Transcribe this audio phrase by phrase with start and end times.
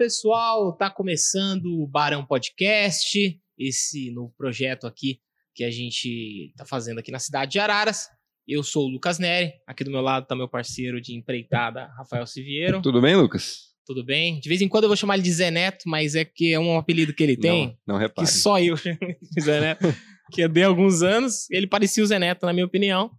[0.00, 5.20] pessoal, tá começando o Barão Podcast, esse novo projeto aqui
[5.54, 8.08] que a gente tá fazendo aqui na cidade de Araras.
[8.48, 12.26] Eu sou o Lucas Neri, aqui do meu lado tá meu parceiro de empreitada, Rafael
[12.26, 12.80] Siviero.
[12.80, 13.74] Tudo bem, Lucas?
[13.84, 14.40] Tudo bem?
[14.40, 16.58] De vez em quando eu vou chamar ele de Zé Neto, mas é que é
[16.58, 18.26] um apelido que ele tem, Não, não repare.
[18.26, 19.84] que só eu chamo de Zé Neto,
[20.32, 23.10] que é de alguns anos, ele parecia o Zé Neto, na minha opinião.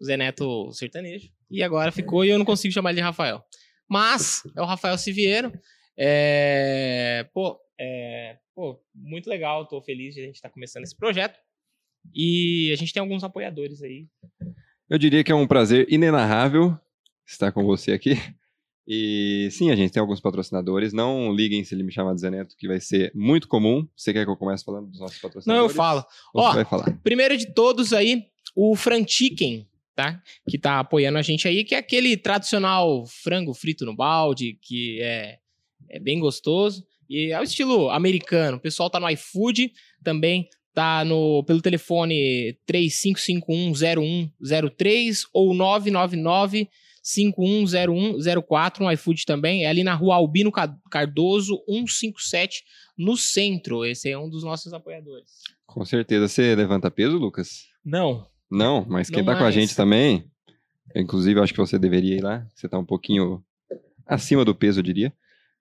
[0.00, 1.28] O Zé Neto sertanejo.
[1.48, 3.40] E agora ficou e eu não consigo chamar ele de Rafael.
[3.88, 5.52] Mas é o Rafael Siviero.
[5.96, 11.38] É, pô, é, pô, muito legal, tô feliz de a gente estar começando esse projeto.
[12.14, 14.06] E a gente tem alguns apoiadores aí.
[14.88, 16.78] Eu diria que é um prazer inenarrável
[17.26, 18.16] estar com você aqui.
[18.86, 20.92] E sim, a gente tem alguns patrocinadores.
[20.92, 23.88] Não liguem se ele me chamar de Zé Neto, que vai ser muito comum.
[23.96, 25.70] Você quer que eu comece falando dos nossos Não, patrocinadores?
[25.70, 26.04] eu falo.
[26.34, 26.92] Ó, vai falar?
[27.02, 30.22] Primeiro de todos aí, o Frantiquem, tá?
[30.48, 35.00] Que tá apoiando a gente aí, que é aquele tradicional frango frito no balde, que
[35.00, 35.38] é,
[35.90, 36.84] é bem gostoso.
[37.08, 38.56] E é o estilo americano.
[38.56, 39.70] O pessoal tá no iFood,
[40.02, 46.68] também tá no, pelo telefone 35510103 ou 999
[47.02, 49.64] 510104 no iFood também.
[49.64, 52.64] É ali na rua Albino Ca- Cardoso 157,
[52.96, 53.84] no centro.
[53.84, 55.30] Esse é um dos nossos apoiadores.
[55.66, 56.26] Com certeza.
[56.28, 57.66] Você levanta peso, Lucas?
[57.84, 59.54] Não, Não, mas quem Não tá com a mais.
[59.54, 60.24] gente também,
[60.94, 63.42] inclusive acho que você deveria ir lá, você tá um pouquinho
[64.06, 65.12] acima do peso, eu diria.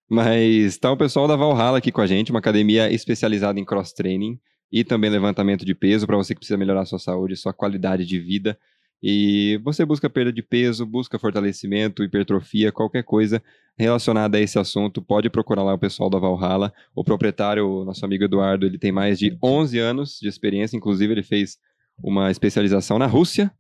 [0.09, 3.93] Mas tá o pessoal da Valhalla aqui com a gente, uma academia especializada em cross
[3.93, 4.39] training
[4.71, 8.19] e também levantamento de peso para você que precisa melhorar sua saúde, sua qualidade de
[8.19, 8.57] vida.
[9.05, 13.43] E você busca perda de peso, busca fortalecimento, hipertrofia, qualquer coisa
[13.77, 16.73] relacionada a esse assunto, pode procurar lá o pessoal da Valhalla.
[16.95, 21.23] O proprietário, nosso amigo Eduardo, ele tem mais de 11 anos de experiência, inclusive ele
[21.23, 21.57] fez
[22.01, 23.51] uma especialização na Rússia.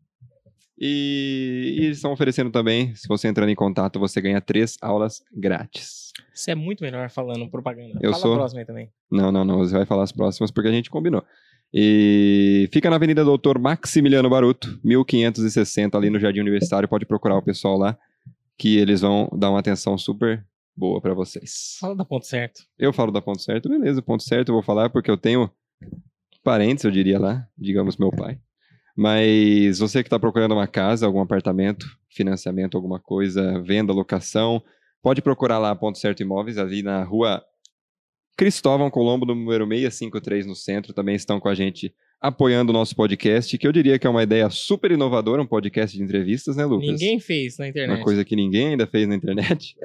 [0.77, 5.23] E, e eles estão oferecendo também, se você entrando em contato, você ganha três aulas
[5.31, 6.11] grátis.
[6.33, 7.99] Você é muito melhor falando propaganda.
[8.01, 8.33] Eu Fala sou.
[8.33, 8.91] a próxima aí também.
[9.11, 11.23] Não, não, não, você vai falar as próximas porque a gente combinou.
[11.73, 16.87] E fica na Avenida Doutor Maximiliano Baruto, 1560, ali no Jardim Universitário.
[16.87, 17.97] Pode procurar o pessoal lá,
[18.57, 20.45] que eles vão dar uma atenção super
[20.75, 21.77] boa para vocês.
[21.79, 22.63] Fala da ponto certo.
[22.77, 25.49] Eu falo da ponto certo, beleza, ponto certo eu vou falar porque eu tenho
[26.43, 28.39] parentes, eu diria lá, digamos meu pai.
[28.95, 34.63] Mas você que está procurando uma casa, algum apartamento, financiamento, alguma coisa, venda, locação,
[35.01, 37.43] pode procurar lá a Ponto Certo Imóveis, ali na rua
[38.37, 40.93] Cristóvão Colombo, no número 653, no centro.
[40.93, 44.23] Também estão com a gente apoiando o nosso podcast, que eu diria que é uma
[44.23, 46.87] ideia super inovadora, um podcast de entrevistas, né, Lucas?
[46.87, 47.97] Ninguém fez na internet.
[47.97, 49.75] Uma coisa que ninguém ainda fez na internet.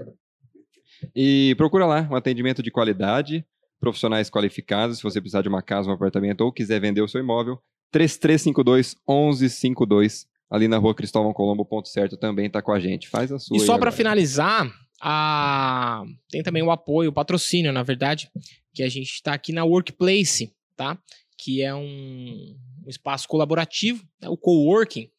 [1.14, 3.44] E procura lá um atendimento de qualidade,
[3.80, 7.20] profissionais qualificados, se você precisar de uma casa, um apartamento ou quiser vender o seu
[7.20, 7.58] imóvel,
[7.90, 13.08] 3352 1152, ali na rua Cristóvão Colombo, ponto certo, também está com a gente.
[13.08, 13.56] Faz a sua.
[13.56, 16.04] E só para finalizar, a...
[16.30, 18.30] tem também o apoio, o patrocínio, na verdade,
[18.72, 20.98] que a gente está aqui na Workplace, tá?
[21.36, 22.56] Que é um,
[22.86, 24.28] um espaço colaborativo, né?
[24.28, 25.10] o coworking,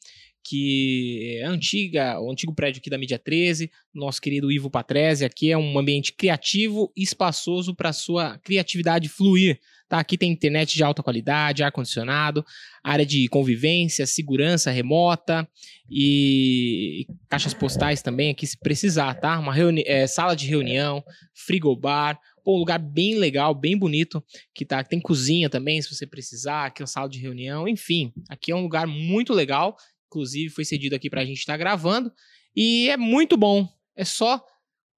[0.43, 5.51] que é antiga, o antigo prédio aqui da Mídia 13, nosso querido Ivo Patrese, aqui
[5.51, 9.59] é um ambiente criativo e espaçoso para sua criatividade fluir.
[9.89, 9.97] Tá?
[9.97, 12.45] Aqui tem internet de alta qualidade, ar-condicionado,
[12.83, 15.49] área de convivência, segurança remota
[15.89, 19.39] e caixas postais também aqui se precisar, tá?
[19.39, 19.55] Uma
[19.85, 24.23] é, sala de reunião, frigobar, pô, um lugar bem legal, bem bonito,
[24.53, 28.13] que tá, tem cozinha também se você precisar, aqui é uma sala de reunião, enfim,
[28.29, 29.75] aqui é um lugar muito legal,
[30.05, 32.13] inclusive foi cedido aqui pra gente estar gravando
[32.55, 33.67] e é muito bom.
[33.95, 34.39] É só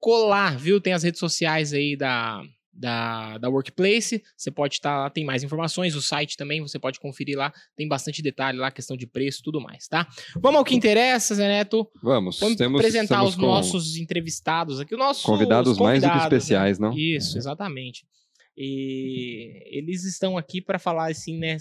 [0.02, 0.82] colar, viu?
[0.82, 5.44] Tem as redes sociais aí da da, da Workplace, você pode estar lá, tem mais
[5.44, 9.42] informações, o site também, você pode conferir lá, tem bastante detalhe lá, questão de preço,
[9.44, 10.08] tudo mais, tá?
[10.42, 11.90] Vamos ao que interessa, Zé Neto.
[12.02, 16.32] Vamos, Vamos temos, apresentar os nossos entrevistados aqui, os nossos convidados mais do que convidados,
[16.32, 16.38] né?
[16.38, 16.98] especiais, não?
[16.98, 18.06] Isso, exatamente.
[18.56, 21.58] E eles estão aqui para falar assim, né,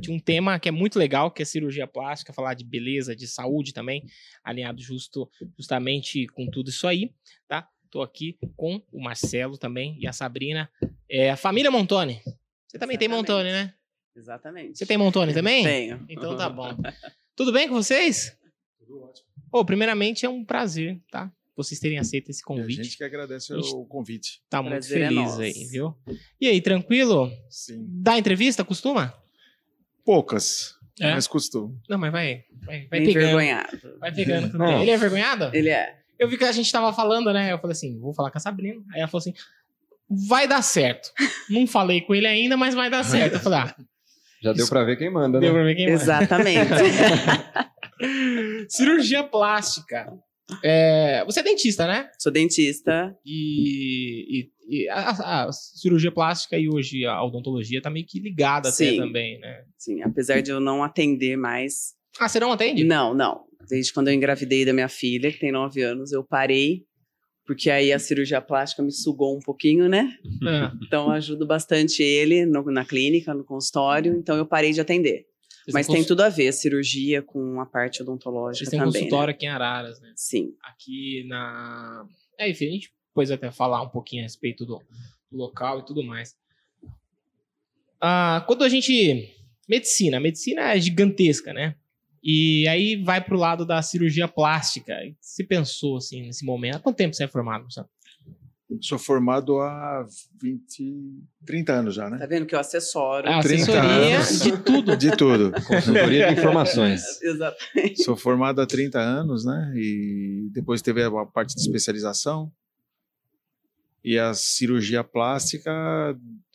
[0.00, 3.26] de um tema que é muito legal, que é cirurgia plástica, falar de beleza, de
[3.26, 4.02] saúde também,
[4.42, 7.12] alinhado justo justamente com tudo isso aí,
[7.46, 7.68] tá?
[7.90, 10.70] Tô aqui com o Marcelo também e a Sabrina,
[11.08, 12.20] é a família Montoni.
[12.68, 13.30] Você também tem Exatamente.
[13.30, 13.74] Montoni, né?
[14.16, 14.78] Exatamente.
[14.78, 15.64] Você tem Montoni também?
[15.64, 16.06] Tenho.
[16.08, 16.68] Então tá bom.
[17.34, 18.36] Tudo bem com vocês?
[18.78, 19.26] Tudo ótimo.
[19.52, 21.32] Ô, primeiramente é um prazer, tá?
[21.56, 22.84] Vocês terem aceito esse E a convite.
[22.84, 24.40] gente que agradece gente- o convite.
[24.48, 25.40] Tá muito é feliz nosso.
[25.40, 25.94] aí, viu?
[26.40, 27.30] E aí, tranquilo?
[27.50, 27.84] Sim.
[27.88, 29.12] Dá entrevista, costuma?
[30.04, 31.12] Poucas, É?
[31.12, 31.78] mas costumo.
[31.88, 32.44] Não, mas vai.
[32.64, 33.10] Vai, vai pegando.
[33.24, 33.98] envergonhado.
[33.98, 34.64] Vai pegando.
[34.80, 35.50] Ele é vergonhado?
[35.54, 35.99] Ele é.
[36.20, 37.50] Eu vi que a gente tava falando, né?
[37.52, 38.80] Eu falei assim, vou falar com a Sabrina.
[38.92, 39.32] Aí ela falou assim,
[40.28, 41.10] vai dar certo.
[41.48, 43.34] Não falei com ele ainda, mas vai dar certo.
[43.34, 43.74] Eu falei, ah,
[44.42, 45.46] Já deu pra ver quem manda, né?
[45.46, 45.94] deu pra ver quem manda.
[46.02, 46.70] Exatamente.
[48.68, 50.12] Cirurgia plástica.
[50.64, 52.10] É, você é dentista, né?
[52.18, 53.16] Sou dentista.
[53.24, 54.50] E, e-
[54.84, 58.90] e a, a- a cirurgia plástica e hoje a odontologia tá meio que ligada até
[58.90, 58.96] Sim.
[58.98, 59.62] também, né?
[59.78, 61.94] Sim, apesar de eu não atender mais.
[62.18, 62.84] Ah, você não atende?
[62.84, 63.44] Não, não.
[63.68, 66.84] Desde quando eu engravidei da minha filha, que tem nove anos, eu parei.
[67.46, 70.16] Porque aí a cirurgia plástica me sugou um pouquinho, né?
[70.46, 74.14] Ah, Então eu ajudo bastante ele no- na clínica, no consultório.
[74.16, 75.26] Então eu parei de atender.
[75.64, 78.92] vocês Mas tem cons- tudo a ver, cirurgia com a parte Vocês odontológica têm também.
[78.92, 79.34] consultório Né?
[79.34, 80.12] aqui em Araras, né?
[80.16, 80.52] Sim.
[80.64, 82.06] Aqui na.
[82.38, 84.78] É, enfim, a gente depois até falar um pouquinho a respeito do,
[85.30, 86.34] do local e tudo mais.
[88.00, 89.34] Ah, quando a gente.
[89.68, 91.76] Medicina, a medicina é gigantesca, né?
[92.22, 94.94] E aí vai pro lado da cirurgia plástica.
[95.20, 96.76] Você pensou assim nesse momento?
[96.76, 97.88] Há quanto tempo você é formado, Marcelo?
[98.82, 100.06] Sou formado há
[100.40, 102.26] 20, 30 anos já, Tá né?
[102.28, 103.28] vendo que eu assessoro.
[103.28, 104.40] Ah, 30 assessoria anos.
[104.42, 104.96] de tudo.
[104.96, 105.52] De tudo.
[105.66, 107.02] Consultoria de informações.
[107.20, 108.04] Exatamente.
[108.04, 109.72] Sou formado há 30 anos, né?
[109.74, 112.52] E depois teve a parte de especialização.
[114.02, 115.70] E a cirurgia plástica,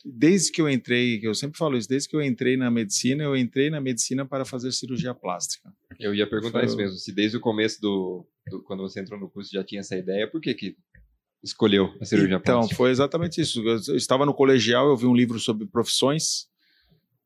[0.04, 3.22] desde que eu entrei, que eu sempre falo isso, desde que eu entrei na medicina,
[3.22, 5.72] eu entrei na medicina para fazer cirurgia plástica.
[6.00, 6.96] Eu ia perguntar Foi isso mesmo.
[6.98, 10.28] Se desde o começo do, do- Quando você entrou no curso já tinha essa ideia,
[10.28, 10.76] por que que
[11.42, 12.76] escolheu a cirurgia Então, plástica?
[12.76, 13.60] foi exatamente isso.
[13.62, 16.48] Eu, eu estava no colegial, eu vi um livro sobre profissões.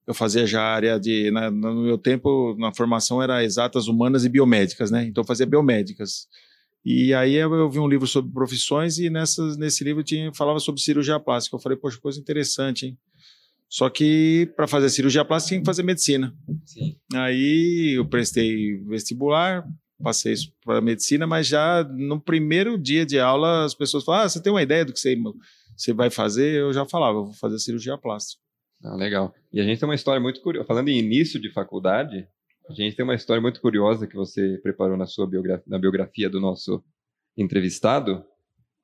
[0.06, 1.30] Eu fazia já área de.
[1.30, 5.04] na- no meu tempo, na formação era exatas humanas e biomédicas, né?
[5.06, 6.26] Então, eu fazia biomédicas.
[6.84, 10.80] E aí eu, vi um livro sobre profissões e nessas, nesse livro tinha, falava sobre
[10.80, 11.56] cirurgia plástica.
[11.56, 12.98] Eu falei, poxa, coisa interessante, hein?
[13.68, 16.34] Só que para fazer cirurgia plástica tinha que fazer medicina.
[16.64, 16.96] Sim.
[17.14, 19.64] Aí eu prestei vestibular,
[20.02, 20.34] passei
[20.64, 24.52] para medicina, mas já no primeiro dia de aula as pessoas falavam: ah, você tem
[24.52, 25.16] uma ideia do que você,
[25.76, 26.56] você vai fazer?
[26.56, 28.42] Eu já falava, eu vou fazer cirurgia plástica.
[28.82, 29.32] Ah, legal.
[29.52, 30.66] E a gente tem uma história muito curiosa.
[30.66, 32.26] Falando em início de faculdade,
[32.70, 36.28] a gente tem uma história muito curiosa que você preparou na sua biografia, na biografia
[36.28, 36.82] do nosso
[37.36, 38.24] entrevistado,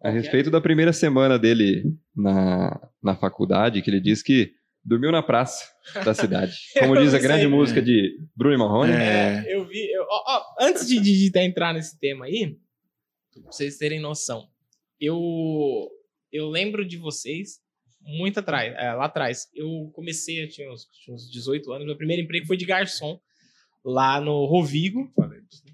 [0.02, 0.12] a é?
[0.12, 1.84] respeito da primeira semana dele
[2.14, 4.52] na, na faculdade, que ele disse que
[4.84, 5.64] dormiu na praça
[6.04, 6.56] da cidade.
[6.78, 7.28] Como diz a sei.
[7.28, 8.92] grande música de Bruno e Marrone.
[8.92, 9.44] É.
[9.48, 9.90] Eu vi.
[9.90, 12.56] eu- ó, ó, antes de, de, de entrar nesse tema aí,
[13.32, 14.48] pra vocês terem noção,
[15.00, 15.88] eu,
[16.32, 17.60] eu lembro de vocês
[18.00, 19.48] muito atrás, é, lá atrás.
[19.54, 23.20] Eu comecei, eu tinha uns, tinha uns 18 anos, meu primeiro emprego foi de garçom
[23.86, 25.08] lá no Rovigo.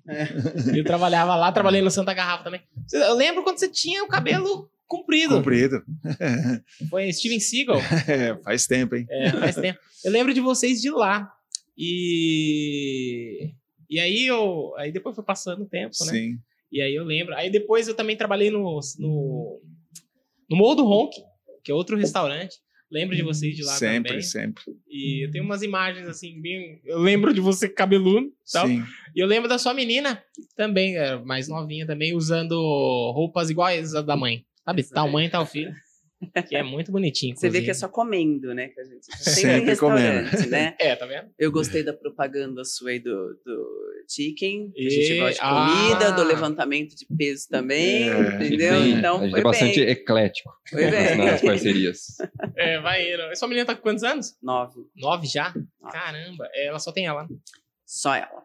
[0.76, 2.60] Eu trabalhava lá, trabalhei no Santa Garrafa também.
[2.92, 5.36] Eu lembro quando você tinha o cabelo comprido.
[5.36, 5.82] Comprido.
[6.90, 7.78] Foi Steven Seagal.
[8.06, 9.06] É, faz tempo, hein?
[9.08, 9.78] É, faz tempo.
[10.04, 11.32] Eu lembro de vocês de lá.
[11.78, 13.54] E.
[13.88, 14.74] E aí eu.
[14.76, 16.12] Aí depois foi passando o tempo, né?
[16.12, 16.38] Sim.
[16.70, 17.34] E aí eu lembro.
[17.34, 18.80] Aí depois eu também trabalhei no.
[18.98, 19.60] No,
[20.50, 21.16] no Morro do Honk,
[21.64, 22.56] que é outro restaurante.
[22.92, 24.22] Lembro de vocês de lá sempre, também.
[24.22, 24.62] sempre.
[24.86, 26.78] E eu tenho umas imagens assim, bem.
[26.84, 28.66] Eu lembro de você cabeludo e tal.
[28.66, 28.84] Sim.
[29.16, 30.22] E eu lembro da sua menina
[30.54, 32.54] também, é, mais novinha também, usando
[33.14, 34.44] roupas iguais às da mãe.
[34.64, 34.82] Sabe?
[34.84, 35.72] Tal mãe, tal filho.
[36.48, 37.36] Que é muito bonitinho.
[37.36, 38.68] Você vê que é só comendo, né?
[38.68, 40.20] Que a gente sempre, Sempre em comendo.
[40.28, 40.76] restaurante, né?
[40.78, 41.28] É, tá vendo?
[41.38, 43.10] Eu gostei da propaganda sua aí do,
[43.44, 45.66] do chicken, a gente E- gosta de ah.
[45.88, 48.80] comida, do levantamento de peso também, É, entendeu?
[48.80, 49.88] tem- então a gente foi é bastante bem.
[49.90, 51.16] eclético Foi bem.
[51.18, 51.98] nas parcerias.
[52.56, 53.36] É, vai indo.
[53.36, 54.36] Sua menina tá com quantos anos?
[54.42, 54.80] Nove.
[54.96, 55.52] Nove já?
[55.80, 55.92] Nove.
[55.92, 57.26] Caramba, é, ela só tem ela.
[57.86, 58.42] Só ela.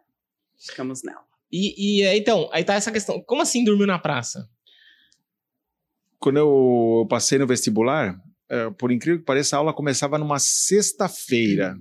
[0.59, 1.21] Ficamos nela.
[1.51, 3.21] E, e é, então, aí tá essa questão.
[3.21, 4.49] Como assim dormiu na praça?
[6.19, 11.77] Quando eu passei no vestibular, eh, por incrível que pareça, a aula começava numa sexta-feira.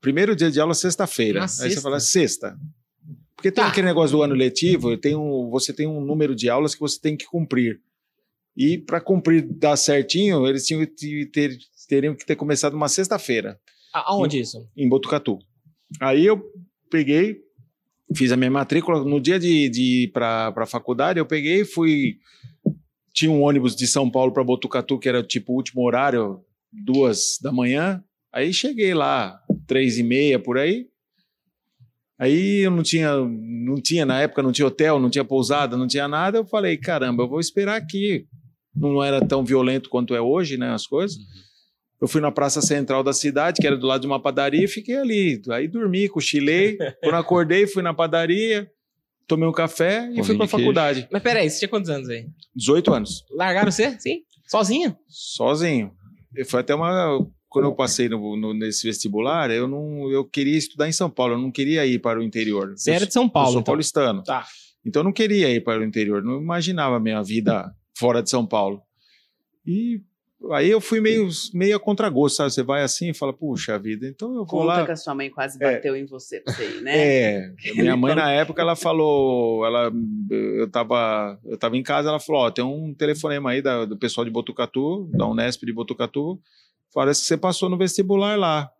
[0.00, 1.42] Primeiro dia de aula, sexta-feira.
[1.42, 1.70] Aí sexta?
[1.70, 2.56] você fala, sexta.
[3.44, 3.68] Porque tem Tá.
[3.70, 6.98] aquele negócio do ano letivo, tem um, você tem um número de aulas que você
[6.98, 7.78] tem que cumprir.
[8.56, 13.60] E para cumprir dar certinho, eles tinham que ter, teriam que ter começado uma sexta-feira,
[13.92, 14.66] Aonde isso?
[14.74, 15.38] em Botucatu.
[16.00, 16.42] Aí eu
[16.90, 17.42] peguei,
[18.16, 19.04] fiz a minha matrícula.
[19.04, 22.16] No dia de, de ir para a faculdade, eu peguei e fui.
[23.12, 26.40] Tinha um ônibus de São Paulo para Botucatu, que era tipo o último horário,
[26.72, 28.02] duas da manhã.
[28.32, 30.88] Aí cheguei lá, três e meia por aí.
[32.18, 35.86] Aí eu não tinha, não tinha, na época não tinha hotel, não tinha pousada, não
[35.86, 36.38] tinha nada.
[36.38, 38.26] Eu falei, caramba, eu vou esperar aqui.
[38.74, 41.18] Não era tão violento quanto é hoje, né, as coisas.
[42.00, 44.68] Eu fui na praça central da cidade, que era do lado de uma padaria, e
[44.68, 45.40] fiquei ali.
[45.50, 46.76] Aí dormi, cochilei.
[47.02, 48.68] Quando acordei, fui na padaria,
[49.26, 50.50] tomei um café e Pãozinho fui pra queijo.
[50.62, 51.08] faculdade.
[51.10, 52.26] Mas peraí, você tinha quantos anos aí?
[52.54, 53.98] 18 anos, Largaram você?
[53.98, 54.20] Sim?
[54.46, 54.96] Sozinho?
[55.08, 55.92] sozinho.
[56.46, 57.26] Foi até uma.
[57.54, 61.34] Quando eu passei no, no- nesse vestibular, eu não, eu queria estudar em São Paulo,
[61.34, 62.74] eu não queria ir para o interior.
[62.76, 63.72] Você eu, era de São eu Paulo, sou então.
[63.72, 64.22] paulistano.
[64.22, 64.44] Tá.
[64.84, 68.28] Então eu não queria ir para o interior, não imaginava a minha vida fora de
[68.28, 68.82] São Paulo.
[69.66, 70.00] E
[70.52, 72.50] aí eu fui meio, meio a contragosto, sabe?
[72.52, 74.84] Você vai assim e fala, puxa vida, então eu vou Conta lá.
[74.84, 76.92] que a sua mãe quase bateu em você, pra você ir, né?
[76.96, 79.90] É, minha mãe na época ela falou, ela,
[80.30, 83.96] eu tava, eu tava em casa, ela falou, ó, tem um telefonema aí da- do
[83.96, 86.38] pessoal de Botucatu, da Unesp de Botucatu,
[86.94, 88.70] parece que você passou no vestibular lá.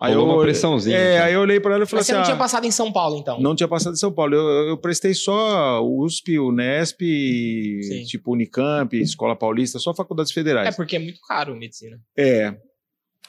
[0.00, 1.26] Rolou uma pressãozinha, É, então.
[1.26, 2.70] aí eu olhei pra ela e falei Mas você assim, não tinha ah, passado em
[2.70, 3.40] São Paulo, então?
[3.40, 4.34] não tinha passado em São Paulo.
[4.34, 8.04] Eu, eu prestei só USP, Unesp, Sim.
[8.04, 10.76] tipo Unicamp, Escola Paulista, só faculdades É federais.
[10.76, 11.98] porque é muito caro medicina.
[12.18, 12.54] É.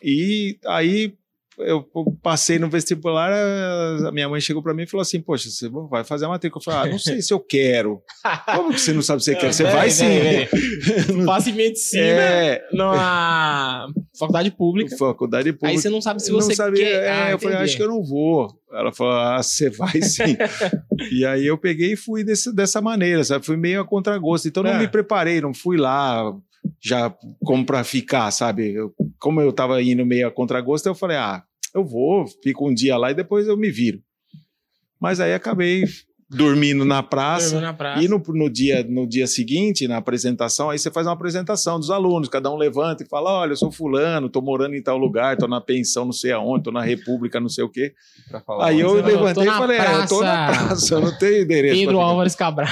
[0.04, 1.14] E aí
[1.60, 1.86] eu
[2.22, 3.32] passei no vestibular,
[4.08, 6.60] a minha mãe chegou pra mim e falou assim: Poxa, você vai fazer a matrícula?
[6.62, 8.02] Eu falei: Ah, não sei se eu quero.
[8.56, 9.54] Como que você não sabe se você quer?
[9.54, 10.06] Você vai sim.
[11.26, 14.96] Passa em medicina É, numa faculdade pública.
[14.98, 15.68] faculdade pública.
[15.70, 17.04] Aí você não sabe se você não sabia, quer.
[17.04, 17.70] é, Ah, eu falei, entendi.
[17.70, 18.48] acho que eu não vou.
[18.74, 20.36] Ela falou, ah, você vai sim.
[21.12, 23.46] e aí eu peguei e fui desse, dessa maneira, sabe?
[23.46, 24.48] Fui meio a contragosto.
[24.48, 24.80] Então não É.
[24.80, 26.34] me preparei, não fui lá
[26.82, 28.74] já como pra ficar, sabe?
[28.74, 31.44] Eu- como eu tava indo meio a contragosto, eu falei, ah,
[31.74, 34.02] eu vou, fico um dia lá e depois eu me viro.
[35.00, 35.84] Mas aí acabei
[36.30, 37.52] dormindo na praça.
[37.52, 38.04] Dormiu na praça.
[38.04, 41.92] E no, no dia, no dia seguinte, na apresentação, aí você faz uma apresentação dos
[41.92, 45.38] alunos, cada um levanta e fala: olha, eu sou fulano, tô morando em tal lugar,
[45.38, 47.94] tô na pensão não sei aonde, tô na república, não sei o quê.
[48.30, 50.66] Pra falar Aí eu Você falou, levantei "Tô e falei: é, eu tô na praça
[50.66, 51.76] praça, eu não tenho endereço.
[51.76, 52.68] Pedro pra ficar." Álvares Cabral,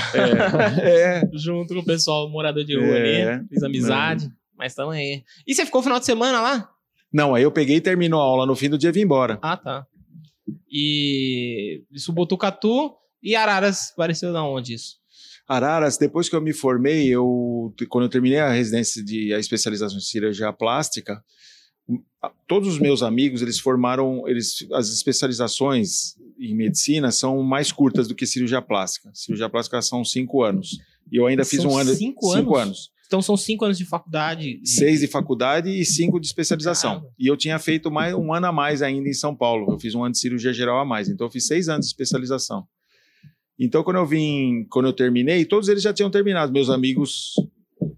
[0.81, 1.29] É, é.
[1.33, 3.33] junto com o pessoal morador de rua É.
[3.35, 3.47] ali.
[3.49, 5.23] Fiz amizade, mas tamo aí.
[5.47, 6.69] E você ficou o final de semana lá?
[7.13, 9.37] Não, aí eu peguei e terminou a aula no fim do dia e vim embora.
[9.41, 9.85] Ah, tá.
[10.71, 12.91] E isso Botucatu
[13.23, 14.97] e Araras apareceu da onde isso?
[15.47, 19.97] Araras, depois que eu me formei, eu quando eu terminei a residência de a especialização
[19.97, 21.23] em cirurgia plástica,
[21.87, 24.89] um, a- todos os meus amigos, eles formaram, eles as
[25.37, 29.09] especializações em medicina são mais curtas do que cirurgia plástica.
[29.13, 30.79] Cirurgia plástica são cinco anos.
[31.11, 32.61] E eu ainda fiz São um ano, cinco cinco anos?
[32.61, 32.93] anos.
[33.05, 34.59] Então são cinco anos de faculdade.
[34.63, 36.95] Seis de faculdade e cinco de especialização.
[36.95, 37.13] Caramba.
[37.19, 39.71] E eu tinha feito mais um ano a mais ainda em São Paulo.
[39.73, 41.09] Eu fiz um ano de cirurgia geral a mais.
[41.09, 42.65] Então eu fiz seis anos de especialização.
[43.59, 46.51] Então quando eu vim, quando eu terminei, todos eles já tinham terminado.
[46.51, 47.33] Meus amigos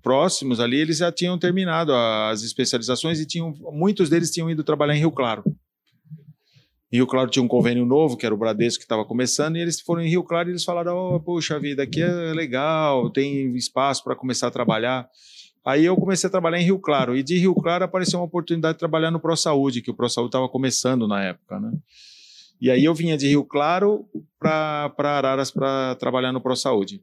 [0.01, 4.95] próximos ali, eles já tinham terminado as especializações e tinham, muitos deles tinham ido trabalhar
[4.95, 5.43] em Rio Claro.
[6.91, 9.59] Em Rio Claro tinha um convênio novo, que era o Bradesco que estava começando, e
[9.59, 13.55] eles foram em Rio Claro e eles falaram: oh, Poxa vida, aqui é legal, tem
[13.55, 15.09] espaço para começar a trabalhar.
[15.65, 18.75] Aí eu comecei a trabalhar em Rio Claro, e de Rio Claro apareceu uma oportunidade
[18.75, 21.71] de trabalhar no ProSaúde, que o ProSaúde estava começando na época, né?
[22.59, 24.05] E aí eu vinha de Rio Claro
[24.39, 27.01] para Araras para trabalhar no ProSaúde.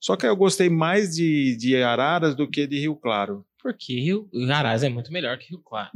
[0.00, 3.44] Só que aí eu gostei mais de, de Araras do que de Rio Claro.
[3.62, 5.90] Porque Rio Araras é muito melhor que Rio Claro.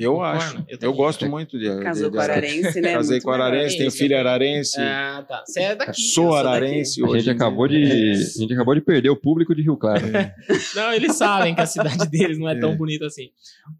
[0.00, 0.64] Eu Concordo, acho.
[0.66, 2.22] eu Eu, gosto muito de, Casou de com.
[2.22, 2.94] Ararense, né?
[2.94, 4.18] Casei Muito com Ararense, tenho filho é.
[4.18, 4.80] ararense.
[4.80, 5.44] Ah, tá.
[5.44, 6.00] Você é daqui.
[6.00, 6.48] Sou sou daqui.
[6.48, 7.18] ararense A hoje.
[7.20, 10.00] gente acabou de, a gente acabou de perder o público de Rio Claro.
[10.74, 13.30] Não, eles sabem que a cidade deles não é, tão bonita assim.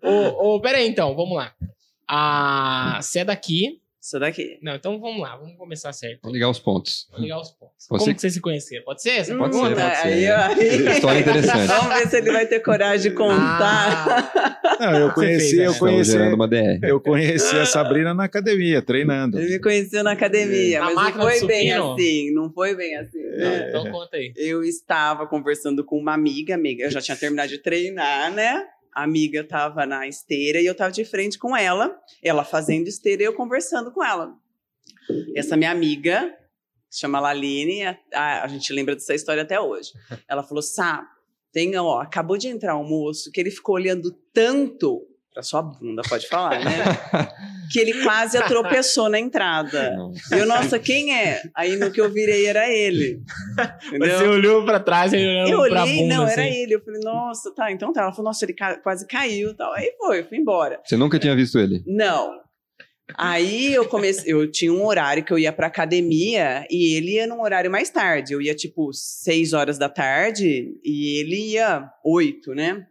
[0.03, 1.55] Ô, ô, pera aí, então, vamos lá.
[2.07, 3.80] Ah, você é daqui.
[4.01, 4.59] Sou daqui.
[4.63, 6.21] Não, então vamos lá, vamos começar certo.
[6.23, 7.07] Vamos ligar os pontos.
[7.11, 7.75] Vamos ligar os pontos.
[7.87, 8.83] Você- Como que vocês se conheceram?
[8.85, 9.23] Pode ser?
[9.25, 10.33] Você Pode Hum, ser, pode aí, ser.
[10.33, 10.89] aí.
[10.93, 11.67] História interessante.
[11.67, 14.31] Vamos ver se ele vai ter coragem de contar.
[14.81, 15.67] Ah, Não, eu conheci, fez, né?
[15.67, 16.81] eu Estamos conheci, gerando uma DR.
[16.83, 19.39] eu conheci a Sabrina na academia, treinando.
[19.39, 22.31] Ele me conheceu na academia, Na mas não máquina de foi bem assim.
[22.33, 23.19] Não foi bem assim.
[23.23, 23.67] né?
[23.69, 24.33] Então conta aí.
[24.35, 26.85] Eu estava conversando com uma amiga, amiga.
[26.85, 28.65] Eu já tinha terminado de treinar, né?
[28.95, 31.99] A amiga estava na esteira e eu estava de frente com ela.
[32.23, 34.35] Ela fazendo esteira e eu conversando com ela.
[35.35, 36.35] Essa minha amiga,
[36.89, 39.91] se chama Laline, a, a- a gente lembra dessa história até hoje.
[40.29, 41.09] Ela falou: Sá,
[41.53, 46.03] tem, ó, acabou de entrar um moço que ele ficou olhando tanto pra sua bunda,
[46.09, 46.73] pode falar, né?
[47.71, 49.93] que ele quase tropeçou na entrada.
[49.97, 50.37] Nossa.
[50.37, 51.41] Eu, nossa, quem é?
[51.55, 53.23] Aí no que eu virei era ele.
[53.87, 54.19] Entendeu?
[54.19, 56.33] você olhou pra trás e olhando Eu pra olhei, bunda, não, assim.
[56.33, 56.75] era ele.
[56.75, 58.03] Eu falei, nossa, tá, então tá.
[58.03, 59.73] Ela falou, nossa, ele ca- quase caiu e tal.
[59.73, 60.81] Aí foi, eu fui embora.
[60.85, 61.83] Você nunca tinha visto ele?
[61.87, 62.41] Não.
[63.17, 67.27] Aí eu comecei, eu tinha um horário que eu ia pra academia e ele ia
[67.27, 68.33] num horário mais tarde.
[68.33, 72.87] Eu ia tipo seis horas da tarde e ele ia oito, né?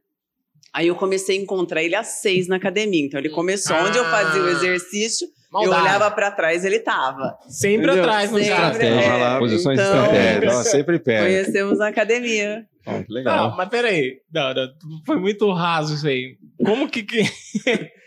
[0.74, 3.06] Aí eu comecei a encontrar ele às seis na academia.
[3.06, 4.52] Então ele começou onde eu fazia o Ah.
[4.52, 5.76] exercício, Maldade.
[5.76, 7.36] eu olhava pra trás ele tava.
[7.48, 8.04] Sempre Entendeu?
[8.04, 10.54] atrás, no Sempre, posições então- É, estratégicas.
[10.54, 11.24] não, sempre pega.
[11.26, 12.66] Conhecemos na academia.
[12.86, 13.56] Ah, que Não, legal.
[13.58, 14.18] mas peraí.
[14.34, 14.68] Não, não,
[15.06, 16.38] foi muito raso isso aí.
[16.64, 17.04] Como que.
[17.04, 17.22] que...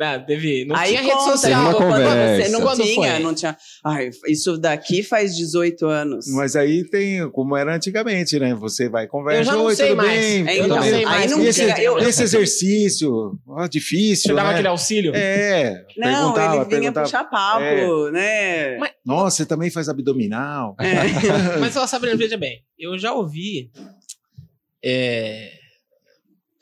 [0.00, 0.64] não, teve.
[0.64, 1.74] Não Aí tinha rede conta, social.
[1.74, 2.42] conversa.
[2.44, 3.22] você não Quando tinha, foi?
[3.22, 3.56] não tinha.
[3.84, 6.26] Ai, isso daqui faz 18 anos.
[6.28, 8.54] Mas aí tem, como era antigamente, né?
[8.54, 10.08] Você vai conversa, Eu já não oi, sei mais.
[10.24, 10.48] bem?
[10.48, 11.22] É, eu então, não sei mais.
[11.22, 14.54] aí não esse, eu- esse exercício, ó, difícil, Você dava né?
[14.54, 15.12] aquele auxílio?
[15.14, 17.06] É, não, perguntava, ele vinha perguntava.
[17.06, 18.78] puxar papo, né?
[18.78, 20.74] Mas- Nossa, você também faz abdominal?
[20.80, 20.94] É.
[21.60, 22.62] Mas, ó, Sabrina, veja bem.
[22.78, 23.70] Eu já ouvi.
[24.82, 25.50] é,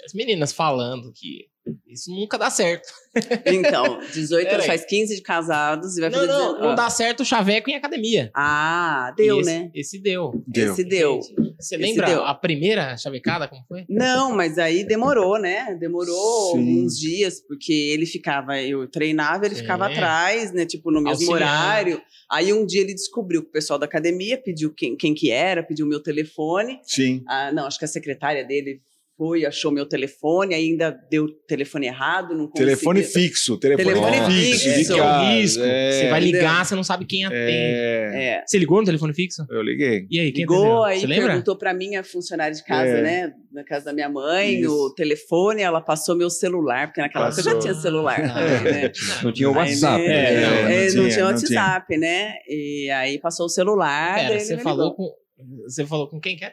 [0.05, 1.48] As meninas falando que
[1.89, 2.87] isso nunca dá certo.
[3.47, 6.63] Então, 18 Pera anos, faz 15 de casados e vai Não, fazer não, 19.
[6.63, 6.75] não Ah.
[6.75, 8.31] dá certo o chaveco em academia.
[8.35, 9.71] Ah, deu, esse, né?
[9.75, 10.43] Esse deu.
[10.47, 10.73] Deu.
[10.73, 11.21] Esse deu.
[11.23, 12.25] Gente, Você Esse lembra deu.
[12.25, 13.85] a primeira chavecada, como foi?
[13.89, 15.75] Não, mas aí demorou, né?
[15.81, 16.59] Demorou Sim.
[16.59, 19.63] alguns dias, porque ele ficava, eu treinava, ele Sim.
[19.63, 20.65] ficava atrás, né?
[20.65, 21.35] Tipo, no mesmo Auxiliando.
[21.45, 22.03] horário.
[22.31, 25.63] Aí um dia ele descobriu que o pessoal da academia pediu quem, quem que era,
[25.63, 26.79] pediu o meu telefone.
[26.85, 27.25] Sim.
[27.27, 28.81] Ah, não, acho que a secretária dele
[29.19, 32.67] foi, achou meu telefone, ainda deu telefone errado, não conseguiu.
[32.69, 33.59] Telefone fixo.
[33.59, 34.51] Telefone, Telefone fixo.
[34.53, 34.65] fixo.
[34.75, 35.63] de Esse é o casa, risco.
[35.65, 35.91] é.
[35.91, 37.41] Você vai ligar, você não sabe quem atende.
[37.43, 38.43] É, É.
[38.47, 39.45] Você ligou no telefone fixo?
[39.51, 40.07] eu liguei.
[40.09, 40.85] E aí, quem Ligou, atendeu?
[40.85, 41.27] aí Você lembra?
[41.27, 43.03] perguntou pra mim, a funcionária de casa, É.
[43.03, 43.33] né?
[43.53, 44.71] Na casa da minha mãe, Isso.
[44.73, 48.19] o telefone, ela passou meu celular, porque naquela época eu já tinha celular.
[48.39, 48.93] Ah, né?
[49.25, 50.03] Não tinha o Aí, WhatsApp.
[50.07, 52.35] né, É, não, é, não não, tinha, tinha não WhatsApp, né?
[52.49, 54.15] E aí passou o celular.
[54.17, 54.97] Pera, você falou ligou.
[54.97, 55.63] com.
[55.69, 56.53] Você falou com quem que é?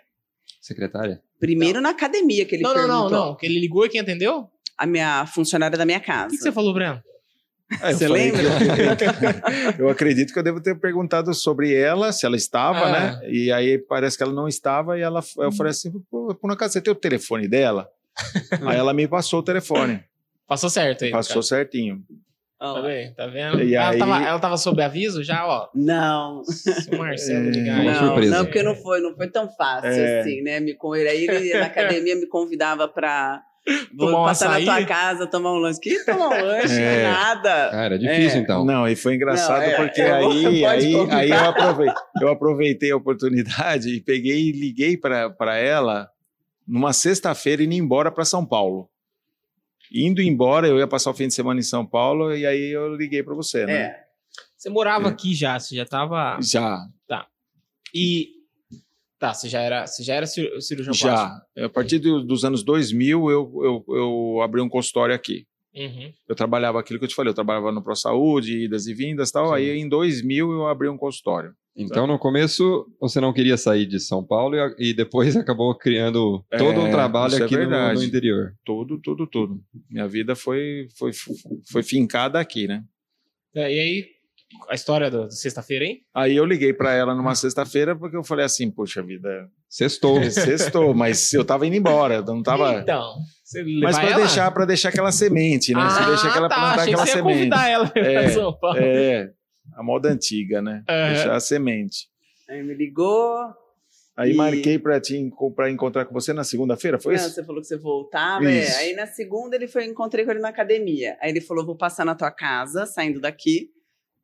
[0.66, 1.22] Secretária?
[1.40, 3.10] Primeiro na academia que ele não, não, perguntou.
[3.12, 3.36] não, não.
[3.36, 4.40] Que ele ligou e quem atendeu?
[4.40, 6.30] O A minha funcionária da minha casa.
[6.32, 7.00] que, que você falou, Breno?
[7.82, 8.42] Eu Você lembra?
[8.42, 12.92] Eu, eu acredito que eu devo ter perguntado sobre ela, se ela estava, Ah.
[12.92, 13.30] né?
[13.30, 16.74] E aí parece que ela não estava, e ela, eu falei assim: Pô, por acaso
[16.74, 17.88] você tem o telefone dela?
[18.66, 20.04] aí ela me passou o telefone,
[20.48, 21.12] Passou certo aí.
[21.12, 21.48] passou caso.
[21.48, 22.04] certinho.
[22.66, 23.62] Ó, Tá bem, tá vendo?
[23.64, 25.68] E ela, aí- tava, ela tava sob aviso já, ó.
[25.74, 27.86] Não, Se o Marcelo É, ligar aí.
[27.88, 28.38] não, surpresa.
[28.38, 30.20] não, porque não foi, não foi tão fácil É.
[30.22, 30.60] assim, né?
[30.60, 33.42] Me, com ele aí, ele na academia me convidava pra
[33.98, 34.66] vou Tomar passar açaí?
[34.66, 35.80] na tua casa, tomar um lanche.
[35.80, 36.80] Que tomar um lanche?
[36.80, 37.04] É.
[37.04, 37.70] Nada.
[37.74, 38.42] Ah, era difícil, É.
[38.42, 38.64] então.
[38.64, 42.92] Não, e foi engraçado Não, é, porque vou- aí, aí, aí eu, aproveitei, eu aproveitei
[42.92, 46.08] a oportunidade e peguei e liguei para ela
[46.68, 48.88] numa sexta-feira indo embora para São Paulo.
[49.96, 52.94] Indo embora, eu ia passar o fim de semana em São Paulo e aí eu
[52.96, 53.74] liguei para você, né?
[53.74, 54.06] É.
[54.58, 55.12] Você morava É.
[55.12, 56.38] aqui já, você já tava.
[56.42, 56.86] Já,
[57.94, 58.30] E.
[59.18, 61.42] Tá, você já era, você já era cir- cirurgião plástico?
[61.56, 61.66] já.
[61.66, 65.48] A partir do- dos anos 2000, eu, eu, eu abri um consultório aqui.
[65.74, 66.12] Uhum.
[66.28, 69.32] Eu trabalhava aquilo que eu te falei, eu trabalhava no ProSaúde, idas e vindas e
[69.32, 69.48] tal.
[69.48, 69.54] Sim.
[69.56, 71.54] Aí em 2000 eu abri um consultório.
[71.78, 76.44] Então, no começo, você não queria sair de São Paulo e, e depois acabou criando
[76.58, 78.00] todo um É, trabalho isso é aqui no, verdade.
[78.00, 78.54] no interior.
[78.66, 79.60] Tudo, tudo, tudo.
[79.90, 81.12] Minha vida foi, foi,
[81.70, 82.82] foi fincada aqui, né?
[83.54, 84.06] É, e aí,
[84.70, 86.00] a história do sexta-feira, hein?
[86.14, 90.24] Aí eu liguei para ela numa sexta-feira porque eu falei assim, poxa vida, Sextou.
[90.32, 92.80] sextou, mas eu tava indo embora, eu não tava.
[92.80, 94.16] Então, você Mas para ela?
[94.18, 95.82] deixar, para deixar aquela semente, né?
[95.90, 97.38] Você Ah, deixa aquela tá, plantar achei aquela que você ia semente.
[97.38, 98.78] convidar ela É, São Paulo.
[98.80, 99.32] É,
[99.74, 100.84] a moda antiga, né?
[100.88, 101.14] É.
[101.14, 102.08] Deixar a semente.
[102.50, 103.38] Aí me ligou.
[104.18, 107.36] Aí E- marquei para te para encontrar com você na segunda-feira, foi Não, isso?
[107.36, 108.50] você falou que você voltava.
[108.50, 108.68] é.
[108.78, 111.18] Aí na segunda ele foi, encontrei com ele na academia.
[111.22, 113.72] Aí ele falou: vou passar na tua casa, saindo daqui.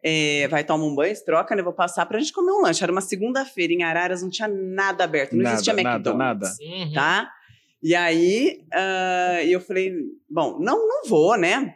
[0.03, 1.61] é, vai tomar um banho, se troca, né?
[1.61, 2.81] Vou passar pra gente comer um lanche.
[2.83, 6.57] Era uma segunda-feira, em Araras não tinha nada aberto, não Nada, existia nada, McDonald's.
[6.59, 6.73] nada.
[6.85, 6.93] Uhum.
[6.93, 7.31] Tá?
[7.83, 9.93] E aí ah, eu falei:
[10.29, 11.75] bom, não, não vou, né?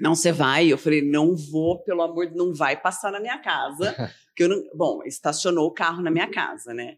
[0.00, 0.70] Não, você vai.
[0.70, 3.94] Eu falei: não vou, pelo amor de não vai passar na minha casa.
[4.36, 4.62] que eu não...
[4.74, 6.96] Bom, estacionou o carro na minha casa, né?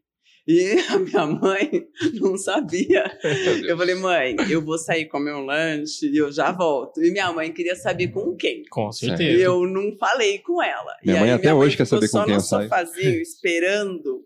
[0.51, 1.87] E a minha mãe
[2.19, 3.05] não sabia.
[3.67, 7.03] Eu falei, mãe, eu vou sair comer um lanche e eu já volto.
[7.05, 8.63] E minha mãe queria saber com quem.
[8.71, 9.43] Com E certeza.
[9.43, 10.97] eu não falei com ela.
[11.05, 12.63] Minha e mãe aí até hoje quer ficou saber com quem eu saio.
[12.69, 14.25] sofazinho, esperando.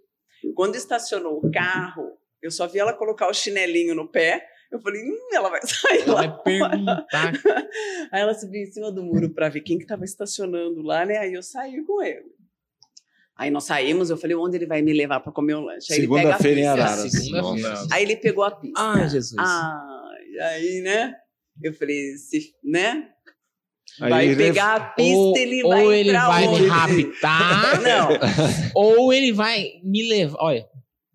[0.54, 4.46] Quando estacionou o carro, eu só vi ela colocar o chinelinho no pé.
[4.72, 6.26] Eu falei, hum, ela vai sair Ela lá.
[6.26, 7.32] vai perguntar.
[8.10, 11.18] Aí ela subiu em cima do muro para ver quem que estava estacionando lá, né?
[11.18, 12.24] Aí eu saí com ele.
[13.36, 15.92] Aí nós saímos, eu falei, onde ele vai me levar para comer um lanche?
[15.92, 16.66] Aí ele pega a Segunda-feira em.
[16.66, 17.12] Araras.
[17.12, 17.86] Segunda-feira.
[17.92, 18.80] Aí ele pegou a pista.
[18.80, 19.34] Ai, Jesus.
[19.38, 21.14] Ai, aí, né?
[21.62, 23.08] Eu falei, se, né?
[24.00, 26.62] Aí vai ele- pegar a pista, ou, ele ou vai ele pra vai onde?
[26.62, 28.08] me raptar, Não,
[28.74, 30.38] ou ele vai me levar.
[30.40, 30.66] Olha,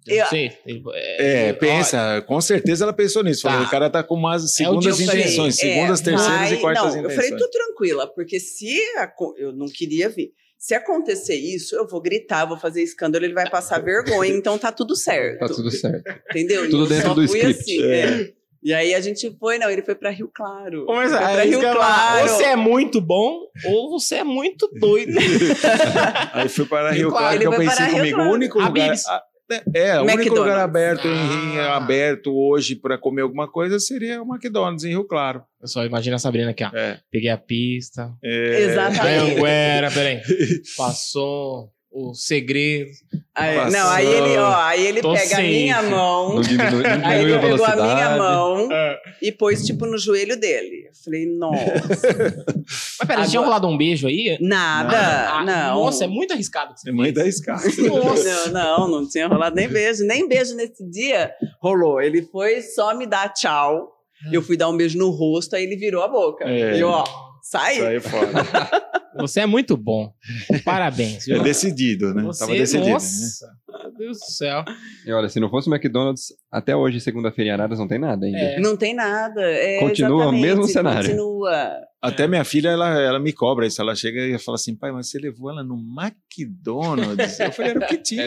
[0.07, 0.51] eu sei.
[0.65, 0.83] ele-
[1.19, 3.41] É, pensa, com certeza ela pensou nisso.
[3.43, 3.67] Falou, Tá.
[3.67, 6.57] o cara tá com umas É o segundas falei, intenções, é, segundas, terceiras vai- e
[6.57, 7.17] quartas não, intenções.
[7.17, 10.31] Eu falei, tô tranquila, porque se aco- eu não queria vir.
[10.57, 14.71] Se acontecer isso, eu vou gritar, vou fazer escândalo, ele vai passar vergonha, então tá
[14.71, 15.39] tudo certo.
[15.45, 16.03] Tá tudo certo.
[16.31, 16.67] Entendeu?
[16.69, 17.61] Tudo eu dentro só do fui script.
[17.61, 18.37] assim, é.
[18.63, 20.85] E aí a gente foi, não, ele foi pra Rio Claro.
[20.87, 22.21] Mas foi pra Rio lá, Claro.
[22.23, 25.13] Ou você é muito bom, ou você é muito doido.
[26.33, 28.95] Aí fui para Rio Rio Claro, que eu pensei para Rio comigo, o único lugar...
[29.07, 29.23] A-
[29.73, 31.77] É, o único lugar aberto, em, Ah.
[31.77, 35.41] aberto hoje para comer alguma coisa seria o McDonald's em Rio Claro.
[35.61, 36.69] Eu só imagino a Sabrina aqui, ó.
[36.73, 36.99] É.
[37.09, 38.13] Peguei a pista.
[38.23, 39.39] É, Exatamente.
[39.39, 40.21] Anguera, peraí.
[40.77, 41.71] Passou
[42.09, 42.89] o segredo.
[43.33, 43.71] Aí- Passou.
[43.79, 45.89] não, aí ele, ó, aí ele Tô pega a minha safe.
[45.89, 48.97] mão, Não diminui, não aí ele a pegou a minha mão É.
[49.21, 50.87] e pôs, tipo, no joelho dele.
[50.87, 51.75] Eu falei, nossa,
[52.99, 54.37] Mas peraí, tinha Agora- rolado um beijo aí?
[54.41, 54.97] nada,
[55.31, 55.83] Ah, não.
[55.83, 56.73] Nossa, é muito arriscado.
[56.73, 57.61] que você É muito arriscado.
[57.87, 58.49] Nossa.
[58.51, 60.03] Não, não, não tinha rolado nem beijo.
[60.05, 61.31] Nem beijo nesse dia
[61.61, 62.01] rolou.
[62.01, 63.93] Ele foi só me dar tchau.
[64.31, 66.43] Eu fui dar um beijo no rosto, aí ele virou a boca.
[66.43, 66.75] É.
[66.75, 67.03] E eu, ó,
[67.49, 67.85] sai.
[67.85, 68.31] Aí é foda.
[69.19, 70.13] Você é muito bom.
[70.63, 71.25] Parabéns.
[71.25, 71.37] viu?
[71.37, 72.21] É decidido, né?
[72.23, 72.85] Você, Tava decidido.
[72.85, 72.93] né?
[72.93, 74.63] nossa, meu Deus do céu.
[75.05, 78.25] E olha, se não fosse o McDonald's, até hoje, segunda-feira em Araras, não tem nada
[78.25, 78.37] ainda.
[78.37, 78.59] É.
[78.59, 79.41] Não tem nada.
[79.41, 81.09] É, Continua o mesmo cenário.
[81.09, 81.81] Continua.
[82.01, 83.81] Até minha filha, ela, ela me cobra isso.
[83.81, 87.39] Ela chega e fala assim, pai, mas você levou ela no McDonald's?
[87.39, 88.23] Eu falei, era o que tinha.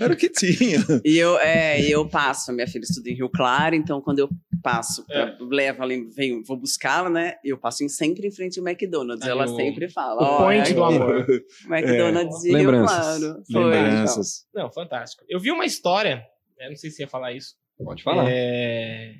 [0.00, 0.78] Era o que tinha.
[1.04, 4.28] E eu, é, e eu passo, minha filha estuda em Rio Claro, então quando eu
[4.62, 7.34] passo, pra, levo ela, em- venho, vou buscá-la, né?
[7.44, 9.22] Eu passo em- sempre em frente ao McDonald's.
[9.24, 10.20] Aí ela o- sempre fala.
[10.20, 11.26] o "Ó, point é do amor.
[11.68, 13.18] McDonald's de Rio Lembranças.
[13.18, 13.42] Claro.
[13.52, 14.28] Foi, Lembranças.
[14.54, 15.24] Não, fantástico.
[15.28, 16.22] Eu vi uma história,
[16.64, 17.54] eu não sei se ia falar isso.
[17.78, 18.26] Pode falar.
[18.28, 19.14] É,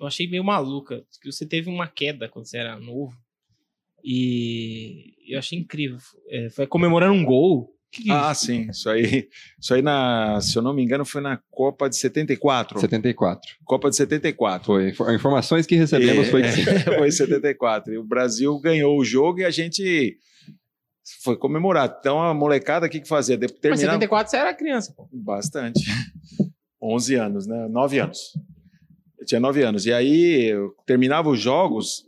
[0.00, 1.04] eu achei meio maluca.
[1.22, 3.16] Que você teve uma queda quando você era novo.
[4.04, 5.98] E eu achei incrível.
[6.28, 7.74] É, foi comemorando um gol.
[7.90, 8.68] Que que- Ah, sim.
[8.68, 12.78] Isso aí, isso aí na, se eu não me engano, foi na Copa de 74.
[12.80, 13.56] 74.
[13.64, 14.66] Copa de 74.
[14.66, 14.92] Foi.
[14.92, 16.62] For- Informações que recebemos foi que sim.
[16.68, 17.92] É, foi 74.
[17.94, 20.18] E o Brasil ganhou o jogo e a gente
[21.22, 21.96] foi comemorar.
[21.98, 23.38] Então a molecada, o que, que fazia?
[23.38, 23.92] De- Mas Terminava...
[23.94, 25.08] 74 você era criança, pô.
[25.10, 25.80] Bastante.
[26.80, 27.66] 11 anos, né?
[27.68, 28.32] 9 anos.
[29.18, 29.86] Eu tinha 9 anos.
[29.86, 32.04] E aí, eu terminava os jogos,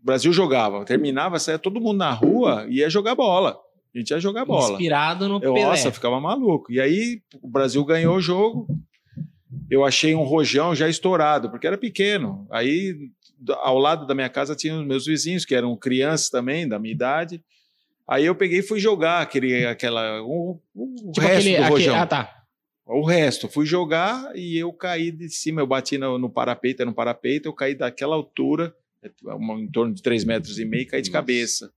[0.00, 0.84] o Brasil jogava.
[0.84, 3.58] Terminava, saia todo mundo na rua e ia jogar bola.
[3.94, 4.72] A gente ia jogar bola.
[4.72, 5.64] Inspirado no Eu, Pelé.
[5.66, 6.70] nossa, ficava maluco.
[6.72, 8.66] E aí, o Brasil ganhou o jogo.
[9.70, 12.46] Eu achei um rojão já estourado, porque era pequeno.
[12.50, 12.94] Aí,
[13.62, 16.92] ao lado da minha casa, tinha os meus vizinhos, que eram crianças também, da minha
[16.92, 17.42] idade.
[18.08, 21.70] Aí eu peguei e fui jogar aquele, aquela, o, o Tipo resto aquele, do aquele-
[21.70, 21.94] rojão.
[21.96, 22.41] Ah, tá.
[22.94, 26.90] O resto, fui jogar e eu caí de cima, eu bati no, no parapeito, era
[26.90, 28.74] no parapeito, eu caí daquela altura,
[29.22, 31.18] uma- em torno de 3 metros e meio, e caí de Nossa.
[31.18, 31.72] cabeça.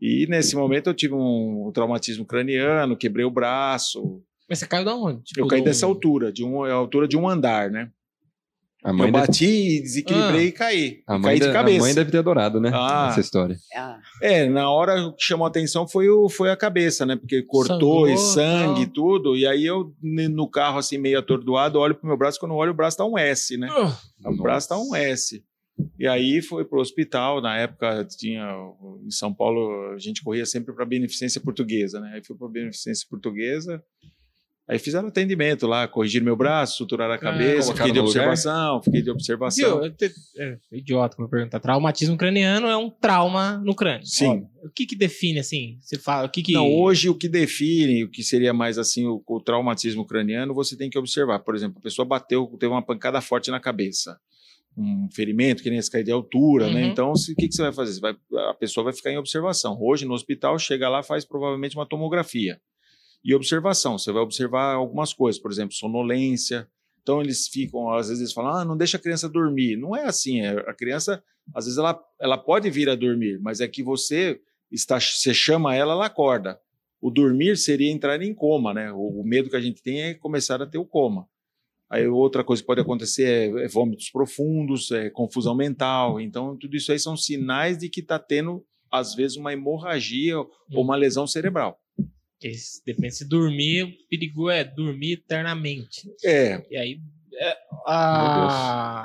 [0.00, 4.22] E nesse momento eu tive um, traumatismo craniano, quebrei o braço.
[4.48, 5.22] Mas você caiu da onde?
[5.22, 7.90] Tipo, eu caí do- dessa altura, de um, a altura de um andar, né?
[8.84, 10.48] A mãe, eu deve, bati, desequilibrei Ah.
[10.48, 11.02] e caí.
[11.06, 11.78] a, mãe caí de de- a cabeça.
[11.80, 12.70] mãe deve ter adorado, né?
[12.74, 13.08] Ah.
[13.10, 13.56] Essa história.
[13.76, 17.14] Ah, É, na hora o que chamou a atenção foi, o, foi a cabeça, né?
[17.16, 19.36] Porque cortou Sangrou, e sangue e tudo.
[19.36, 22.40] E aí eu, no carro, assim, meio atordoado, olho pro meu braço.
[22.40, 23.68] Quando eu olho, o braço tá um S, né?
[23.70, 23.96] Ah,
[24.30, 25.42] O braço tá um S.
[25.98, 27.40] E aí foi pro hospital.
[27.40, 28.44] Na época tinha
[29.06, 32.12] em São Paulo a gente corria sempre para beneficência portuguesa, né?
[32.16, 33.80] Aí fui para beneficência portuguesa.
[34.68, 38.28] Aí fizeram atendimento lá, corrigiram meu braço, suturaram a cabeça, colocaram fiquei de no lugar?
[38.28, 39.80] observação, fiquei de observação.
[39.82, 39.90] Viu?
[39.92, 41.58] Te- É, idiota como perguntar.
[41.60, 44.06] Traumatismo craniano é um trauma no crânio.
[44.06, 44.28] Sim.
[44.28, 44.48] Óbvio.
[44.64, 45.78] O que que define, assim?
[45.80, 46.52] Você fala, o que que...
[46.52, 50.76] Não, hoje o que define, o que seria mais assim o, o traumatismo craniano, você
[50.76, 51.40] tem que observar.
[51.40, 54.16] Por exemplo, a pessoa bateu, teve uma pancada forte na cabeça.
[54.78, 56.84] Um ferimento, que nem esse cair de altura, né?
[56.84, 56.90] Uhum.
[56.92, 57.92] Então, se- o que, que você vai fazer?
[57.94, 58.16] Você vai-
[58.48, 59.76] a pessoa vai ficar em observação.
[59.78, 62.58] Hoje, no hospital, chega lá, faz provavelmente uma tomografia.
[63.24, 66.68] E observação, você vai observar algumas coisas, por exemplo, sonolência.
[67.00, 69.76] Então, eles ficam, às vezes, falam, ah, não deixa a criança dormir.
[69.76, 71.22] Não é assim, é- a criança,
[71.54, 75.74] às vezes, ela, ela pode vir a dormir, mas é que você está, você chama
[75.74, 76.60] ela, ela acorda.
[77.00, 78.92] O dormir seria entrar em coma, né?
[78.92, 81.28] O, o medo que a gente tem é começar a ter o coma.
[81.90, 86.20] Aí outra coisa que pode acontecer é, é vômitos profundos, é confusão mental.
[86.20, 90.48] Então, tudo isso aí são sinais de que está tendo, às vezes, uma hemorragia ou
[90.70, 91.81] uma lesão cerebral.
[92.42, 96.10] Porque se- Depende se dormir, o perigo é dormir eternamente.
[96.24, 97.00] É, E aí...
[97.34, 97.56] é,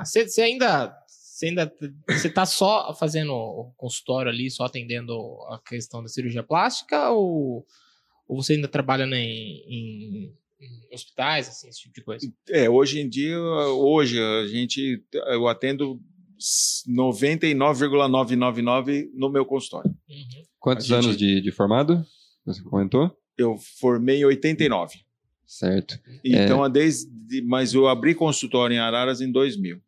[0.04, 0.92] Você ainda...
[1.06, 1.72] Você ainda...
[2.08, 5.14] Você tá só fazendo o consultório ali, só atendendo
[5.50, 7.64] a questão da cirurgia plástica ou...
[8.26, 12.26] Ou você ainda trabalha né, em, em- hospitais, assim, esse tipo de coisa?
[12.50, 15.98] é, hoje em dia, hoje a gente, eu atendo
[16.86, 19.90] 99,999 no meu consultório.
[20.08, 20.42] Uhum.
[20.58, 22.04] Quantos gente- anos de, de formado?
[22.44, 23.10] Você comentou?
[23.38, 24.98] Eu formei em 89.
[25.46, 25.98] Certo.
[26.24, 27.08] Então, desde,
[27.46, 29.80] mas eu abri consultório em Araras em 2000.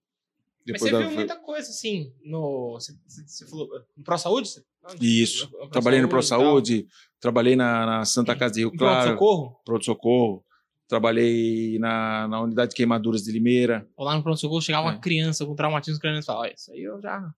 [0.69, 2.75] Mas você da- viu muita coisa, assim, no...
[2.75, 2.95] Você,
[3.27, 3.69] você- falou...
[3.97, 4.49] No Pró-Saúde?
[4.49, 4.65] Você-
[5.01, 5.51] Isso.
[5.53, 6.87] No- no Trabalhei no Pró Saúde,
[7.19, 9.61] trabalhei na, na Santa Casa de Rio Claro, pronto-socorro?
[9.65, 10.45] pronto-socorro,
[10.89, 13.87] trabalhei na, na unidade de queimaduras de Limeira.
[13.97, 14.93] Ou lá no pronto-socorro chegava É.
[14.93, 17.33] uma criança com traumatismo craniano e falava, olha, isso aí eu já...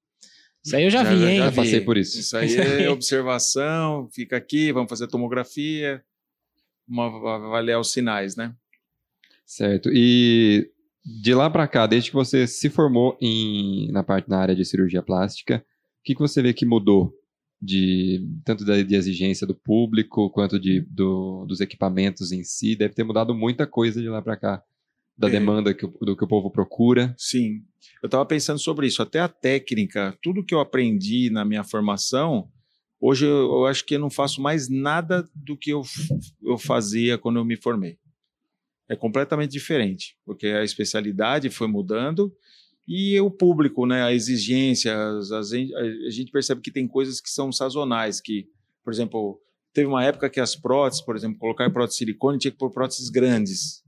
[0.65, 1.39] Isso aí eu já, vi, hein?
[1.39, 2.19] já passei por isso.
[2.21, 6.03] Isso aí é observação, fica aqui, vamos fazer tomografia,
[6.89, 8.55] vamos avaliar os sinais, né?
[9.45, 9.91] Certo.
[9.93, 10.71] E
[11.05, 14.65] de lá pra cá, desde que você se formou em, na parte na área de
[14.65, 15.65] cirurgia plástica,
[16.01, 17.13] o que, que você vê que mudou
[17.61, 22.75] de tanto da de exigência do público quanto de, do- dos equipamentos em si?
[22.77, 24.63] Deve ter mudado muita coisa de lá pra cá,
[25.17, 25.31] da É.
[25.31, 27.15] demanda que, do que o povo procura.
[27.19, 27.63] Sim,
[28.03, 29.03] eu estava pensando sobre isso.
[29.03, 32.49] Até a técnica, tudo que eu aprendi na minha formação,
[33.01, 35.83] hoje eu, eu acho que eu não faço mais nada do que eu,
[36.43, 37.99] eu fazia quando eu me formei.
[38.89, 42.33] É completamente diferente, porque a especialidade foi mudando
[42.89, 47.31] E o público, né, a exigência, as- as- a gente percebe que tem coisas que
[47.31, 48.49] são sazonais, que,
[48.83, 49.41] por exemplo,
[49.73, 52.73] teve uma época que as próteses, por exemplo, colocar prótese de silicone tinha que pôr
[52.73, 53.82] próteses grandes.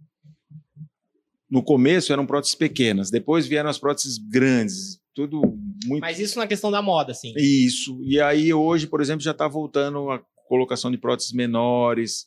[1.50, 5.40] No começo eram próteses pequenas, depois vieram as próteses grandes, tudo
[5.84, 7.32] muito Mas isso na questão da moda, assim.
[7.36, 8.00] isso.
[8.02, 12.26] E aí hoje, por exemplo, já está voltando a colocação de próteses menores.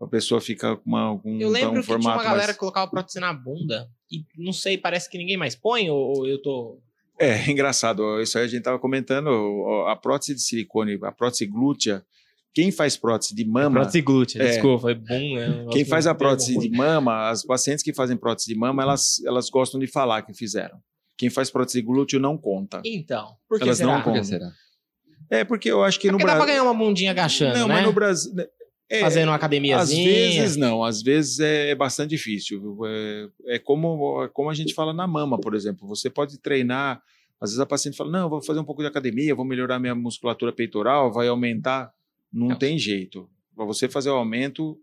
[0.00, 2.52] A pessoa fica com uma, com Eu um lembro que tinha formato uma galera mais...
[2.52, 3.88] que colocava prótese na bunda.
[4.10, 6.80] E não sei, parece que ninguém mais põe, ou, eu tô.
[7.18, 8.20] É, engraçado.
[8.20, 9.28] Isso aí a gente estava comentando.
[9.88, 12.04] A prótese de silicone, a prótese glútea,
[12.54, 13.80] quem faz prótese de mama...
[13.80, 14.46] Prótese glútea, É.
[14.52, 15.66] desculpa, foi bom, né?
[15.72, 19.20] Quem faz a termo prótese de mama, as pacientes que fazem prótese de mama, elas,
[19.26, 20.78] elas gostam de falar que fizeram.
[21.18, 22.80] Quem faz prótese de glúteo não conta.
[22.84, 23.92] Então, por que Elas será?
[23.96, 24.50] não Por que será?
[25.30, 26.62] É porque eu acho que É no porque dá pra Brasil...
[26.62, 27.74] ganhar uma bundinha agachando, Não, né?
[27.74, 28.32] mas no Brasil...
[28.90, 30.04] é, Fazendo uma Às academiazinha.
[30.08, 32.76] vezes não, às vezes é bastante difícil.
[32.86, 35.88] É, é como, é como a gente fala na mama, por exemplo.
[35.88, 37.00] Você pode treinar,
[37.40, 39.94] às vezes a paciente fala: Não, vou fazer um pouco de academia, vou melhorar minha
[39.94, 41.90] musculatura peitoral, vai aumentar.
[42.34, 42.56] Não Não.
[42.58, 43.28] tem jeito.
[43.54, 44.76] Para você fazer o aumento,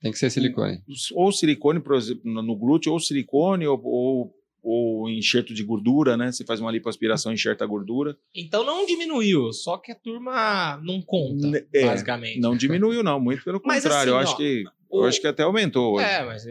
[0.00, 0.82] Tem que ser silicone.
[1.14, 6.32] ou silicone por exemplo, no glúteo, ou silicone, ou, ou, ou enxerto de gordura, né?
[6.32, 8.16] Você faz uma lipoaspiração, enxerta a gordura.
[8.34, 12.40] Então não diminuiu, só que a turma não conta, é, basicamente.
[12.40, 14.10] Não diminuiu, não, muito pelo Mas contrário.
[14.10, 14.64] eu assim, acho ó, que.
[14.90, 16.04] o- Eu acho que até aumentou hoje.
[16.06, 16.44] É, mas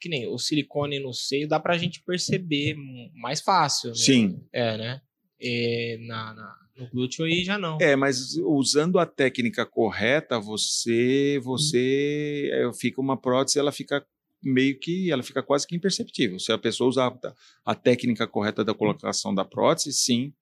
[0.00, 2.74] que nem o silicone no seio dá pra gente perceber
[3.14, 3.90] mais fácil.
[3.90, 3.96] Né?
[3.96, 4.40] Sim.
[4.50, 5.00] É, né?
[5.38, 7.78] E na, na- no glúteo aí já não.
[7.80, 14.04] É, mas usando a técnica correta, você você é, fica uma prótese, ela fica
[14.42, 16.38] meio que ela fica quase que imperceptível.
[16.38, 20.32] Se a pessoa usar a, a técnica correta da colocação da prótese, sim.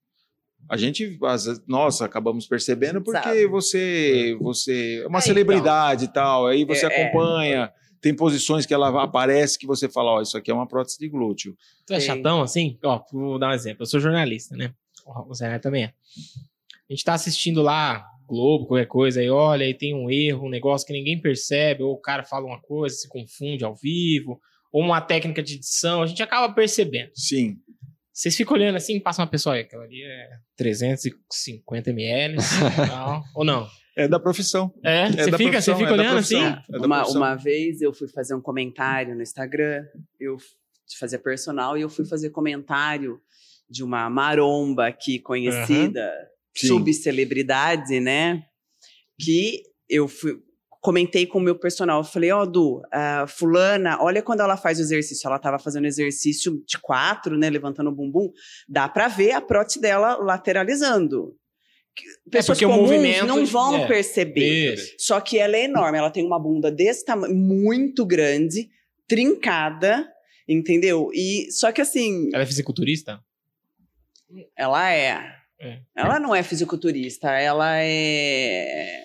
[0.69, 3.47] A gente, vezes, nossa, acabamos percebendo porque Sabe.
[3.47, 7.03] você você é uma É, celebridade e tal, aí você É, é.
[7.07, 10.99] acompanha, tem posições que ela aparece que você fala, ó, isso aqui é uma prótese
[10.99, 11.57] de glúteo.
[11.87, 12.77] Tu é chatão assim?
[12.85, 13.83] Ó, vou dar um exemplo.
[13.83, 14.73] Eu sou jornalista, né?
[15.29, 15.87] O Zé Neto também é.
[15.87, 20.51] A gente tá assistindo lá Globo, qualquer coisa, aí olha, aí tem um erro, um
[20.51, 24.39] negócio que ninguém percebe, ou o cara fala uma coisa, se confunde ao vivo,
[24.71, 27.11] ou uma técnica de edição, a gente acaba percebendo.
[27.15, 27.57] Sim.
[28.13, 32.37] Vocês ficam olhando assim, passa uma pessoa aí, aquela ali é 350 ml,
[33.35, 33.67] ou não?
[33.97, 34.73] É da profissão.
[34.85, 36.37] É, você da fica, você fica é olhando assim?
[36.37, 39.87] É Uma, uma vez eu fui fazer um comentário no Instagram,
[40.21, 40.37] eu
[40.99, 43.21] fazia personal e eu fui fazer comentário
[43.69, 46.11] de uma maromba aqui conhecida,
[46.57, 46.69] Sim.
[46.69, 48.43] subcelebridade, né?
[49.21, 50.39] Que eu fui,
[50.81, 54.79] comentei com o meu personal, eu falei, ó, Du, a fulana, olha quando ela faz
[54.79, 58.31] o exercício, ela tava fazendo exercício de quatro, né, levantando o bumbum,
[58.69, 61.35] dá pra ver a prótese dela lateralizando.
[61.97, 63.87] Que- Pessoas o comuns movimento- não vão é.
[63.89, 64.75] perceber.
[64.75, 64.95] Isso.
[64.99, 68.69] Só que ela é enorme, ela tem uma bunda desse tamanho, muito grande,
[69.09, 70.07] trincada,
[70.49, 71.11] entendeu?
[71.13, 73.21] E só que assim, Ela é fisiculturista?
[74.57, 75.21] Ela é.
[75.61, 75.79] É.
[75.97, 79.03] Ela não é fisiculturista, ela é.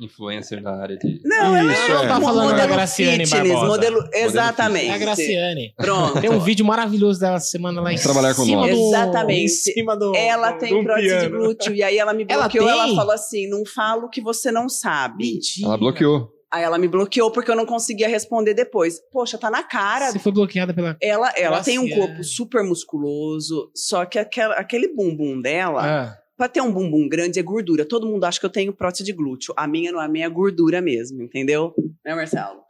[0.00, 1.20] Influencer na área de.
[1.24, 2.06] Não, ela Isso, é é.
[2.06, 3.66] Tá falando da modelo Graciane fitness, Barbosa.
[3.66, 4.86] modelo exatamente.
[4.86, 5.74] É a Graciane.
[5.76, 6.20] Pronto.
[6.20, 8.68] Tem um vídeo maravilhoso dela semana lá em Trabalhar com cima do...
[8.68, 9.42] Exatamente.
[9.44, 11.36] Em cima do Ela do- tem do prótese de piano.
[11.38, 12.94] glúteo e aí ela me Ela bloqueou, ela, tem?
[12.94, 15.32] falou assim: "Não falo o que você não sabe".
[15.32, 15.66] Mentira.
[15.66, 16.30] Ela bloqueou.
[16.50, 19.00] Aí ela me bloqueou porque eu não conseguia responder depois.
[19.12, 20.10] Poxa, tá na cara.
[20.10, 20.96] Você foi bloqueada pela...
[21.02, 26.48] Ela, ela tem um corpo super musculoso, só que aquela- aquele bumbum dela, Ah, pra
[26.48, 27.84] ter um bumbum grande é gordura.
[27.84, 29.52] Todo mundo acha que eu tenho prótese de glúteo.
[29.56, 31.74] A minha não, a minha é gordura mesmo, entendeu?
[32.04, 32.60] Né, Marcelo?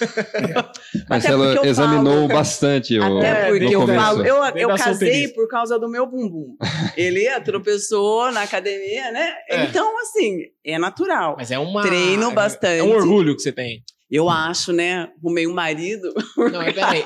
[1.08, 3.18] Marcelo porque eu examinou falo- bastante o.
[3.18, 6.56] Até porque no eu falo, eu, eu casei por causa do meu bumbum.
[6.96, 9.32] Ele tropeçou na academia, né?
[9.48, 9.64] É.
[9.64, 11.36] Então, assim, é natural.
[11.38, 11.82] mas é uma...
[11.82, 12.80] Treino é- bastante.
[12.80, 13.82] É um orgulho que você tem.
[14.12, 15.08] Eu acho, né?
[15.24, 17.02] Arrumei um marido Não, mas peraí.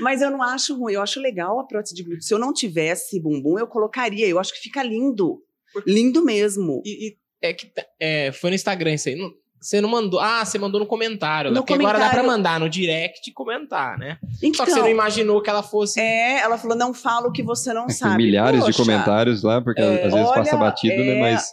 [0.00, 2.22] Mas eu não acho ruim, eu acho legal a prótese de glúteo.
[2.22, 4.26] Se eu não tivesse bumbum, eu colocaria.
[4.28, 5.38] Eu acho que fica lindo.
[5.86, 6.82] Lindo mesmo.
[6.84, 9.16] E, e é que tá- é, foi no Instagram isso aí.
[9.16, 10.18] Não- você não mandou.
[10.18, 11.52] Ah, você mandou no comentário.
[11.52, 12.26] No porque agora dá pra comentário.
[12.30, 14.18] mandar no direct e comentar, né?
[14.42, 16.00] Então, Só que você não imaginou que ela fosse.
[16.00, 18.16] é, ela falou: não fala o que você não Tem sabe.
[18.24, 21.16] milhares de Poxa, comentários lá, porque É, às vezes olha, passa batido, né?
[21.16, 21.52] é, Mas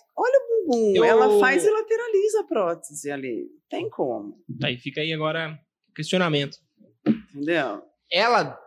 [0.95, 3.47] Eu- Ela faz e lateraliza a prótese ali.
[3.69, 4.37] Tem como.
[4.63, 6.57] Aí fica aí agora o questionamento.
[7.07, 7.81] Entendeu?
[8.11, 8.59] Ela.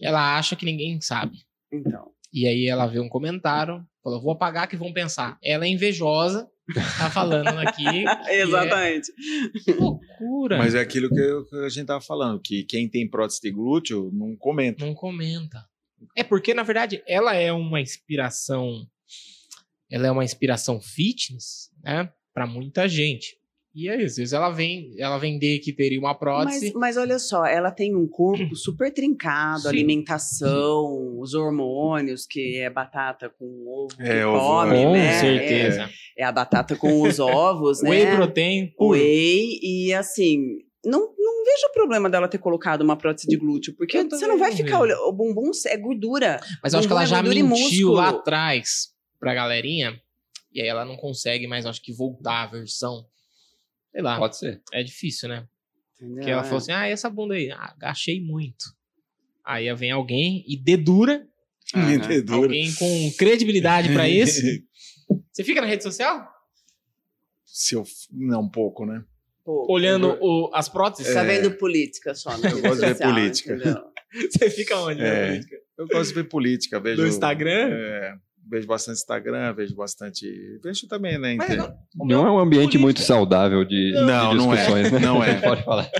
[0.00, 1.38] Ela acha que ninguém sabe.
[1.72, 2.10] Então.
[2.32, 5.36] E aí ela vê um comentário, falou: vou apagar que vão pensar.
[5.44, 6.48] Ela é invejosa,
[6.98, 7.84] tá falando aqui.
[8.30, 9.12] Exatamente.
[9.64, 10.56] Que loucura.
[10.58, 13.50] Mas é aquilo que, eu- que a gente tava falando, que quem tem prótese de
[13.50, 14.84] glúteo não comenta.
[14.84, 15.62] Não comenta.
[16.16, 18.86] É porque, na verdade, ela é uma inspiração.
[19.92, 22.10] Ela é uma inspiração fitness, né?
[22.32, 23.36] Pra muita gente.
[23.74, 24.12] E é isso.
[24.12, 26.72] Às vezes ela vem, ela vender que teria uma prótese.
[26.72, 29.68] Mas, mas olha só, ela tem um corpo super trincado, Sim.
[29.68, 35.12] alimentação, os hormônios, que é batata com ovo que É, ovo, come, com né?
[35.20, 35.90] certeza.
[36.16, 37.90] É, é a batata com os ovos, né?
[37.90, 38.98] Whey protein puro.
[38.98, 44.02] Whey, e assim, não, não vejo problema dela ter colocado uma prótese de glúteo, porque
[44.04, 45.00] você não vai ficar olhando.
[45.02, 46.40] O bumbum é gordura.
[46.62, 48.91] Mas eu acho que ela é já mentiu lá atrás
[49.22, 50.02] pra galerinha.
[50.52, 53.06] E aí ela não consegue mais, acho que, voltar a versão.
[53.92, 54.18] Sei lá.
[54.18, 54.60] Pode ser.
[54.72, 55.46] É difícil, né?
[55.94, 56.16] Entendeu?
[56.16, 56.44] Porque ela É.
[56.44, 57.50] falou assim: ah, e essa bunda aí?
[57.52, 58.64] Ah, agachei muito.
[59.44, 61.24] Aí vem alguém e dedura,
[61.74, 61.92] Aham.
[61.94, 62.34] Entendeu?
[62.34, 64.40] alguém com credibilidade pra isso.
[65.32, 66.28] Você fica na rede social?
[67.44, 69.04] Se eu, não, um pouco, né?
[69.44, 71.12] Pô, Olhando o- as próteses?
[71.14, 71.26] Tá É.
[71.26, 72.50] vendo política só, né?
[72.50, 73.56] Eu gosto de ver política.
[74.30, 75.00] Você fica onde?
[75.00, 75.28] na É.
[75.28, 75.56] política?
[75.78, 76.80] Eu gosto de ver política.
[76.80, 77.70] Vejo, No Instagram?
[77.72, 78.14] É,
[78.52, 80.60] vejo bastante Instagram, vejo bastante.
[80.62, 81.34] Vejo também, né?
[81.36, 81.74] Mas não-
[82.06, 84.56] Não é um ambiente política- muito saudável de, Não, de não é.
[84.56, 84.98] discussões, né?
[84.98, 85.40] Não é.
[85.40, 85.90] Pode falar.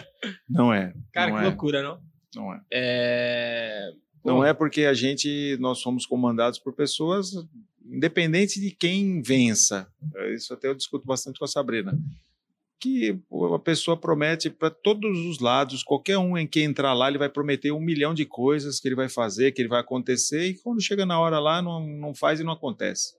[0.49, 0.93] Não é.
[1.13, 1.99] Cara, não que é, loucura, não?
[2.37, 2.61] Não é.
[2.73, 3.91] É...
[4.25, 7.33] Não é porque a gente, nós somos comandados por pessoas,
[7.85, 9.89] independente de quem vença.
[10.15, 11.99] É, Isso até eu discuto bastante com a Sabrina.
[12.83, 13.17] Que
[13.55, 17.29] a pessoa promete para todos os lados, qualquer um em que entrar lá, ele vai
[17.29, 20.81] prometer um milhão de coisas que ele vai fazer, que ele vai acontecer, e quando
[20.83, 23.15] chega na hora lá, não, não faz e não acontece.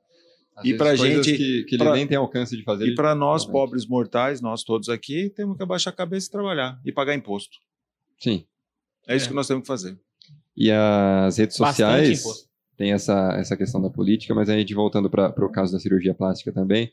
[0.56, 2.88] Às E coisas gente- Que, que ele pra- nem tem alcance de fazer.
[2.88, 3.60] E para nós, realmente.
[3.62, 7.58] pobres mortais, nós todos aqui, temos que abaixar a cabeça e trabalhar e pagar imposto.
[8.20, 8.46] Sim.
[9.08, 9.30] É isso É.
[9.30, 9.98] que nós temos que fazer.
[10.58, 12.50] E as redes Bastante sociais imposto.
[12.78, 16.14] tem essa, essa questão da política, mas a gente voltando para o caso da cirurgia
[16.14, 16.92] plástica também,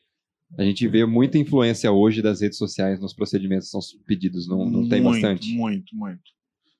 [0.58, 4.64] a gente vê muita influência hoje das redes sociais nos procedimentos que são pedidos, não,
[4.68, 5.52] não tem muito, bastante?
[5.54, 6.22] Muito, muito.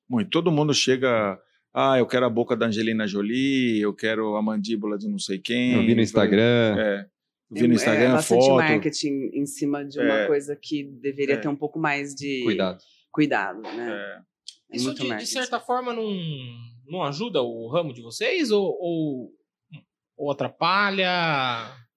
[0.09, 0.31] Muito.
[0.31, 1.39] Todo mundo chega.
[1.73, 5.39] Ah, eu quero a boca da Angelina Jolie, eu quero a mandíbula de não sei
[5.39, 5.75] quem.
[5.75, 7.07] Eu vi no Instagram, É.
[7.53, 8.57] Eu vi no é Instagram bastante foto.
[8.57, 10.27] marketing em cima de uma É.
[10.27, 11.39] coisa que deveria É.
[11.39, 12.79] ter um pouco mais de cuidado.
[13.13, 13.93] cuidado, né?
[13.93, 14.31] É.
[14.73, 16.13] É Isso de, de certa forma não,
[16.89, 19.31] não ajuda o ramo de vocês ou, ou,
[20.17, 21.09] ou atrapalha?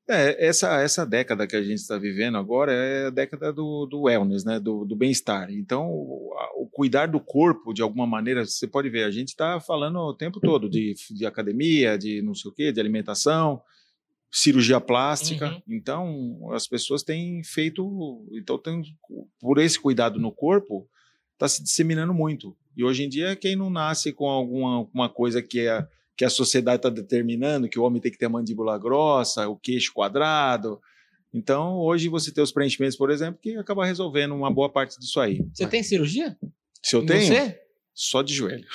[0.07, 4.01] É, essa, essa década que a gente está vivendo agora é a década do, do
[4.01, 4.59] wellness, né?
[4.59, 5.49] do, do bem-estar.
[5.49, 9.61] Então, o, o cuidar do corpo, de alguma maneira, você pode ver, a gente está
[9.61, 13.61] falando o tempo todo de, de academia, de não sei o quê, de alimentação,
[14.29, 15.51] cirurgia plástica.
[15.51, 15.61] Uhum.
[15.69, 18.27] Então, as pessoas têm feito.
[18.33, 18.83] Então, tem,
[19.39, 20.85] por esse cuidado no corpo,
[21.33, 22.57] está se disseminando muito.
[22.75, 26.29] E hoje em dia, quem não nasce com alguma uma coisa que é que a
[26.29, 30.79] sociedade está determinando que o homem tem que ter a mandíbula grossa, o queixo quadrado.
[31.33, 35.19] Então, hoje você tem os preenchimentos, por exemplo, que acaba resolvendo uma boa parte disso
[35.19, 35.43] aí.
[35.53, 36.37] Você tem cirurgia?
[36.81, 37.59] Se eu tenho, Você?
[37.93, 38.67] só de joelho.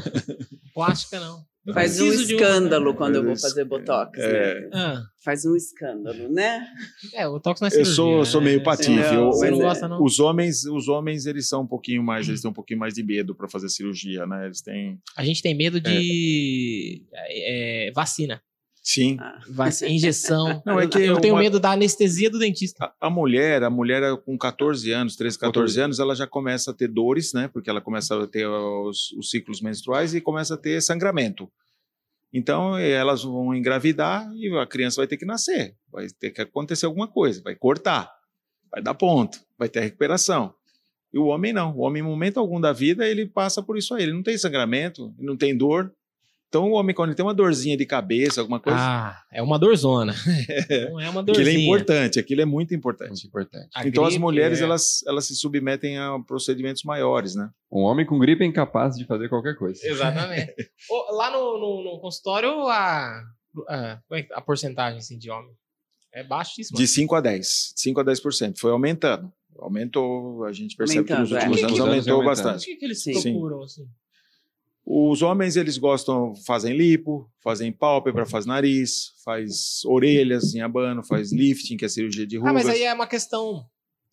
[0.72, 1.44] Plástica não.
[1.64, 4.60] Eu Faz um escândalo quando eu vou Faz- fazer botox, é.
[4.62, 4.70] né?
[4.74, 6.66] Ah, Faz um escândalo, né?
[7.14, 7.94] é, o tox não é Eu cirurgia.
[7.94, 8.46] sou, sou né?
[8.48, 8.90] meio Você patife.
[8.90, 10.02] Não, Eu- mas é- gosta, não?
[10.02, 13.04] Os homens, os homens, eles são um pouquinho mais, eles têm um pouquinho mais de
[13.04, 14.46] medo para fazer cirurgia, né?
[14.46, 14.98] Eles têm.
[15.16, 18.42] A gente tem medo de é, vacina.
[18.82, 19.16] Sim.
[19.20, 20.60] Ah, Vac- Injeção.
[20.66, 22.84] Não, é que eu tenho uma- medo da anestesia do dentista.
[23.00, 26.74] A, a mulher, a mulher com 14 anos, 13, 14 anos, ela já começa a
[26.74, 27.48] ter dores, né?
[27.48, 31.48] Porque ela começa a ter os, os ciclos menstruais e começa a ter sangramento.
[32.32, 35.76] Então, eh, elas vão engravidar e a criança vai ter que nascer.
[35.90, 38.10] Vai ter que acontecer alguma coisa, vai cortar,
[38.70, 40.54] vai dar ponto, vai ter recuperação.
[41.12, 41.76] E o homem não.
[41.76, 44.04] O homem, em momento algum da vida, ele passa por isso aí.
[44.04, 45.92] Ele não tem sangramento, ele não tem dor.
[46.52, 49.58] Então, o homem, quando ele tem uma dorzinha de cabeça, alguma coisa, Ah, é uma
[49.58, 50.12] dorzona.
[50.90, 51.48] Não é uma aquilo dorzinha.
[51.56, 53.08] é importante, aquilo é muito importante.
[53.08, 53.68] Muito importante.
[53.74, 54.64] A então as mulheres é.
[54.64, 57.48] elas, elas se submetem a procedimentos maiores, né?
[57.72, 59.80] Um homem com gripe é incapaz de fazer qualquer coisa.
[59.82, 60.52] Exatamente.
[61.16, 63.22] Lá no, no, no consultório, a,
[63.68, 65.54] a, como é que- a porcentagem assim, de homem
[66.12, 66.76] é baixíssima.
[66.78, 69.32] De 5 a 10, 5 a 10%, foi aumentando.
[69.58, 71.48] Aumentou, a gente percebe que nos Aumentando, é.
[71.48, 72.20] últimos Que- anos que- aumentou aumentando.
[72.20, 72.66] O bastante.
[72.66, 73.12] que, que eles Sim.
[73.22, 73.86] procuram, assim?
[74.84, 81.32] Os homens eles gostam, fazem lipo, fazem pálpebra, faz nariz, faz orelhas em abano, faz
[81.32, 82.50] lifting, que é cirurgia de rugas.
[82.50, 83.64] Ah, mas aí é uma questão...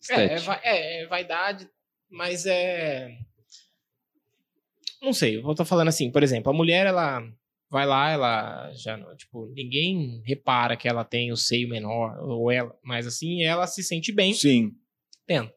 [0.08, 1.68] É, é, é, é vaidade,
[2.08, 3.10] mas é...
[5.02, 7.22] Não sei, eu tô falando assim, por exemplo, a mulher, ela
[7.70, 12.50] vai lá, ela já, não- tipo, ninguém repara que ela tem o seio menor, ou
[12.50, 14.72] ela, mas assim, ela se sente bem Sim,
[15.26, 15.50] tendo.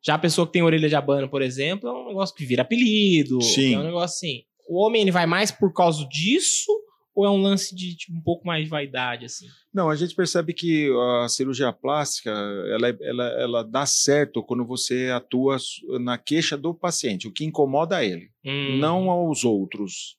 [0.00, 2.62] Já a pessoa que tem orelha de abano, por exemplo, é um negócio que vira
[2.62, 3.42] apelido.
[3.42, 3.74] Sim.
[3.74, 4.44] É um negócio assim.
[4.68, 6.70] O homem, ele vai mais por causa disso
[7.14, 9.46] ou é um lance de tipo, um pouco mais de vaidade, assim?
[9.74, 10.88] Não, a gente percebe que
[11.22, 15.56] a cirurgia plástica ela, é- ela, ela dá certo quando você atua
[16.00, 18.78] na queixa do paciente, o que incomoda ele, Hum.
[18.78, 20.16] não aos outros.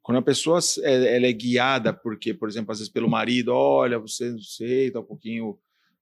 [0.00, 3.98] Quando a pessoa é- ela é guiada, porque, por exemplo, às vezes pelo marido, olha,
[3.98, 5.58] você não sei, tá um pouquinho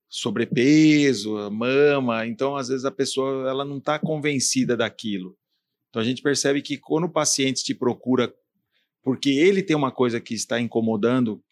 [0.08, 2.26] sobrepeso, mama.
[2.26, 5.36] Então, às vezes a pessoa ela não está convencida daquilo.
[5.90, 8.32] Então a gente percebe que quando o paciente te procura
[9.02, 11.42] porque ele tem uma coisa que está incomodando,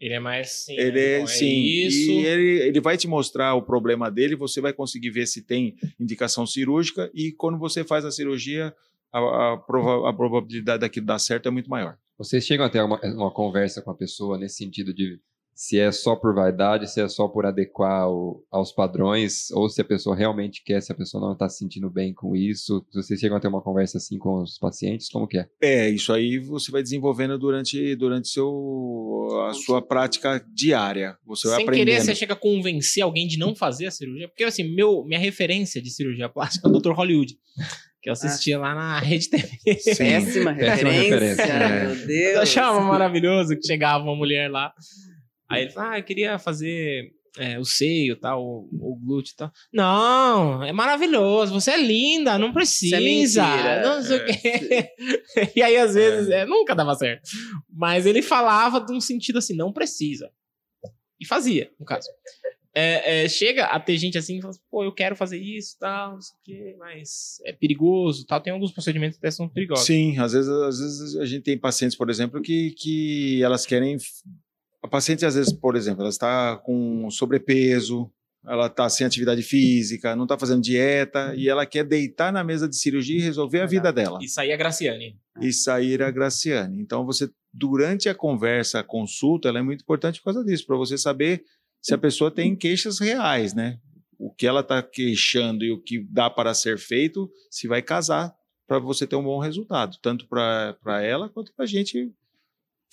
[0.00, 0.76] Ele é mais sim.
[0.78, 2.10] ele é, bom, sim, isso.
[2.10, 5.74] e ele, ele vai te mostrar o problema dele, você vai conseguir ver se tem
[5.98, 8.74] indicação cirúrgica e quando você faz a cirurgia,
[9.12, 11.96] a, a prova- a probabilidade daquilo dar certo é muito maior.
[12.16, 15.18] Vocês chegam a ter uma, uma conversa com a pessoa nesse sentido de
[15.54, 19.80] se é só por vaidade, se é só por adequar o- aos padrões, ou se
[19.80, 22.84] a pessoa realmente quer, se a pessoa não está se sentindo bem com isso.
[22.92, 25.08] Vocês chegam a ter uma conversa assim com os pacientes?
[25.08, 25.46] Como que é?
[25.62, 28.48] É, isso aí você vai desenvolvendo durante, durante seu,
[29.48, 31.16] a sua prática diária.
[31.24, 31.86] Você vai Sem aprendendo.
[31.86, 34.28] querer, você chega a convencer alguém de não fazer a cirurgia.
[34.28, 36.92] Porque, assim, meu, minha referência de cirurgia plástica é o Dr.
[36.92, 37.36] Hollywood.
[38.02, 39.48] Que eu assistia lá na Rede TV.
[39.78, 39.94] Sim.
[39.96, 42.38] Péssima Péssima referência, referência, meu Eu Deus.
[42.40, 44.72] achava maravilhoso que chegava uma mulher lá.
[45.48, 49.36] Aí ele falou: Ah, eu queria fazer é, o seio, tal, o, o glúteo e
[49.36, 49.52] tal.
[49.72, 51.52] Não, é maravilhoso.
[51.52, 53.00] Você é linda, não precisa.
[53.00, 53.82] mentira.
[53.82, 54.90] não sei o quê.
[55.56, 57.28] E aí, às vezes, é, nunca dava certo.
[57.68, 60.30] Mas ele falava de um sentido assim: não precisa.
[61.20, 62.08] E fazia, no caso.
[62.76, 66.20] É, é, chega a ter gente assim fala, pô, eu quero fazer isso, tal, não
[66.20, 68.40] sei o quê, mas é perigoso, tal.
[68.40, 69.86] Tem alguns procedimentos que até são perigosos.
[69.86, 73.96] Sim, às vezes, às vezes a gente tem pacientes, por exemplo, que, que elas querem.
[74.84, 78.12] A paciente, às vezes, por exemplo, ela está com sobrepeso,
[78.46, 82.68] ela está sem atividade física, não está fazendo dieta e ela quer deitar na mesa
[82.68, 85.18] de cirurgia e resolver a vida dela Isso aí é Graciane.
[85.40, 86.78] e sair a Graciane.
[86.82, 90.76] Então, você, durante a conversa, a consulta, ela é muito importante por causa disso, para
[90.76, 91.42] você saber
[91.80, 93.78] se a pessoa tem queixas reais, né?
[94.18, 98.34] O que ela está queixando e o que dá para ser feito, se vai casar
[98.66, 102.12] para você ter um bom resultado, tanto para ela quanto para a gente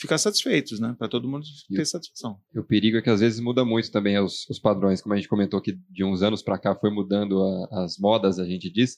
[0.01, 0.95] ficar satisfeitos, né?
[0.97, 2.39] Para todo mundo ter satisfação.
[2.53, 5.15] E o perigo é que às vezes muda muito também os, os padrões, como a
[5.17, 8.69] gente comentou que de uns anos para cá foi mudando a- as modas, a gente
[8.71, 8.97] diz.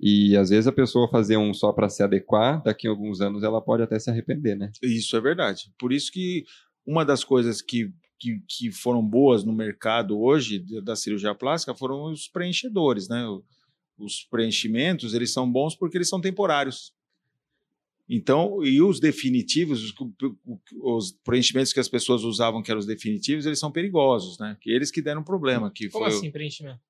[0.00, 3.42] E às vezes a pessoa fazer um só para se adequar, daqui a alguns anos
[3.42, 4.70] ela pode até se arrepender, né?
[4.82, 5.72] Isso é verdade.
[5.78, 6.44] Por isso que
[6.86, 12.04] uma das coisas que, que, que foram boas no mercado hoje da- cirurgia plástica foram
[12.12, 13.24] os preenchedores, né?
[13.96, 16.92] Os preenchimentos, eles são bons porque eles são temporários.
[18.08, 19.94] Então, e os definitivos, os,
[20.82, 24.56] os preenchimentos que as pessoas usavam que eram os definitivos, eles são perigosos, né?
[24.60, 26.80] Que eles que deram problema, que Como foi o- assim, preenchimento?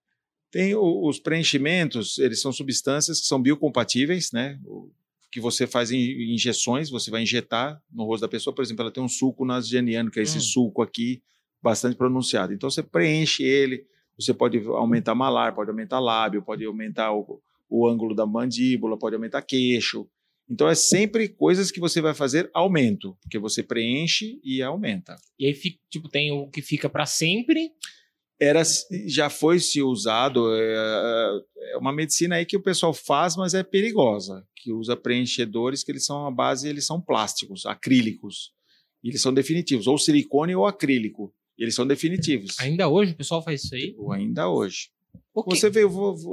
[0.51, 4.59] tem o- os preenchimentos, eles são substâncias que são biocompatíveis, né?
[4.65, 4.91] O-
[5.31, 8.55] Que você faz em injeções, você vai injetar no rosto da pessoa.
[8.55, 10.41] Por exemplo, ela tem um suco nasogeniano, que é esse Hum.
[10.41, 11.21] suco aqui,
[11.61, 12.53] bastante pronunciado.
[12.53, 13.85] Então você preenche ele,
[14.17, 19.17] você pode aumentar malar, pode aumentar lábio, pode aumentar o, o ângulo da mandíbula, pode
[19.17, 20.07] aumentar queixo.
[20.49, 25.17] Então é sempre coisas que você vai fazer aumento, porque você preenche e aumenta.
[25.39, 25.55] E aí,
[25.89, 27.71] tipo, tem o que fica pra sempre.
[28.41, 28.63] era
[29.07, 31.41] já foi se usado é,
[31.73, 35.93] é uma medicina aí que o pessoal faz mas é perigosa que usa preenchedores que
[35.93, 38.53] eles são a base eles são plásticos acrílicos
[39.05, 43.41] e eles são definitivos ou silicone ou acrílico eles são definitivos Ainda hoje o pessoal
[43.41, 43.95] faz isso aí.
[43.97, 44.89] Ou ainda hoje
[45.35, 45.57] O quê?
[45.57, 45.81] você vê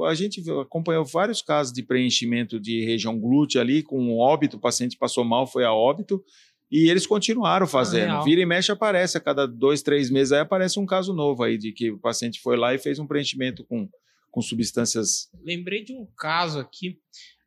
[0.07, 4.97] a gente acompanhou vários casos de preenchimento de região glútea ali com óbito o paciente
[4.97, 6.23] passou mal foi a óbito
[6.71, 8.05] e eles continuaram fazendo.
[8.11, 8.23] real.
[8.23, 11.57] Vira e mexe aparece, a cada dois, três meses aí aparece um caso novo aí
[11.57, 13.89] de que o paciente foi lá e fez um preenchimento com,
[14.29, 15.29] com substâncias.
[15.43, 16.97] Lembrei de um caso aqui.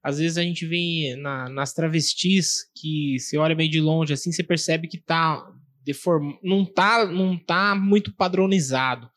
[0.02, 4.30] Às vezes a gente vê na- nas travestis que você olha meio de longe assim,
[4.30, 5.42] você percebe que tá
[5.82, 6.32] deform...
[6.42, 9.08] não tá não tá muito padronizado.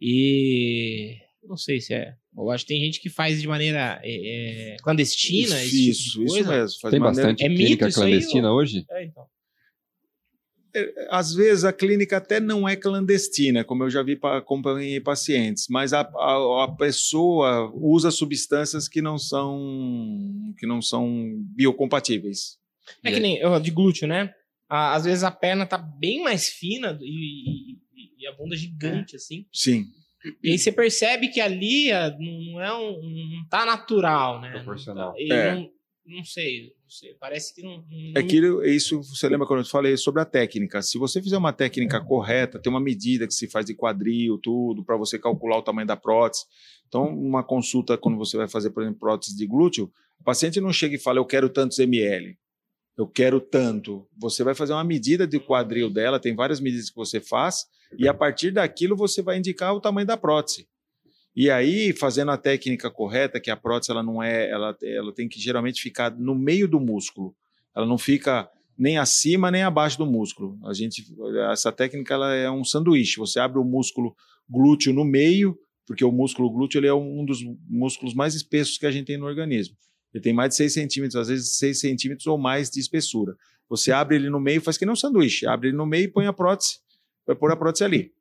[0.00, 1.16] E
[1.48, 2.14] não sei se é.
[2.36, 5.62] Eu acho que tem gente que faz de maneira é, é, clandestina.
[5.62, 6.50] esse isso, tipo de isso coisa.
[6.50, 6.80] mesmo.
[6.80, 8.84] faz Tem de maneira- bastante É mito clínica isso aí, clandestina hoje?
[8.90, 9.26] É, então.
[11.10, 15.66] Às vezes a clínica até não é clandestina, como eu já vi para acompanhei pacientes,
[15.68, 22.56] mas a, a, a pessoa usa substâncias que não são que não são biocompatíveis.
[23.04, 24.32] É que nem de glúteo, né?
[24.66, 27.78] Às vezes a perna tá bem mais fina e, e-
[28.20, 29.44] e a bunda gigante, assim.
[29.52, 29.88] Sim.
[30.42, 33.00] E aí você percebe que ali ah, não é um.
[33.02, 34.50] não tá natural, né?
[34.52, 35.08] Proporcional.
[35.08, 35.54] Não, tá- e É.
[35.54, 35.70] não,
[36.06, 37.14] não sei, não sei.
[37.18, 37.78] Parece que não.
[37.90, 38.36] não- É que
[38.70, 40.80] isso, você lembra quando eu falei sobre a técnica?
[40.82, 44.84] Se você fizer uma técnica correta, tem uma medida que se faz de quadril, tudo,
[44.84, 46.44] para você calcular o tamanho da prótese.
[46.86, 50.72] Então, uma consulta, quando você vai fazer, por exemplo, prótese de glúteo, o paciente não
[50.72, 52.36] chega e fala, eu quero tantos ml,
[52.96, 54.06] eu quero tanto.
[54.18, 57.64] Você vai fazer uma medida de quadril dela, tem várias medidas que você faz,
[57.98, 60.66] e a partir daquilo você vai indicar o tamanho da prótese.
[61.34, 65.28] E aí, fazendo a técnica correta, que a prótese ela não é, ela, ela tem
[65.28, 67.34] que geralmente ficar no meio do músculo.
[67.74, 70.58] Ela não fica nem acima nem abaixo do músculo.
[70.64, 71.04] A gente,
[71.50, 73.18] essa técnica ela é um sanduíche.
[73.18, 74.14] Você abre o músculo
[74.48, 77.38] glúteo no meio, porque o músculo glúteo ele é um dos
[77.68, 79.76] músculos mais espessos que a gente tem no organismo.
[80.12, 83.34] Ele tem mais de 6 centímetros, às vezes 6 centímetros ou mais de espessura.
[83.68, 85.46] Você abre ele no meio, faz que nem um sanduíche.
[85.46, 86.80] Abre ele no meio e põe a prótese,
[87.26, 88.12] vai pôr a prótese ali.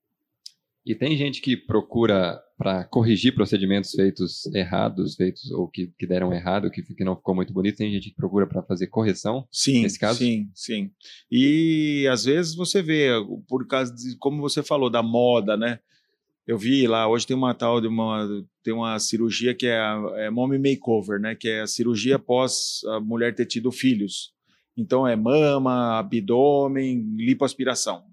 [0.85, 6.33] E tem gente que procura para corrigir procedimentos feitos errados, feitos ou que, que deram
[6.33, 7.77] errado, que, que não ficou muito bonito.
[7.77, 9.47] Tem gente que procura para fazer correção.
[9.51, 10.19] Sim, nesse caso?
[10.19, 10.91] sim, sim.
[11.29, 13.09] E às vezes você vê,
[13.47, 15.79] por causa de, como você falou, da moda, né?
[16.47, 18.27] Eu vi lá, hoje tem uma tal de uma,
[18.63, 21.35] tem uma cirurgia que é, a, é mommy makeover, né?
[21.35, 24.33] Que é a cirurgia após a mulher ter tido filhos.
[24.75, 28.03] Então é mama, abdômen, lipoaspiração.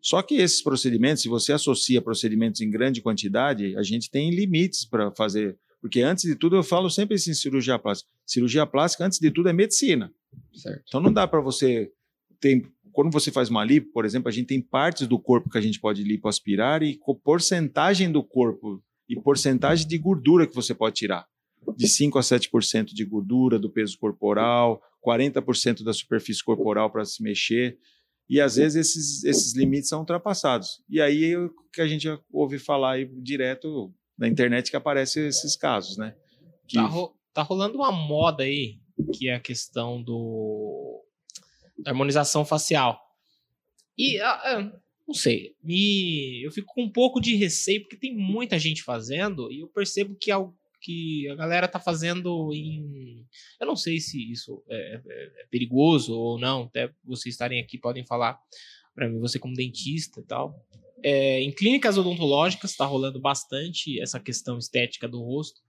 [0.00, 4.84] Só que esses procedimentos, se você associa procedimentos em grande quantidade, a gente tem limites
[4.84, 5.58] para fazer.
[5.80, 8.10] Porque antes de tudo, eu falo sempre assim, cirurgia plástica.
[8.24, 10.12] Cirurgia plástica, antes de tudo, é medicina.
[10.54, 10.82] Certo.
[10.86, 11.90] Então não dá para você.
[12.40, 15.58] Tem, quando você faz uma lipo, por exemplo, a gente tem partes do corpo que
[15.58, 20.96] a gente pode lipoaspirar e porcentagem do corpo e porcentagem de gordura que você pode
[20.96, 21.26] tirar.
[21.76, 27.22] De 5 a 7% de gordura do peso corporal, 40% da superfície corporal para se
[27.22, 27.78] mexer.
[28.28, 30.82] E às vezes esses, esses limites são ultrapassados.
[30.88, 35.56] E aí o que a gente ouve falar aí direto na internet que aparecem esses
[35.56, 36.14] casos, né?
[36.66, 36.76] Que...
[36.76, 38.78] Tá, ro tá rolando uma moda aí,
[39.14, 41.04] que é a questão do
[41.78, 42.98] da harmonização facial.
[43.96, 44.72] E ah, ah,
[45.06, 49.52] não sei, me eu fico com um pouco de receio porque tem muita gente fazendo
[49.52, 50.30] e eu percebo que
[50.86, 53.26] que a galera tá fazendo em.
[53.60, 57.76] Eu não sei se isso é, é, é perigoso ou não, até vocês estarem aqui
[57.76, 58.38] podem falar
[58.94, 60.64] para mim, você como dentista e tal.
[61.02, 65.60] É, em clínicas odontológicas está rolando bastante essa questão estética do rosto.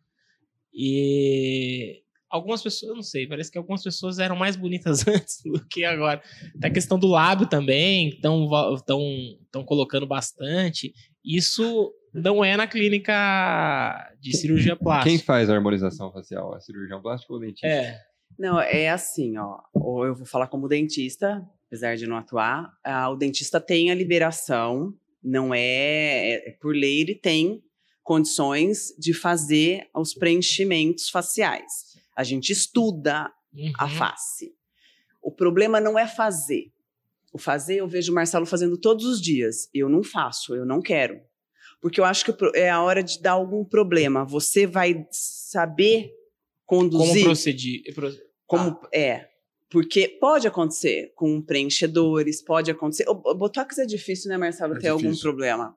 [0.72, 5.66] E algumas pessoas, eu não sei, parece que algumas pessoas eram mais bonitas antes do
[5.68, 6.22] que agora.
[6.60, 10.94] Tem a questão do lábio também, estão colocando bastante.
[11.24, 15.10] Isso não é na clínica de cirurgia plástica.
[15.10, 16.56] Quem faz a harmonização facial?
[16.56, 17.68] É cirurgião plástico ou dentista?
[17.68, 18.00] É.
[18.38, 19.60] Não, é assim, ó.
[19.74, 22.72] Ou eu vou falar como dentista, apesar de não atuar.
[22.84, 27.62] Ah, o dentista tem a liberação, não é, é, por lei ele tem
[28.04, 31.87] condições de fazer os preenchimentos faciais.
[32.18, 33.72] A gente estuda Uhum.
[33.80, 34.54] a face.
[35.22, 36.72] O problema não é fazer.
[37.32, 39.70] O fazer eu vejo o Marcelo fazendo todos os dias.
[39.74, 41.20] Eu não faço, eu não quero.
[41.80, 44.26] Porque eu acho que é a hora de dar algum problema.
[44.26, 46.12] Você vai saber
[46.66, 47.94] Como conduzir procedir?
[47.94, 48.12] pro-
[48.48, 49.30] como é.
[49.70, 53.06] Porque pode acontecer com preenchedores, pode acontecer.
[53.08, 55.24] O Botox é difícil, né, Marcelo, É ter algum difícil.
[55.24, 55.77] problema.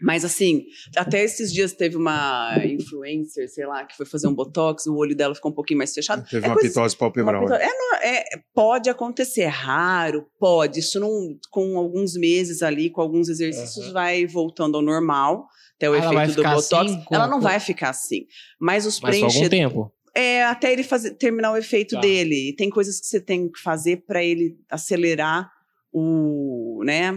[0.00, 0.64] Mas assim,
[0.96, 5.16] até esses dias teve uma influencer, sei lá, que foi fazer um Botox, o olho
[5.16, 6.22] dela ficou um pouquinho mais fechado.
[6.28, 7.42] Teve É uma coisa- pitose Uma palpebral.
[7.42, 8.24] pessoa- É, não- é,
[8.54, 10.80] pode acontecer, é raro, pode.
[10.80, 13.92] Isso não, com alguns meses ali, com alguns exercícios, Aham.
[13.94, 16.72] vai voltando ao normal, até o efeito do Botox.
[16.72, 18.26] assim, com- ela não vai ficar assim.
[18.60, 19.92] Mas os Mas algum tempo.
[20.14, 22.00] É, até ele fazer, terminar o efeito Tá.
[22.00, 22.50] dele.
[22.50, 25.50] E tem coisas que você tem que fazer para ele acelerar
[25.92, 27.12] o, né,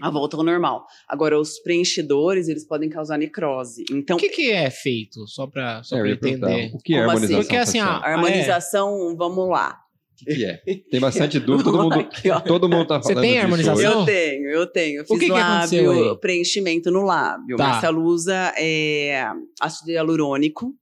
[0.00, 0.86] a volta ao normal.
[1.08, 3.84] Agora, os preenchedores, eles podem causar necrose.
[3.90, 5.26] Então, O que, que é feito?
[5.26, 6.70] Só pra, só É, pra entender.
[6.74, 7.24] O que é Como assim?
[7.34, 8.00] harmonização Porque, assim, facial?
[8.00, 9.78] ó, a harmonização, vamos lá.
[10.12, 10.60] O que, que é?
[10.90, 14.00] Tem bastante dúvida, todo mundo, Aqui, todo mundo tá Você falando tem disso harmonização?
[14.00, 14.98] Eu tenho, eu tenho.
[14.98, 16.18] Eu O fiz que que aconteceu lábio, aí?
[16.20, 17.56] preenchimento no lábio.
[17.56, 17.68] Tá.
[17.68, 19.26] Marcelo usa é,
[19.60, 20.72] ácido hialurônico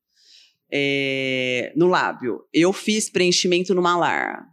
[0.73, 2.43] é, no lábio.
[2.53, 4.45] Eu fiz preenchimento no malar.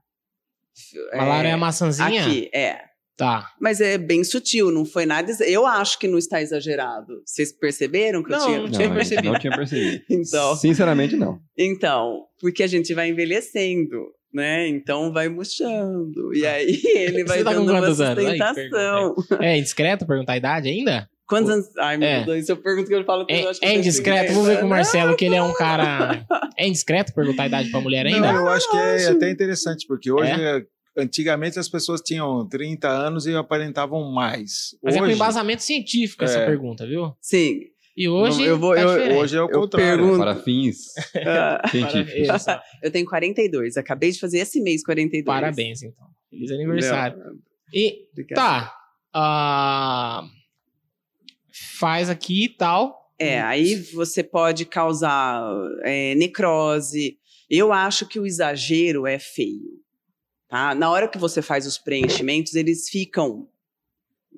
[1.15, 2.21] Malar é a maçãzinha?
[2.21, 2.79] Aqui, é.
[3.17, 3.49] Tá.
[3.59, 5.31] Mas é bem sutil, não foi nada.
[5.43, 7.21] Eu acho que não está exagerado.
[7.25, 8.57] Vocês perceberam que eu Não, tinha?
[8.59, 9.31] não Não, tinha eu percebido.
[9.33, 10.03] Não tinha percebido.
[10.09, 11.39] Então, Sinceramente, não.
[11.57, 14.67] então, porque a gente vai envelhecendo, né?
[14.67, 16.33] Então vai murchando.
[16.35, 18.23] E aí ele vai Você tá com dando uma quantos anos?
[18.25, 19.15] Aí, sustentação.
[19.41, 21.09] É indiscreto perguntar a idade ainda?
[21.27, 21.65] Quantos anos?
[21.79, 22.23] Ai, meu É.
[22.23, 24.27] Deus, se eu pergunto que eu falo que eu É, acho que é eu indiscreto?
[24.29, 24.33] 50.
[24.33, 26.25] Vamos ver com o Não, Marcelo, que ele é um cara.
[26.55, 28.31] É indiscreto perguntar a idade pra mulher ainda?
[28.31, 30.31] Não, eu acho que é até interessante, porque hoje,
[30.97, 34.75] antigamente, as pessoas tinham 30 anos e aparentavam mais.
[34.83, 36.45] Mas é com hoje, embasamento científico essa É.
[36.45, 37.13] pergunta, viu?
[37.21, 37.61] Sim.
[37.95, 38.43] E hoje.
[38.43, 39.97] eu vou- tá eu- hoje é o Eu contrário.
[39.97, 40.93] pergunto- Para fins
[41.25, 42.45] Ah, científicos.
[42.83, 43.75] Eu tenho 42.
[43.75, 45.25] Acabei de fazer esse mês 42.
[45.25, 46.05] Parabéns, então.
[46.29, 47.17] Feliz aniversário.
[47.17, 47.33] Meu,
[47.73, 48.41] E obrigada.
[48.41, 48.73] tá.
[49.13, 50.23] ah,
[51.79, 52.95] faz aqui e tal.
[53.19, 55.43] É, aí você pode causar
[55.83, 57.17] é, necrose.
[57.49, 59.71] Eu acho que o exagero é feio.
[60.47, 60.73] Tá?
[60.75, 63.47] Na hora que você faz os preenchimentos, eles ficam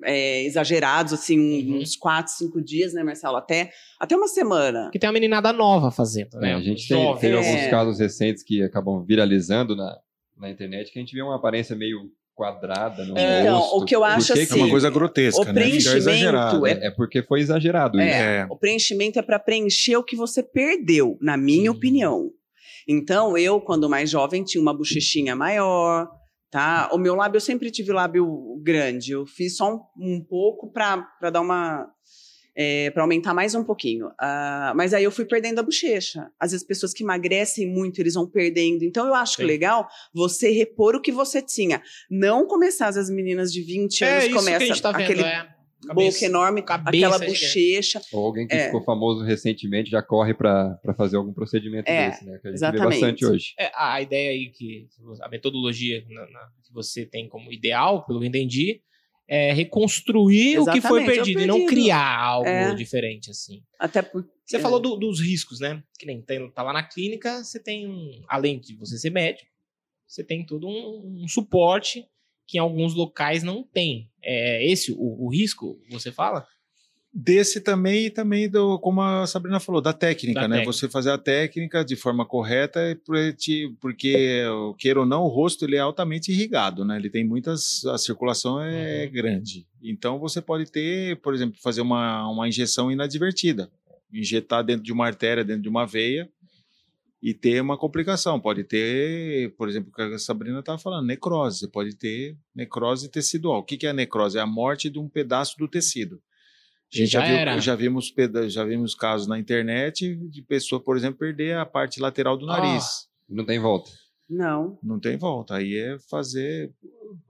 [0.02, 1.38] é, exagerados, assim,
[1.70, 1.78] Uhum.
[1.80, 3.36] uns 4, 5 dias, né, Marcelo?
[3.36, 4.84] Até, até uma semana.
[4.84, 6.52] Porque tem uma meninada nova fazendo, né?
[6.52, 7.38] É, a gente tem, teve É.
[7.38, 9.98] alguns casos recentes que acabam viralizando na,
[10.38, 13.76] na internet que a gente vê uma aparência meio quadrada no Então, rosto.
[13.76, 15.52] o que eu acho Por que É assim, que- uma coisa grotesca, o né?
[15.52, 18.08] Preenchimento é- É, é porque foi exagerado isso.
[18.08, 18.46] É, É.
[18.48, 21.74] o preenchimento é para preencher o que você perdeu, na minha Hum.
[21.74, 22.30] opinião.
[22.86, 26.08] Então, eu, quando mais jovem, tinha uma bochechinha maior,
[26.50, 26.88] tá?
[26.92, 29.12] O meu lábio, eu sempre tive lábio grande.
[29.12, 31.86] Eu fiz só um, um pouco para dar uma.
[32.92, 34.10] para aumentar mais um pouquinho.
[34.18, 36.28] Ah, mas aí eu fui perdendo a bochecha.
[36.38, 38.84] Às vezes, pessoas que emagrecem muito, eles vão perdendo.
[38.84, 39.44] Então, eu acho Sim.
[39.44, 41.80] legal você repor o que você tinha.
[42.10, 45.59] Não começar, vezes, meninas de 20 anos É isso que a começam tá aquele é.
[45.80, 48.00] Boca Cabeça- enorme, cabeça aquela bochecha.
[48.12, 48.66] Ou alguém que É.
[48.66, 52.38] ficou famoso recentemente já corre pra pra fazer algum procedimento É, desse, né?
[52.40, 52.82] Que a gente exatamente.
[52.82, 53.54] vê bastante hoje.
[53.58, 54.86] É, a ideia aí que
[55.22, 58.82] a metodologia na- na- que você tem como ideal, pelo que eu entendi,
[59.26, 62.74] é reconstruir o que foi Exatamente, é perdido, e não criar algo É.
[62.74, 63.62] diferente assim.
[63.78, 64.28] Até porque.
[64.44, 64.60] Você É.
[64.60, 65.80] falou do- dos riscos, né?
[65.98, 69.48] Que nem tem, tá lá na clínica, você tem um, além de você ser médico,
[70.08, 72.04] você tem todo um, um suporte
[72.50, 74.08] que em alguns locais não tem.
[74.22, 74.96] É esse o,
[75.26, 76.44] o risco, você fala?
[77.12, 80.56] Desse também e também do, como a Sabrina falou, da técnica, Da né?
[80.58, 80.72] técnica.
[80.72, 82.80] Você fazer a técnica de forma correta,
[83.80, 84.44] porque,
[84.78, 86.96] queira ou não, o rosto ele é altamente irrigado, né?
[86.96, 87.84] Ele tem muitas.
[87.86, 89.12] A circulação é Uhum.
[89.12, 89.66] grande.
[89.82, 93.70] Então você pode ter, por exemplo, fazer uma, uma injeção inadvertida.
[94.12, 96.28] Injetar dentro de uma artéria, dentro de uma veia,
[97.22, 98.40] e ter uma complicação.
[98.40, 101.58] Pode ter, por exemplo, o que a Sabrina estava falando, necrose.
[101.60, 103.58] Você pode ter necrose tecidual.
[103.60, 104.38] O que, que é a necrose?
[104.38, 106.20] É a morte de um pedaço do tecido.
[106.92, 107.58] A gente já, Já viu- era.
[107.60, 108.12] já vimos
[108.48, 113.06] já vimos casos na internet de pessoa, por exemplo, perder a parte lateral do nariz.
[113.28, 113.90] Não tem volta.
[114.28, 114.78] Não.
[114.82, 115.56] Não tem volta.
[115.56, 116.72] Aí é fazer.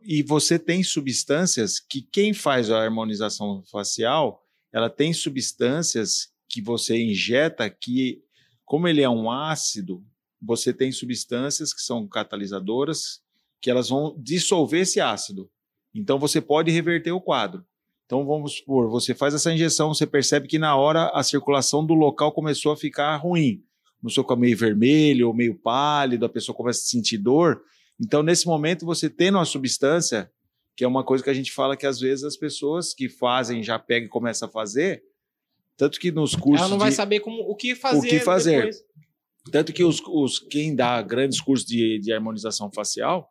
[0.02, 6.96] E você tem substâncias que quem faz a harmonização facial, ela tem substâncias que você
[7.02, 8.22] injeta que,
[8.70, 10.00] como ele é um ácido,
[10.40, 13.20] você tem substâncias que são catalisadoras
[13.60, 15.50] que elas vão dissolver esse ácido.
[15.92, 17.64] Então você pode reverter o quadro.
[18.06, 21.94] Então vamos supor, você faz essa injeção, você percebe que na hora a circulação do
[21.94, 23.60] local começou a ficar ruim.
[24.00, 27.64] Começou a ficar meio vermelho ou meio pálido, a pessoa começa a sentir dor.
[27.98, 30.30] Então, nesse momento, você tendo uma substância,
[30.76, 33.64] que é uma coisa que a gente fala que às vezes as pessoas que fazem,
[33.64, 35.02] já pegam e começam a fazer,
[35.80, 36.60] tanto que nos cursos.
[36.60, 38.06] Ela não vai de- saber como, o que fazer.
[38.08, 38.56] que fazer.
[38.56, 38.84] depois.
[39.50, 43.30] tanto que os, os- quem dá grandes cursos de, de harmonização facial,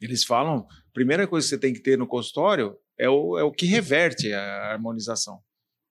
[0.00, 3.50] eles falam, primeira coisa que você tem que ter no consultório é o, é o
[3.50, 5.40] que reverte a harmonização.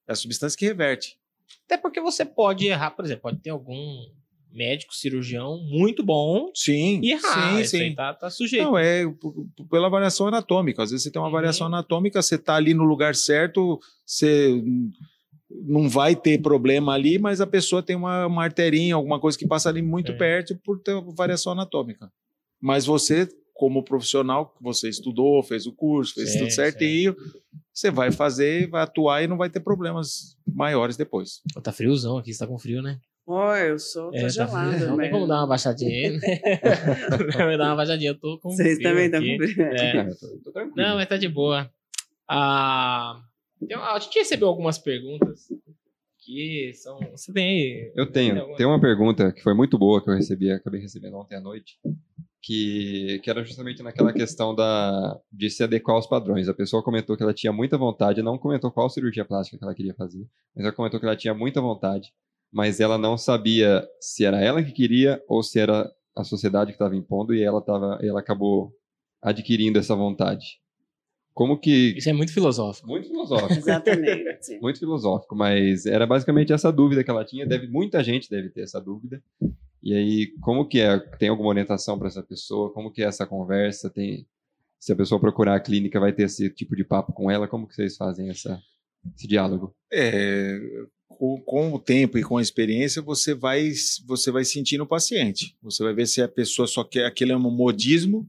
[0.07, 1.17] É a substância que reverte.
[1.65, 4.05] Até porque você pode errar, por exemplo, pode ter algum
[4.53, 7.57] médico, cirurgião muito bom Sim, e errar.
[7.57, 7.95] sim, sim.
[7.95, 8.65] tá, tá sujeito.
[8.65, 9.03] Não, é
[9.69, 10.83] pela variação anatômica.
[10.83, 11.33] Às vezes você tem uma Uhum.
[11.33, 14.61] variação anatômica, você está ali no lugar certo, você
[15.63, 19.47] não vai ter problema ali, mas a pessoa tem uma, uma arterinha, alguma coisa que
[19.47, 20.15] passa ali muito É.
[20.15, 22.11] perto por ter variação anatômica.
[22.59, 27.15] Mas você, como profissional, que você estudou, fez o curso, fez Sim, tudo certinho,
[27.73, 31.41] você vai fazer, vai atuar e não vai ter problemas maiores depois.
[31.53, 32.99] Pô, Tá friozão aqui, você tá com frio, né?
[33.25, 34.77] Oi, eu sou, tô É, tá gelada.
[34.77, 34.87] frio.
[34.89, 36.19] Não tem como dar uma baixadinha aí, né?
[37.37, 39.61] Vai dar uma baixadinha, eu tô com Vocês frio também estão com frio.
[39.63, 39.97] É.
[39.97, 40.75] É, tô, tô tranquilo.
[40.87, 41.69] Não, mas tá de boa.
[42.27, 43.21] Ah,
[43.67, 45.47] tem- a gente recebeu algumas perguntas
[46.23, 46.99] que são.
[47.11, 47.93] Você tem aí?
[47.95, 48.39] Eu tenho.
[48.39, 51.41] alguma- Tem uma pergunta que foi muito boa que eu recebi, acabei recebendo ontem à
[51.41, 51.79] noite,
[52.41, 56.47] que, que era justamente naquela questão da, de se adequar aos padrões.
[56.47, 59.75] A pessoa comentou que ela tinha muita vontade, não comentou qual cirurgia plástica que ela
[59.75, 62.09] queria fazer, mas ela comentou que ela tinha muita vontade,
[62.51, 66.75] mas ela não sabia se era ela que queria ou se era a sociedade que
[66.75, 68.73] estava impondo e ela, tava, ela acabou
[69.21, 70.59] adquirindo essa vontade.
[71.33, 71.95] Como que.
[71.97, 72.87] Isso é muito filosófico.
[72.87, 73.53] Muito filosófico.
[73.53, 74.59] Exatamente.
[74.61, 77.45] muito filosófico, mas era basicamente essa dúvida que ela tinha.
[77.45, 79.21] Deve, muita gente deve ter essa dúvida.
[79.81, 80.99] E aí, como que é?
[81.17, 82.71] Tem alguma orientação para essa pessoa?
[82.71, 83.89] Como que é essa conversa?
[83.89, 84.27] Tem,
[84.79, 87.47] se a pessoa procurar a clínica, vai ter esse tipo de papo com ela?
[87.47, 88.61] Como que vocês fazem essa,
[89.15, 89.73] esse diálogo?
[89.91, 90.59] É,
[91.07, 93.71] com, com o tempo e com a experiência, você vai,
[94.05, 95.55] você vai sentindo o paciente.
[95.61, 98.27] Você vai ver se a pessoa só quer aquele é um modismo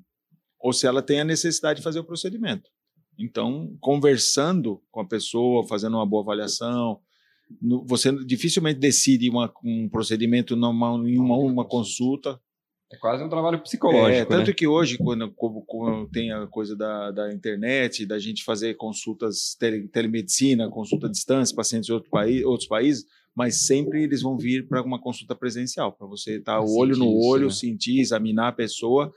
[0.61, 2.71] ou se ela tem a necessidade de fazer o procedimento.
[3.23, 6.99] Então, conversando com a pessoa, fazendo uma boa avaliação,
[7.61, 12.41] no- você dificilmente decide uma- um procedimento numa, em uma, uma consulta.
[12.93, 14.53] É quase um trabalho psicológico, É, tanto né?
[14.53, 19.55] que hoje, quando, como- como tem a coisa da, da internet, da gente fazer consultas
[19.59, 24.37] tele, telemedicina, consulta à distância, pacientes de outro país, outros países, mas sempre eles vão
[24.37, 27.51] vir para uma consulta presencial, para você estar Pra olho no sentir olho, né?
[27.53, 29.11] sentir, examinar a pessoa,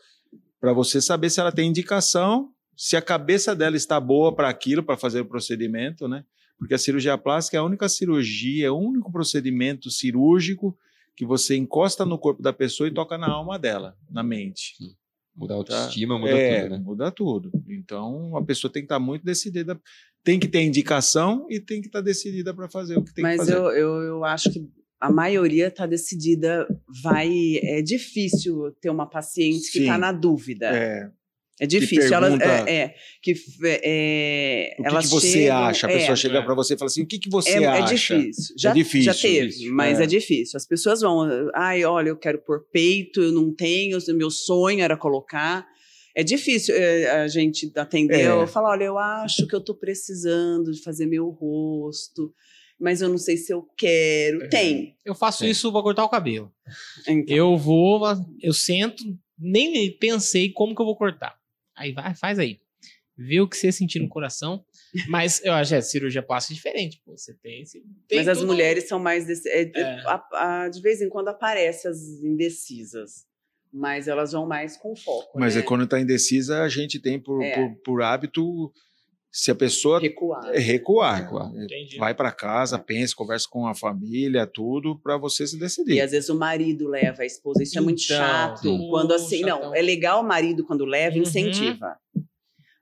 [0.62, 4.84] para você saber se ela tem indicação, se a cabeça dela está boa para aquilo,
[4.84, 6.24] para fazer o procedimento, né?
[6.58, 10.78] Porque a cirurgia plástica é a única cirurgia, é o único procedimento cirúrgico
[11.16, 14.74] que você encosta no corpo da pessoa e toca na alma dela, na mente.
[15.36, 15.78] Muda a Tá?
[15.78, 16.78] autoestima, muda é, tudo, né?
[16.84, 17.52] muda tudo.
[17.68, 19.80] Então, a pessoa tem que estar muito decidida,
[20.24, 23.30] tem que ter indicação e tem que estar decidida para fazer o que tem que
[23.30, 23.54] Mas fazer.
[23.54, 24.66] eu, eu, eu acho que
[25.00, 26.66] a maioria está decidida,
[27.04, 27.30] vai.
[27.62, 30.68] É difícil ter uma paciente que está na dúvida.
[30.68, 31.12] É,
[31.60, 32.10] É difícil.
[32.10, 33.32] Pergunta- é, é, que
[33.64, 35.88] é, o que, elas que você chegam- acha?
[35.88, 36.42] A pessoa é, chega é.
[36.42, 37.94] para você e fala assim: o que, que você é, é acha?
[37.96, 38.56] difícil.
[38.58, 40.04] Já, difícil, já teve, difícil, mas é.
[40.04, 40.06] é.
[40.06, 40.58] difícil.
[40.58, 41.22] As pessoas vão,
[41.54, 45.66] ai, olha, eu quero pôr peito, eu não tenho, o meu sonho era colocar.
[46.18, 48.28] É difícil é, a gente atender, É.
[48.28, 52.34] eu falo, olha, eu acho que eu tô precisando de fazer meu rosto,
[52.80, 54.44] mas eu não sei se eu quero.
[54.44, 54.48] É.
[54.48, 54.96] Tem.
[55.06, 55.50] Eu faço Sim.
[55.50, 56.52] isso pra cortar o cabelo.
[57.08, 58.02] Então, Eu vou,
[58.42, 59.04] eu sento,
[59.38, 61.36] nem pensei como que eu vou cortar.
[61.76, 62.60] Aí vai, faz aí.
[63.18, 64.66] Vê o que você sentir no coração.
[65.08, 67.02] Mas eu acho que é cirurgia plástica é diferente.
[67.06, 69.26] Pô, você tem, você tem mas as tudo- mulheres são mais.
[69.26, 70.00] desse- é, é, É.
[70.06, 73.26] a- a- de vez em quando aparecem as indecisas,
[73.72, 75.38] mas elas vão mais com foco.
[75.40, 75.62] Mas né?
[75.62, 77.56] é quando está indecisa, a gente tem por, É.
[77.56, 78.72] por, por hábito,
[79.38, 80.50] se a pessoa recuar.
[80.54, 81.52] é recuar, Recuar.
[81.56, 81.98] Entendi.
[81.98, 86.00] vai para casa, pensa, conversa com a família, tudo, para você se E decidir.
[86.00, 88.62] às vezes o marido leva a esposa, isso é muito Então, chato.
[88.62, 88.88] sim.
[88.90, 89.60] Quando assim, Chatão.
[89.62, 91.24] não, é legal o marido quando leva, Uhum.
[91.24, 91.98] incentiva.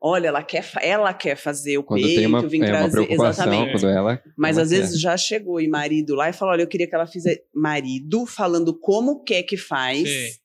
[0.06, 2.92] Olha, ela quer, ela quer fazer o Quando peito, tem uma, vim é, uma trazer.
[2.92, 3.72] preocupação, Exatamente.
[3.72, 4.22] quando ela.
[4.38, 6.94] Mas ela às vezes já chegou e marido lá e falou: olha, eu queria que
[6.94, 7.42] ela fizesse.
[7.56, 10.02] Marido falando como quer que faz.
[10.08, 10.43] Sei.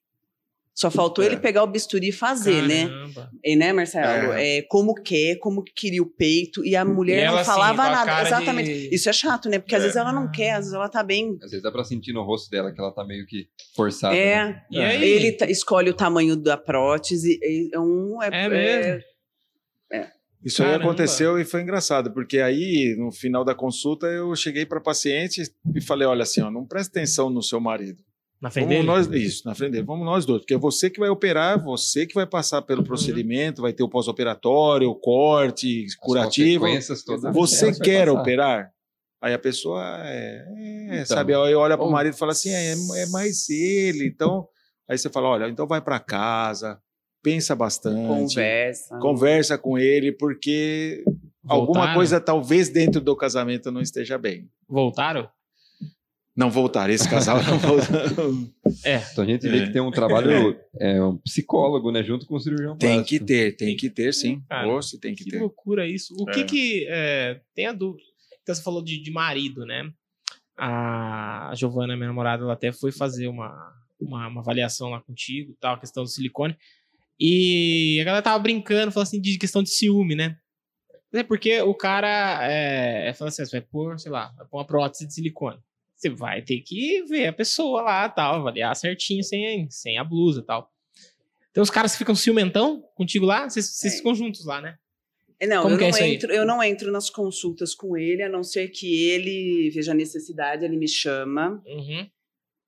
[0.81, 1.27] Só faltou É.
[1.27, 2.87] ele pegar o bisturi e fazer, né?
[2.87, 3.31] Caramba.
[3.45, 4.33] E, né, Marcelo?
[4.35, 4.63] É.
[4.63, 6.65] como quer, como que queria o peito.
[6.65, 8.23] E a mulher E ela, não assim, falava com a nada.
[8.29, 8.73] Exatamente.
[8.89, 9.59] de- Isso é chato, né?
[9.59, 9.85] Porque às É.
[9.87, 11.37] vezes ela não quer, às vezes ela tá bem.
[11.43, 14.15] Às vezes dá pra sentir no rosto dela que ela tá meio que forçada.
[14.15, 14.21] né?
[14.21, 15.03] É, E aí?
[15.05, 17.41] Ele escolhe o tamanho da prótese.
[17.43, 18.23] e É um.
[18.23, 19.03] É, É mesmo?
[20.45, 20.85] Isso aí Caramba.
[20.85, 25.43] aconteceu e foi engraçado, porque aí, no final da consulta, eu cheguei para paciente
[25.75, 28.01] e falei: olha assim, ó, não presta atenção no seu marido.
[28.41, 28.87] Na frente Vamos dele?
[28.87, 29.85] nós, isso, na frente dele.
[29.85, 32.87] Vamos nós dois, porque é você que vai operar, você que vai passar pelo Uhum.
[32.87, 36.61] procedimento, vai ter o pós-operatório, o corte, As curativo.
[36.61, 38.71] consequências todas Você quer operar?
[39.21, 40.45] Aí a pessoa é,
[40.91, 41.07] é, Então.
[41.07, 44.07] sabe, aí olha para o marido e fala assim, é, é mais ele.
[44.07, 44.47] Então,
[44.89, 46.79] aí você fala, olha, então vai para casa,
[47.21, 48.97] pensa bastante, Conversa.
[49.01, 51.03] conversa com ele, porque
[51.49, 51.95] alguma Voltaram?
[51.95, 54.49] coisa talvez dentro do casamento não esteja bem.
[54.69, 55.29] Voltaram?
[56.39, 58.49] Não voltar, esse casal não voltaram.
[58.85, 58.99] É.
[59.11, 59.67] Então a gente vê É.
[59.67, 63.19] que tem um trabalho, é, um psicólogo, né, junto com o cirurgião tem plástico.
[63.21, 64.41] que ter, tem que ter, sim.
[64.49, 65.41] Cara, Ou se tem que Que ter.
[65.41, 66.15] loucura isso.
[66.17, 66.33] O É.
[66.35, 66.87] que que.
[66.89, 68.07] é, tem a dúvida.
[68.43, 69.91] Então você falou de, de marido, né?
[70.57, 75.75] A Giovana, minha namorada, ela até foi fazer uma, uma, uma avaliação lá contigo, tal,
[75.75, 76.57] a questão do silicone.
[77.21, 80.37] E a galera tava brincando, falando assim, de questão de ciúme, né?
[81.13, 84.59] É porque o cara é, é fala assim, você vai pôr, sei lá, vai pôr
[84.59, 85.59] uma prótese de silicone.
[85.99, 90.43] Você vai ter que ver a pessoa lá, tal, avaliar certinho, sem, sem a blusa
[90.43, 90.73] tal.
[91.53, 93.97] Tem uns caras que ficam ciumentão contigo lá, vocês, vocês É.
[93.97, 94.79] ficam juntos lá, né?
[95.41, 96.15] É, Não, Como eu é não, aí?
[96.15, 99.95] entro, eu não entro nas consultas com ele, a não ser que ele veja a
[99.95, 101.61] necessidade, ele me chama.
[101.67, 102.09] Uhum.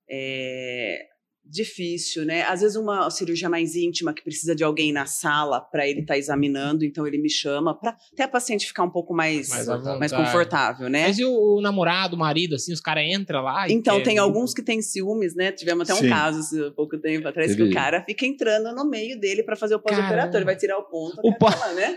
[0.09, 1.07] É
[1.51, 2.43] difícil, né?
[2.43, 6.17] Às vezes uma cirurgia mais íntima que precisa de alguém na sala para ele estar
[6.17, 9.67] examinando, então ele me chama para até a paciente ficar um pouco mais Mais
[9.99, 11.07] mais confortável, né?
[11.07, 14.03] Mas e o, o namorado, o marido, assim, os caras entram lá e Então, quer-
[14.05, 15.51] tem alguns que têm ciúmes, né?
[15.51, 16.09] Tivemos até um Sim.
[16.09, 19.55] caso assim, há pouco tempo atrás que o cara fica entrando no meio dele para
[19.55, 21.95] fazer o pós-operatório, ele vai tirar o ponto, O pó- lá, né?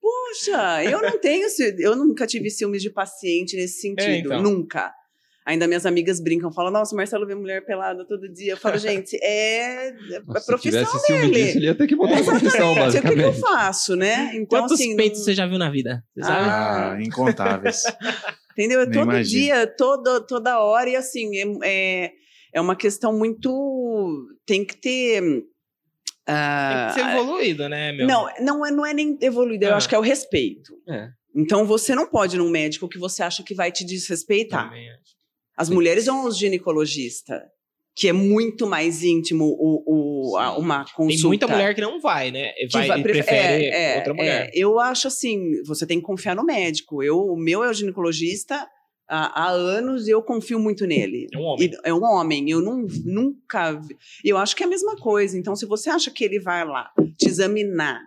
[0.00, 1.46] Poxa, eu não tenho,
[1.78, 4.42] eu nunca tive ciúmes de paciente nesse sentido, então.
[4.42, 4.92] nunca.
[5.46, 8.54] Ainda minhas amigas brincam, falam, nossa, o Marcelo vê mulher pelada todo dia.
[8.54, 9.92] Eu falo, gente, é, é
[10.26, 11.44] Nossa, se profissão ciúme dele.
[11.44, 13.40] disso, ele ia ter que mudar a profissão, Exatamente, o que, eu basicamente.
[13.40, 14.30] faço, né?
[14.36, 16.02] Então, Quantos assim, peitos não- você já viu na vida?
[16.14, 16.48] Você sabe?
[16.48, 17.82] Ah, incontáveis.
[18.52, 18.80] Entendeu?
[18.80, 19.42] É Nem todo imagino.
[19.42, 21.44] dia, todo, toda hora, e assim, é,
[22.06, 22.12] é,
[22.54, 24.26] é uma questão muito.
[24.46, 25.20] Tem que ter.
[25.20, 25.42] Tem
[26.34, 28.06] ah, que ser evoluído, né, meu?
[28.06, 29.76] não, não é, não é nem evoluído, eu Ah.
[29.76, 30.72] acho que é o respeito.
[30.88, 31.08] É.
[31.36, 34.64] Então você não pode ir num médico que você acha que vai te desrespeitar.
[34.68, 35.13] Também acho.
[35.56, 35.74] As Sim.
[35.74, 37.40] mulheres vão aos ginecologistas,
[37.96, 41.14] que é muito mais íntimo o, o- a- uma consulta.
[41.16, 42.52] Tem muita mulher que não vai, né?
[42.72, 44.46] Vai, vai- e prefe- prefere é, é, outra mulher.
[44.48, 44.50] é.
[44.52, 47.02] Eu acho assim, você tem que confiar no médico.
[47.02, 48.68] Eu, o meu é o ginecologista
[49.08, 51.28] há, anos e eu confio muito nele.
[51.32, 51.66] É um homem.
[51.70, 53.72] E- é um homem, eu não, nunca.
[53.74, 55.38] vi- Eu acho que é a mesma coisa.
[55.38, 58.00] Então, se você acha que ele vai lá te examinar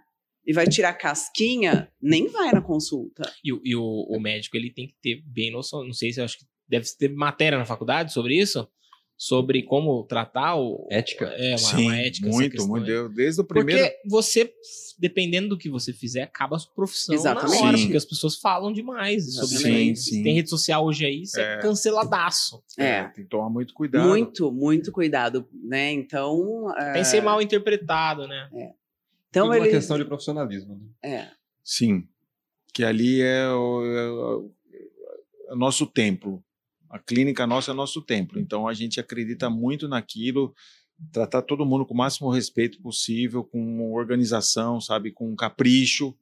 [0.46, 3.32] e vai tirar casquinha, nem vai na consulta.
[3.42, 5.86] E, o- e o, o médico, ele tem que ter bem noção.
[5.86, 8.68] Não sei se eu acho que deve ter matéria na faculdade sobre isso.
[9.20, 10.88] sobre como tratar o.
[10.92, 11.26] Ética.
[11.26, 12.28] É, uma, Sim, uma ética.
[12.30, 12.88] muito, muito.
[12.88, 13.82] Eu, desde o primeiro.
[13.84, 14.54] Porque você,
[15.00, 17.60] dependendo do que você fizer, acaba a sua profissão Exatamente.
[17.60, 17.84] na hora, Sim.
[17.86, 20.24] porque as pessoas falam demais sobre isso Sim, sim.
[20.24, 21.58] Tem rede social hoje aí, você é, É.
[21.58, 22.64] canceladaço.
[22.78, 23.06] É.
[23.06, 24.08] Tem que tomar muito cuidado.
[24.08, 25.92] Muito, muito cuidado, né?
[25.94, 26.72] Então.
[26.78, 28.48] Tem é, que ser mal interpretado, né?
[29.32, 29.72] Então Tudo uma ele.
[29.72, 30.76] questão de profissionalismo.
[31.04, 31.12] Né?
[31.16, 31.28] É.
[31.64, 32.08] Sim.
[32.72, 34.52] Que ali é o, é o-
[35.50, 36.44] é o nosso templo.
[36.98, 38.40] A clínica nossa é nosso templo.
[38.40, 40.54] Então a gente acredita muito naquilo,
[41.12, 46.16] tratar todo mundo com o máximo respeito possível, com organização, sabe, com capricho,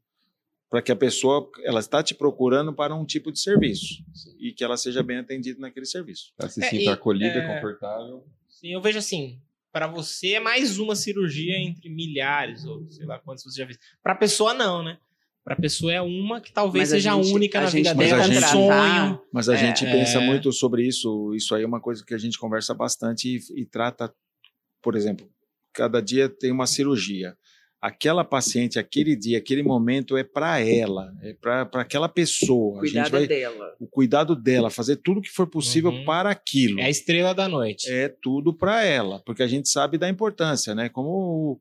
[0.69, 4.03] para que a pessoa ela está te procurando para um tipo de serviço
[4.38, 6.34] e que ela seja bem atendida naquele serviço.
[6.38, 7.55] Ela se É, sinta e- acolhida, é.
[7.55, 8.26] confortável.
[8.49, 9.39] Sim, eu vejo assim,
[9.71, 13.78] Pra você é mais uma cirurgia entre milhares, ou sei lá quantas você já fez.
[14.01, 14.97] Pra pessoa não, né?
[15.46, 17.78] Pra pessoa é uma que talvez Mas a seja a gente- única a na gente
[17.84, 19.22] vida dela, um sonho.
[19.32, 19.58] Mas a É.
[19.58, 20.26] gente pensa É.
[20.26, 21.34] muito sobre isso.
[21.36, 24.12] Isso aí é uma coisa que a gente conversa bastante e, e trata,
[24.82, 25.30] por exemplo,
[25.72, 27.38] cada dia tem uma cirurgia.
[27.80, 32.82] Aquela paciente, aquele dia, aquele momento é para ela, é para aquela pessoa.
[32.82, 33.76] a gente Cuidado vai, dela.
[33.80, 36.06] o cuidado dela, fazer tudo que for possível Uhum.
[36.06, 36.80] para aquilo.
[36.80, 37.88] É a estrela da noite.
[37.91, 40.89] É tudo para ela, porque a gente sabe da importância, né?
[40.89, 41.60] Como o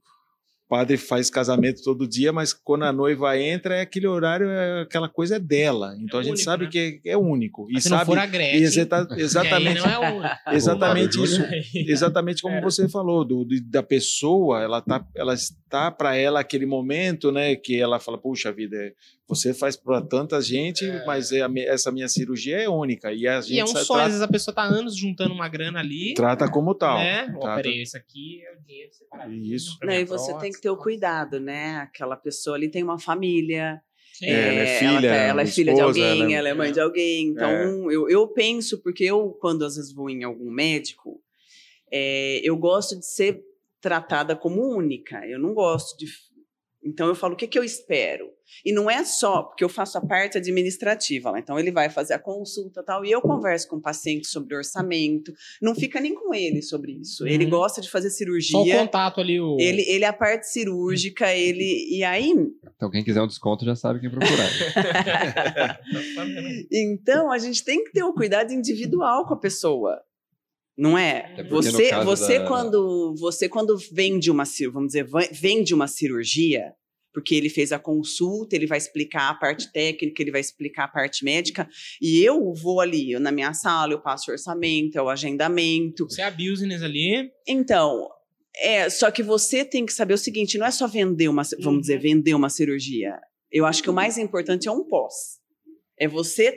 [0.69, 5.09] padre faz casamento todo dia, mas quando a noiva entra, é aquele horário, é, aquela
[5.09, 5.95] coisa é dela.
[6.01, 6.71] Então É a gente único, sabe né?
[6.71, 7.69] que é, é único.
[7.71, 11.25] E Mas se não sabe for a Gretchen, e exata- exatamente, não é exatamente Ô,
[11.25, 11.41] isso.
[11.75, 12.61] Exatamente como É.
[12.61, 17.55] você falou, do, do- da pessoa, ela tá, ela está para ela aquele momento, né,
[17.57, 18.93] que ela fala, puxa vida, é,
[19.27, 23.27] você faz para tanta gente, mas é a mi- essa minha cirurgia é única e
[23.27, 25.49] a gente E é um sonho, às trata, vezes a pessoa tá anos juntando uma
[25.49, 26.99] grana ali, trata como tal.
[26.99, 27.27] né?
[27.41, 29.33] Trata- peraí, isso aqui é o dinheiro separado.
[29.33, 29.79] Isso.
[29.83, 31.77] Não, e você tem que ter o cuidado, né?
[31.77, 33.81] Aquela pessoa ali tem uma família.
[34.23, 36.51] É, ela é ela filha, tá- ela, é filha de esposa, alguém, ela ela é-
[36.51, 37.29] é, mãe de alguém.
[37.29, 37.95] Então, É.
[37.95, 41.21] eu, eu penso, porque eu, quando às vezes vou em algum médico,
[41.91, 43.43] é, eu gosto de ser
[43.81, 45.27] tratada como única.
[45.27, 46.07] Eu não gosto de.
[46.85, 48.29] Então, eu falo, o que, que eu espero?
[48.65, 51.39] E não é só, porque eu faço a parte administrativa lá.
[51.39, 54.55] Então, ele vai fazer a consulta e tal, e eu converso com o paciente sobre
[54.55, 55.33] orçamento.
[55.63, 57.27] Não fica nem com ele sobre isso.
[57.27, 57.51] Ele Uhum.
[57.51, 58.79] gosta de fazer Só o cirurgia.
[58.79, 59.57] contato ali, o...
[59.59, 61.87] Ele, ele é a parte cirúrgica, ele.
[61.91, 62.33] E aí,
[62.77, 64.51] Então, quem quiser um desconto já sabe quem procurar.
[66.71, 70.01] Então, a gente tem que ter o cuidado individual com a pessoa.
[70.77, 71.33] Não é?
[71.49, 76.73] Você, você da- quando você quando vende uma vamos dizer, vende uma cirurgia,
[77.13, 80.89] porque ele fez a consulta, ele vai explicar a parte técnica, ele vai explicar a
[80.89, 81.69] parte médica,
[82.03, 86.07] e eu vou ali, eu, na minha sala, eu passo o orçamento, é o agendamento.
[86.11, 88.09] Você é a business ali, Então,
[88.57, 91.83] é, só que você tem que saber o seguinte, não é só vender uma, vamos
[91.83, 93.17] dizer, vender uma cirurgia.
[93.51, 95.39] Eu acho que o mais importante é um pós.
[95.97, 96.53] É você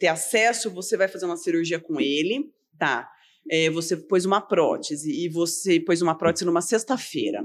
[0.00, 3.06] ter acesso, você vai fazer uma cirurgia com ele, tá?
[3.50, 7.44] É, você pôs uma prótese e você pôs uma prótese numa sexta-feira.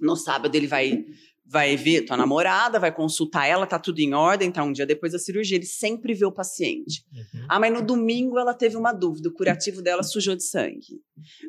[0.00, 1.04] No sábado ele vai
[1.46, 5.12] vai ver tua namorada, vai consultar ela, tá tudo em ordem, tá um dia depois
[5.12, 7.04] da cirurgia, ele sempre vê o paciente.
[7.48, 11.02] Ah, mas no domingo ela teve uma dúvida, o curativo dela sujou de sangue.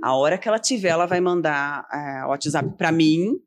[0.04, 1.88] A hora que ela tiver, ela vai mandar
[2.26, 3.40] o WhatsApp para mim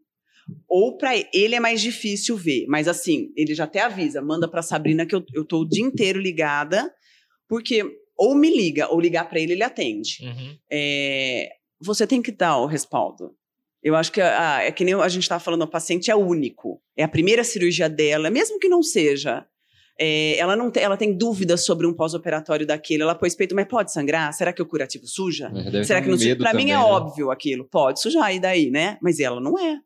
[0.67, 4.63] ou para ele é mais difícil ver, mas assim, ele já até avisa, manda para
[4.63, 6.91] Sabrina que eu, eu tô o dia inteiro ligada,
[7.47, 7.85] porque
[8.19, 10.19] ou me liga ou ligar para ele ele atende.
[10.23, 10.57] Uhum.
[10.71, 11.49] É,
[11.81, 13.33] você tem que dar o respaldo.
[13.81, 16.83] Eu acho que ah, é que nem a gente estava falando, o paciente é único.
[16.97, 19.47] É a primeira cirurgia dela, mesmo que não seja.
[19.99, 23.03] é, ela não tem, ela tem dúvidas sobre um pós-operatório daquele.
[23.03, 24.33] Ela pôs peito, mas pode sangrar?
[24.33, 25.49] Será que o curativo suja?
[25.49, 26.37] Deve Será que não suja?
[26.37, 26.79] Pra mim é né?
[26.79, 27.65] óbvio aquilo.
[27.65, 28.99] Pode sujar, e daí, né?
[29.01, 29.79] Mas ela não é.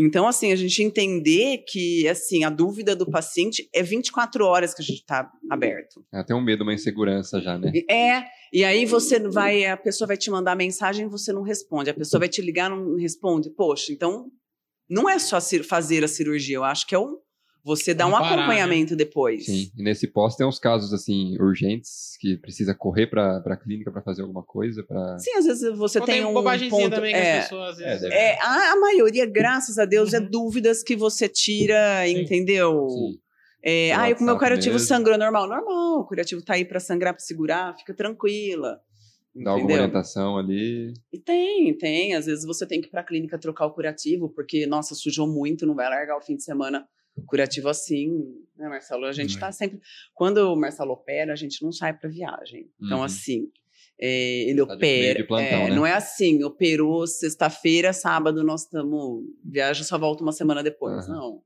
[0.00, 4.80] Então, assim, a gente entender que, assim, a dúvida do paciente é 24 horas que
[4.80, 6.06] a gente está aberto.
[6.12, 7.72] Ela tem um medo, uma insegurança já, né?
[7.90, 8.22] É,
[8.52, 11.90] e aí você vai, a pessoa vai te mandar mensagem e você não responde.
[11.90, 13.50] A pessoa vai te ligar não responde.
[13.50, 14.30] Poxa, então
[14.88, 15.38] não é só
[15.68, 17.16] fazer a cirurgia, eu acho que é um
[17.64, 18.36] você dá um parar, né?
[18.42, 19.44] acompanhamento depois.
[19.46, 19.70] Sim.
[19.76, 24.02] E nesse pós tem uns casos, assim, urgentes, que precisa correr pra, pra clínica pra
[24.02, 25.18] fazer alguma coisa, pra...
[25.18, 27.98] Sim, às vezes você Ou tem, tem um ponto, também que é, as pessoas É,
[27.98, 30.30] deve- é, a, a maioria, graças a Deus, é Uhum.
[30.30, 32.20] dúvidas que você tira, Sim.
[32.22, 32.88] entendeu?
[32.88, 33.18] Sim.
[33.62, 34.86] É, ah, o meu curativo mesmo.
[34.88, 35.48] sangrou normal.
[35.48, 38.80] Normal, o curativo tá aí pra sangrar, pra segurar, fica tranquila.
[39.34, 39.84] Dá alguma entendeu?
[39.84, 40.94] orientação ali.
[41.12, 42.14] E tem, tem.
[42.14, 45.66] Às vezes você tem que ir pra clínica trocar o curativo, porque, nossa, sujou muito,
[45.66, 46.86] não vai largar o fim de semana
[47.26, 48.10] curativo assim,
[48.56, 49.04] né, Marcelo?
[49.06, 49.40] A gente É.
[49.40, 49.80] tá sempre.
[50.14, 52.70] Quando o Marcelo opera, a gente não sai pra viagem.
[52.82, 53.04] Então, Uhum.
[53.04, 53.50] assim.
[54.00, 55.26] é, ele Tá opera.
[55.26, 55.74] plantão, é, né?
[55.74, 59.24] Não é assim, operou sexta-feira, sábado nós estamos.
[59.44, 61.08] Viagem só volta uma semana depois.
[61.08, 61.16] Aham.
[61.16, 61.42] Não.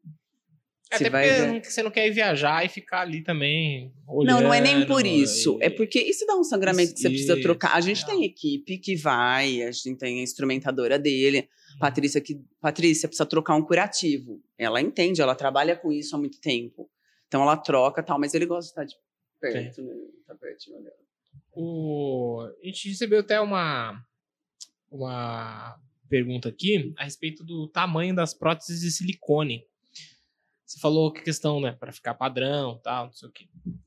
[0.93, 1.65] Você Até vai porque ver.
[1.71, 4.37] você não quer ir viajar e ficar ali também olhando.
[4.37, 5.59] Não, não é nem por isso.
[5.61, 7.75] e- É porque isso dá um sangramento que você precisa trocar.
[7.75, 8.07] A gente é.
[8.07, 11.49] tem equipe que vai, a gente tem a instrumentadora dele.
[11.79, 14.43] Patrícia, que, Patrícia precisa trocar um curativo.
[14.59, 16.91] Ela entende, ela trabalha com isso há muito tempo.
[17.27, 19.03] Então ela troca tal, mas ele gosta de estar de
[19.41, 19.95] perto, né?
[20.27, 20.95] Tá pertinho dela.
[21.55, 22.47] O...
[22.63, 23.99] A gente recebeu até uma,
[24.91, 25.77] uma
[26.09, 29.65] pergunta aqui a respeito do tamanho das próteses de silicone.
[30.73, 33.47] Você falou que questão, né, para ficar padrão, tal, não sei o quê.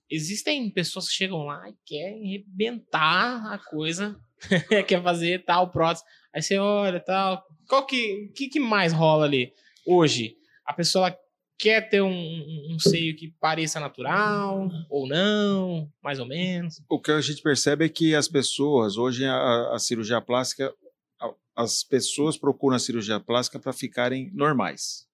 [0.09, 4.15] Existem pessoas que chegam lá e querem arrebentar a coisa,
[4.87, 6.05] quer fazer tal prótese.
[6.33, 7.43] Aí você olha, tal.
[7.67, 9.51] Qual que, que que mais rola ali
[9.85, 10.35] hoje?
[10.63, 11.17] A pessoa
[11.57, 16.81] quer ter um, um- um seio que pareça natural ou não, mais ou menos.
[16.87, 20.71] O que a gente percebe é que as pessoas, hoje a, a cirurgia plástica,
[21.19, 25.07] a- as pessoas procuram a cirurgia plástica para ficarem normais.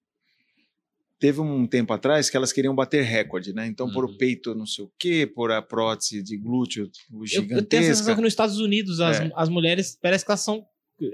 [1.22, 3.64] Teve um tempo atrás que elas queriam bater recorde, né?
[3.68, 4.10] Então, por Uhum.
[4.10, 7.54] o peito não sei o quê, por a prótese de glúteo Eu, gigantesca.
[7.54, 9.30] eu tenho a sensação que nos Estados Unidos as, É.
[9.36, 10.64] as mulheres parece que elas são.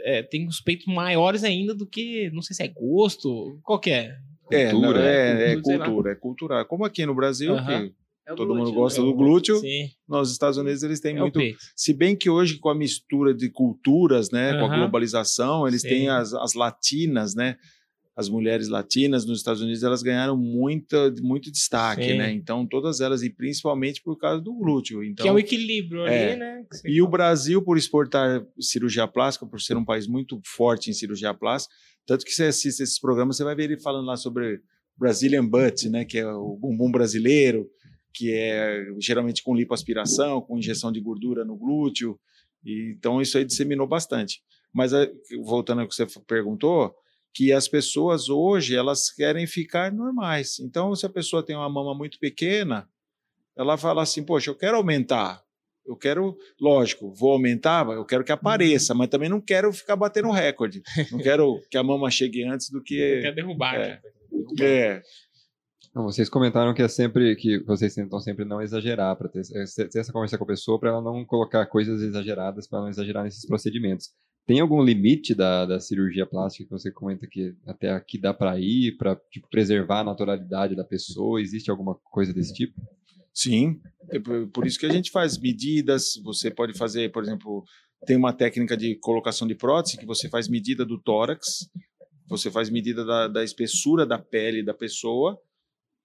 [0.04, 2.30] É, tem os peitos maiores ainda do que.
[2.32, 3.60] Não sei se é gosto.
[3.62, 4.16] Qual que é?
[4.50, 5.62] É, Cultura, é, é lá.
[5.84, 6.64] cultura, é cultural.
[6.64, 7.88] Como aqui no Brasil, Aham.
[7.88, 7.94] que
[8.26, 8.74] É todo mundo glúteo.
[8.80, 11.38] gosta do glúteo, Sim, nos Estados Unidos eles têm é muito.
[11.76, 15.88] Se bem que hoje, com a mistura de culturas, né, com a globalização, eles Sim.
[15.88, 17.56] têm as, as latinas, né?
[18.18, 22.18] As mulheres latinas nos Estados Unidos, elas ganharam muita, muito destaque, Sim.
[22.18, 22.32] né?
[22.32, 25.04] Então, todas elas, e principalmente por causa do glúteo.
[25.04, 26.36] Então, que é o equilíbrio ali, é.
[26.36, 26.64] né?
[26.68, 27.12] que você e o fala.
[27.12, 31.72] Brasil, por exportar cirurgia plástica, por ser um país muito forte em cirurgia plástica,
[32.04, 34.60] tanto que você assiste esses programas, você vai ver ele falando lá sobre
[34.96, 37.70] Brazilian Butt, né, que é o bumbum brasileiro,
[38.12, 42.18] que é geralmente com lipoaspiração, com injeção de gordura no glúteo.
[42.64, 44.42] E, então isso aí disseminou bastante.
[44.74, 44.90] Mas
[45.44, 46.92] voltando ao que você perguntou,
[47.38, 50.58] que as pessoas hoje elas querem ficar normais.
[50.58, 52.88] Então se a pessoa tem uma mama muito pequena,
[53.56, 55.40] ela fala assim, poxa, eu quero aumentar.
[55.86, 60.32] Eu quero, lógico, vou aumentar, eu quero que apareça, mas também não quero ficar batendo
[60.32, 60.82] recorde.
[61.12, 63.20] Não quero que a mama chegue antes do que.
[63.22, 63.76] Quer derrubar.
[63.76, 63.88] é.
[63.88, 64.00] né?
[64.32, 64.64] Derrubar.
[64.66, 65.02] É,
[65.94, 69.42] Não, vocês comentaram que é sempre que vocês tentam sempre não exagerar para ter,
[69.90, 73.22] ter essa conversa com a pessoa para ela não colocar coisas exageradas para não exagerar
[73.22, 74.08] nesses procedimentos.
[74.48, 78.58] Tem algum limite da, da cirurgia plástica que você comenta que até aqui dá para
[78.58, 81.38] ir para tipo, preservar a naturalidade da pessoa?
[81.38, 82.80] Existe alguma coisa desse tipo?
[83.34, 83.78] Sim,
[84.08, 86.18] é por isso que a gente faz medidas.
[86.24, 87.62] Você pode fazer, por exemplo,
[88.06, 91.68] tem uma técnica de colocação de prótese que você faz medida do tórax,
[92.26, 95.38] você faz medida da, da espessura da pele da pessoa,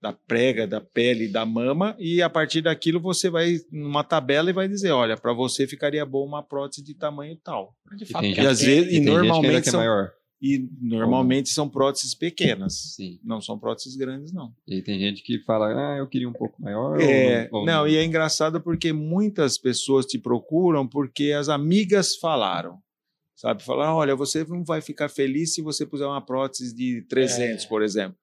[0.04, 4.54] da prega, da pele, da mama, e a partir daquilo você vai numa tabela e
[4.54, 7.74] vai dizer, olha, para você ficaria bom uma prótese de tamanho tal.
[7.96, 10.12] De E fato, é às vezes- e e normalmente quer são- maior.
[10.42, 13.18] E normalmente são próteses pequenas, Sim.
[13.24, 14.54] não são próteses grandes, não.
[14.68, 17.00] E tem gente que fala, ah, eu queria um pouco maior.
[17.00, 22.18] É, ou, ou não, e é engraçado porque muitas pessoas te procuram porque as amigas
[22.18, 22.78] falaram.
[23.38, 23.64] Sabe?
[23.64, 27.68] Falaram, olha, você não vai ficar feliz se você puser uma prótese de 300, É.
[27.70, 28.18] por exemplo.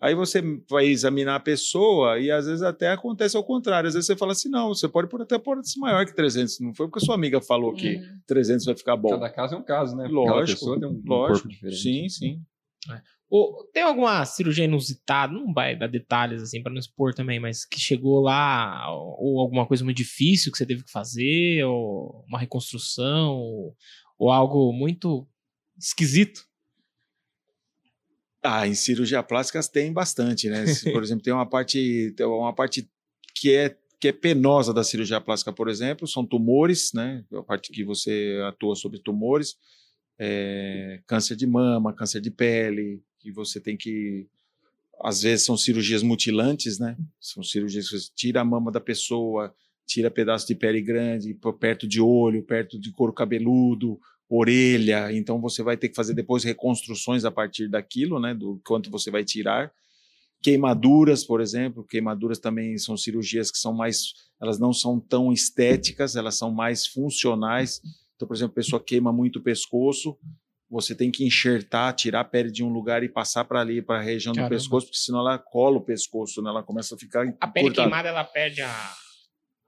[0.00, 3.88] Aí você vai examinar a pessoa e às vezes até acontece ao contrário.
[3.88, 6.60] Às vezes você fala assim, não, você pode pôr até prótese maior que 300.
[6.60, 8.20] Não foi porque sua amiga falou que Uhum.
[8.26, 9.08] 300 vai ficar bom.
[9.08, 10.04] Cada caso é um caso, né?
[10.04, 11.32] Cada Lógico, pessoa tem um, um lógico.
[11.32, 11.80] corpo diferente.
[11.80, 12.42] Sim, sim.
[13.28, 17.64] Ô, tem alguma cirurgia inusitada, não vai dar detalhes assim para não expor também, mas
[17.64, 22.24] que chegou lá, ou, ou alguma coisa muito difícil que você teve que fazer, ou
[22.28, 23.76] uma reconstrução, ou,
[24.16, 25.26] ou algo muito
[25.76, 26.42] esquisito?
[28.48, 30.64] Ah, em cirurgia plásticas tem bastante, né?
[30.92, 32.88] Por exemplo, tem uma parte, tem uma parte
[33.34, 37.24] que é que é penosa da cirurgia plástica, por exemplo, são tumores, né?
[37.32, 39.56] A parte que você atua sobre tumores,
[40.18, 44.28] é, câncer de mama, câncer de pele, que você tem que
[45.02, 46.96] às vezes são cirurgias mutilantes, né?
[47.20, 49.54] São cirurgias que você tira a mama da pessoa,
[49.86, 55.12] tira pedaço de pele grande, perto de olho, perto de couro cabeludo, orelha.
[55.12, 58.34] Então você vai ter que fazer depois reconstruções a partir daquilo, né?
[58.34, 59.70] Do quanto você vai tirar.
[60.42, 66.14] Queimaduras, por exemplo, queimaduras também são cirurgias que são mais, elas não são tão estéticas,
[66.14, 67.80] elas são mais funcionais.
[68.14, 70.16] Então, por exemplo, a pessoa queima muito o pescoço,
[70.70, 73.98] você tem que enxertar, tirar a pele de um lugar e passar para ali, para
[73.98, 74.54] a região Caramba.
[74.54, 76.50] do pescoço, porque senão ela cola o pescoço, né?
[76.50, 77.88] ela começa a ficar A pele encurtada.
[77.88, 78.94] queimada, ela perde a,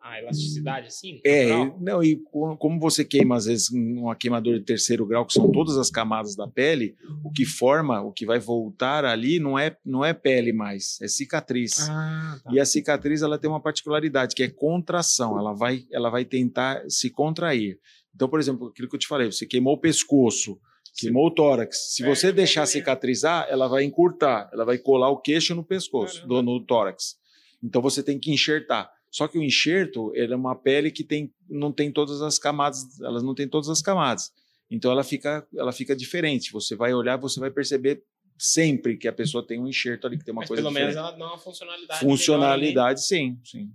[0.00, 1.20] a elasticidade, assim?
[1.24, 1.78] É, natural?
[1.80, 5.32] e- não, e co- como você queima, às vezes, uma queimadura de terceiro grau, que
[5.32, 6.94] são todas as camadas da pele,
[7.24, 11.08] o que forma, o que vai voltar ali não é, não é pele mais, é
[11.08, 11.88] cicatriz.
[11.90, 12.50] Ah, tá.
[12.52, 16.82] E a cicatriz ela tem uma particularidade, que é contração, ela vai, ela vai tentar
[16.88, 17.78] se contrair.
[18.14, 20.58] Então, por exemplo, aquilo que eu te falei, você queimou o pescoço,
[21.00, 21.94] Queimou o tórax.
[21.94, 26.26] Se É, você deixar cicatrizar, ela vai encurtar, ela vai colar o queixo no pescoço,
[26.26, 27.14] do, no tórax.
[27.62, 28.90] Então você tem que enxertar.
[29.10, 33.00] Só que o enxerto, ele é uma pele que tem, não tem todas as camadas,
[33.00, 34.30] elas não tem todas as camadas.
[34.70, 36.52] Então ela fica, ela fica diferente.
[36.52, 38.02] Você vai olhar, você vai perceber
[38.38, 40.90] sempre que a pessoa tem um enxerto ali que tem uma Mas coisa pelo menos
[40.90, 41.08] diferente.
[41.10, 42.04] ela dá uma funcionalidade.
[42.04, 43.70] melhor Funcionalidade, sim, sim.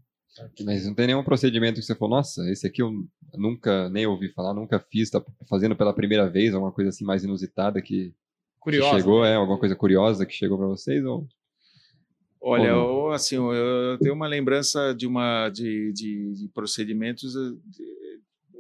[0.66, 2.92] Mas não tem nenhum procedimento que você falou, nossa, esse aqui eu
[3.36, 7.24] nunca nem ouvi falar, nunca fiz, tá fazendo pela primeira vez, alguma coisa assim mais
[7.24, 8.10] inusitada que, ali.
[8.12, 8.16] que
[8.60, 8.98] Curiosa.
[8.98, 11.04] chegou, é, alguma coisa curiosa que chegou pra vocês?
[11.06, 11.28] Ou...
[12.46, 17.36] Olha, eu, assim, eu- tenho uma lembrança de uma de, de, de procedimentos.
[17.36, 17.54] eh,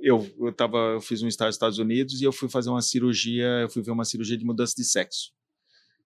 [0.01, 2.81] Eu, eu, tava, eu fiz um estágio nos Estados Unidos e eu fui fazer uma
[2.81, 5.31] cirurgia, eu fui ver uma cirurgia de mudança de sexo.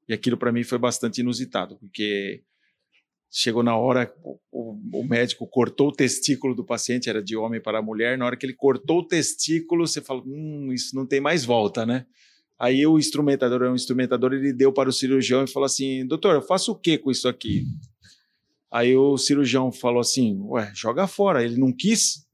[0.07, 2.43] E aquilo para mim foi bastante inusitado, porque
[3.29, 7.61] chegou na hora, o, o- o médico cortou o testículo do paciente, era de homem
[7.61, 11.19] para mulher, na hora que ele cortou o testículo, você fala, hum, isso não tem
[11.19, 12.05] mais volta, né?
[12.59, 16.35] Aí o instrumentador, é um instrumentador, ele deu para o cirurgião e falou assim, doutor,
[16.35, 17.65] eu faço o que com isso aqui?
[18.71, 22.25] Aí o cirurgião falou assim, ué, joga fora, ele não quis?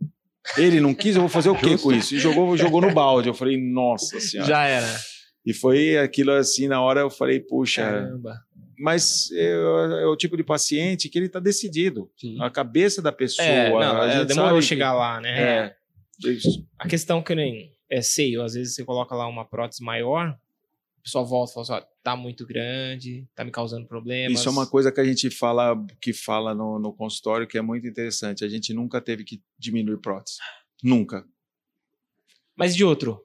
[0.58, 2.16] Ele não quis, eu vou fazer o que com isso?
[2.16, 4.48] E jogou, jogou no balde, eu falei, nossa senhora.
[4.50, 5.00] Já era.
[5.46, 8.40] E foi aquilo assim, na hora eu falei, puxa, Caramba.
[8.80, 12.10] mas é, é o tipo de paciente que ele está decidido.
[12.18, 12.42] Sim.
[12.42, 13.46] A cabeça da pessoa.
[13.46, 15.42] É, não, a é, demorou que- chegar lá, né?
[15.42, 15.76] É.
[16.80, 20.38] A questão que nem é seio, às vezes você coloca lá uma prótese maior,
[21.00, 24.40] o pessoal volta e fala assim, ó, tá muito grande, tá me causando problemas.
[24.40, 27.62] Isso é uma coisa que a gente fala, que fala no, no consultório que é
[27.62, 28.44] muito interessante.
[28.44, 30.38] A gente nunca teve que diminuir prótese.
[30.82, 31.26] Nunca.
[32.56, 33.22] Mas de outro,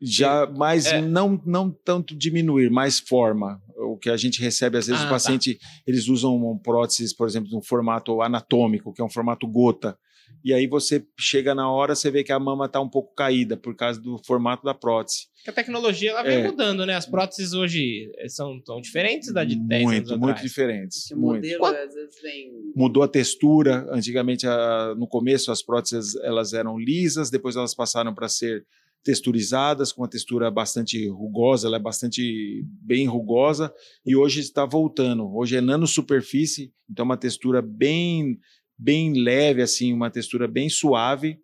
[0.00, 1.00] Já, mas É.
[1.00, 3.62] não, não tanto diminuir, mais forma.
[3.76, 7.26] O que a gente recebe, às vezes, Ah, o paciente, eles usam um próteses, por
[7.26, 9.98] exemplo, no formato anatômico, que é um formato gota.
[10.44, 13.56] E aí você chega na hora, você vê que a mama está um pouco caída
[13.56, 15.26] por causa do formato da prótese.
[15.44, 16.44] que a tecnologia ela vem É.
[16.48, 16.94] mudando, né?
[16.94, 20.42] As próteses hoje eh, são tão diferentes da de 10 muito, anos muito atrás.
[20.42, 21.10] diferentes.
[21.12, 21.34] O muito.
[21.36, 22.50] modelo às vezes vem.
[22.74, 23.86] mudou a textura.
[23.92, 28.66] Antigamente, a- no começo, as próteses elas eram lisas, depois elas passaram para ser
[29.04, 33.72] texturizadas, com uma textura bastante rugosa, ela é bastante bem rugosa,
[34.04, 35.32] e hoje está voltando.
[35.32, 38.36] Hoje é nanosuperfície, então uma textura bem
[38.78, 41.40] bem leve, assim, uma textura bem suave.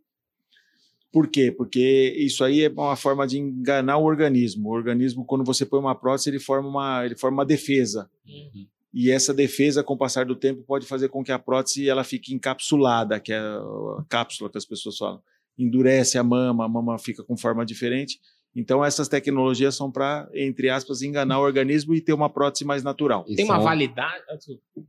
[1.13, 1.53] Por quê?
[1.53, 4.71] Porque isso aí é uma forma de enganar o organismo.
[4.71, 8.11] O organismo, quando você põe uma prótese, ele forma uma, ele forma uma defesa.
[8.27, 8.67] Uhum.
[8.95, 12.05] E essa defesa, com o passar do tempo, pode fazer com que a prótese ela
[12.05, 15.23] fique encapsulada, que é a cápsula que as pessoas falam.
[15.59, 18.19] Endurece a mama, a mama fica com forma diferente.
[18.55, 22.83] Então, essas tecnologias são para, entre aspas, enganar o organismo e ter uma prótese mais
[22.83, 23.25] natural.
[23.25, 24.23] Tem uma são- validade?
[24.29, 24.37] ah.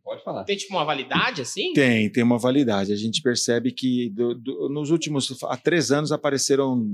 [0.03, 0.43] Pode falar.
[0.43, 1.71] Tem tipo uma validade assim?
[1.73, 2.91] Tem, tem uma validade.
[2.91, 6.85] A gente percebe que do- do- nos últimos há três anos apareceram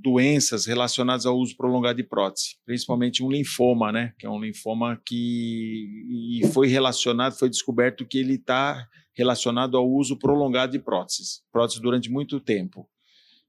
[0.00, 4.12] doenças relacionadas ao uso prolongado de prótese, principalmente um linfoma, né?
[4.18, 9.88] Que é um linfoma que e foi relacionado, foi descoberto que ele está relacionado ao
[9.88, 12.88] uso prolongado de próteses, próteses durante muito tempo.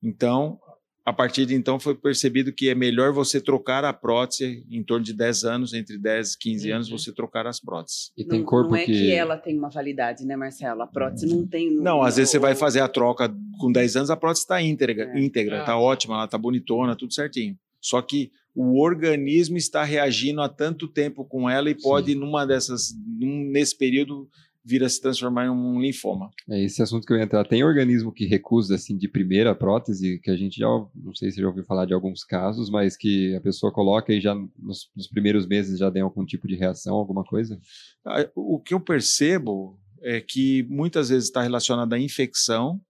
[0.03, 0.59] Então,
[1.05, 5.05] a partir de então foi percebido que é melhor você trocar a prótese em torno
[5.05, 6.97] de 10 anos, entre 10 e 15 anos, Uhum.
[6.97, 8.11] você trocar as próteses.
[8.17, 8.91] E tem não, corpo não é que...
[8.91, 9.11] que...
[9.11, 10.81] ela tem uma validade, né, Marcelo?
[10.81, 11.69] A prótese não tem.
[11.75, 15.11] Não, às vezes você vai fazer a troca com 10 anos, a prótese está íntegra,
[15.13, 15.19] É.
[15.19, 15.79] íntegra, Ah, está sim.
[15.83, 17.55] ótima, ela está bonitona, tudo certinho.
[17.79, 22.93] Só que o organismo está reagindo há tanto tempo com ela e pode, numa dessas,
[23.19, 24.27] num- nesse período,
[24.65, 26.31] vir a se transformar em um linfoma.
[26.49, 27.45] É esse assunto que eu ia entrar.
[27.45, 31.39] Tem organismo que recusa, assim, de primeira prótese, que a gente já, não sei se
[31.39, 35.07] já ouviu falar de alguns casos, mas que a pessoa coloca e já nos, nos
[35.07, 37.59] primeiros meses já tem algum tipo de reação, alguma coisa?
[38.03, 42.81] Ah, O que eu percebo é que muitas vezes está relacionado à infecção,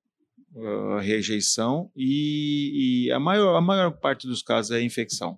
[0.56, 5.38] ah, rejeição, e, e a, maior, a maior parte dos casos é infecção,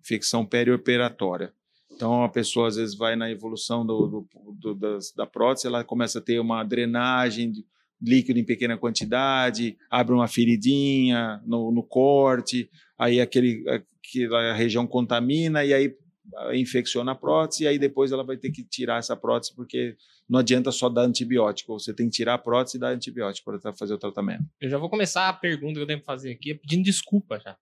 [0.00, 1.50] infecção perioperatória.
[1.98, 5.82] Então, a pessoa às vezes vai na evolução do, do- do- das- da prótese, ela
[5.82, 7.66] começa a ter uma drenagem de
[8.00, 15.64] líquido em pequena quantidade, abre uma feridinha no, no corte, aí aquele, aquela região contamina
[15.64, 15.92] e aí
[16.36, 19.96] ah, infecciona a prótese, e aí depois ela vai ter que tirar essa prótese, porque
[20.28, 23.72] não adianta só dar antibiótico, você tem que tirar a prótese e dar antibiótico para
[23.72, 24.44] fazer o tratamento.
[24.60, 27.56] Eu já vou começar a pergunta que eu tenho que fazer aqui, pedindo desculpa já.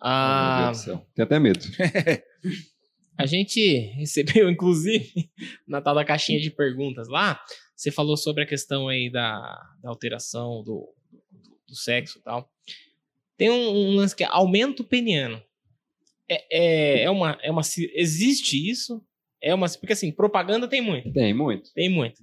[0.00, 1.06] Ah, meu Ah, Deus do céu.
[1.14, 1.60] Tem até medo.
[3.16, 5.30] a gente recebeu, inclusive,
[5.66, 7.40] na tal da caixinha de perguntas lá,
[7.76, 12.48] você falou sobre a questão aí da, da alteração do, do, do sexo e tal.
[13.36, 15.42] Tem um, um lance que é aumento peniano.
[16.28, 17.62] É, é, é uma, é uma.
[17.94, 19.04] Existe isso?
[19.42, 19.68] É uma.
[19.68, 21.12] Porque assim, propaganda tem muito.
[21.12, 21.72] Tem muito.
[21.74, 22.22] Tem muito.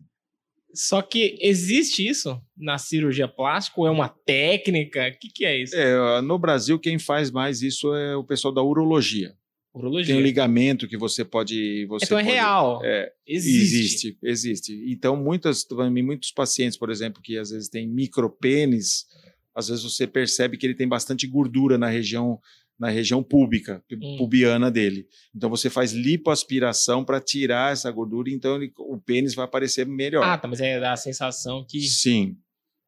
[0.74, 5.10] Só que existe isso na cirurgia plástica ou é uma técnica?
[5.10, 5.76] O que, que é isso?
[5.76, 9.36] É, no Brasil, quem faz mais isso é o pessoal da urologia.
[9.73, 10.14] Urologia.
[10.14, 11.85] Tem um ligamento que você pode.
[11.88, 12.81] Você então é pode- real.
[12.84, 13.61] É, Existe.
[13.77, 14.85] existe, existe.
[14.91, 15.65] Então, muitas,
[16.03, 19.06] muitos pacientes, por exemplo, que às vezes têm micropênis,
[19.56, 22.39] às vezes você percebe que ele tem bastante gordura na região
[22.80, 24.15] na região pública, Hum.
[24.18, 25.06] pubiana dele.
[25.35, 30.23] Então você faz lipoaspiração para tirar essa gordura, então ele- o pênis vai aparecer melhor.
[30.23, 31.80] Ah, tá, mas é da sensação que.
[31.81, 32.35] Sim.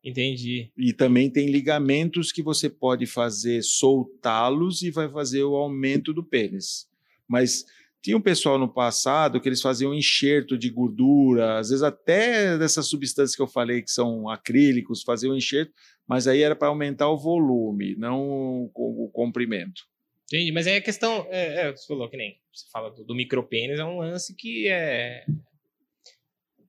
[0.04, 0.70] Entendi.
[0.78, 6.24] E também tem ligamentos que você pode fazer soltá-los e vai fazer o aumento do
[6.24, 6.88] pênis.
[7.28, 7.66] Mas
[8.02, 12.88] tinha um pessoal no passado que eles faziam enxerto de gordura, às vezes até dessas
[12.88, 15.72] substâncias que eu falei que são acrílicos, faziam enxerto,
[16.06, 19.84] mas aí era para aumentar o volume, não o, comprimento.
[20.26, 20.52] Entendi.
[20.52, 21.26] Mas aí a questão.
[21.30, 22.38] É, é, você falou que nem.
[22.54, 25.26] Você fala do, do micropênis, é um lance que é.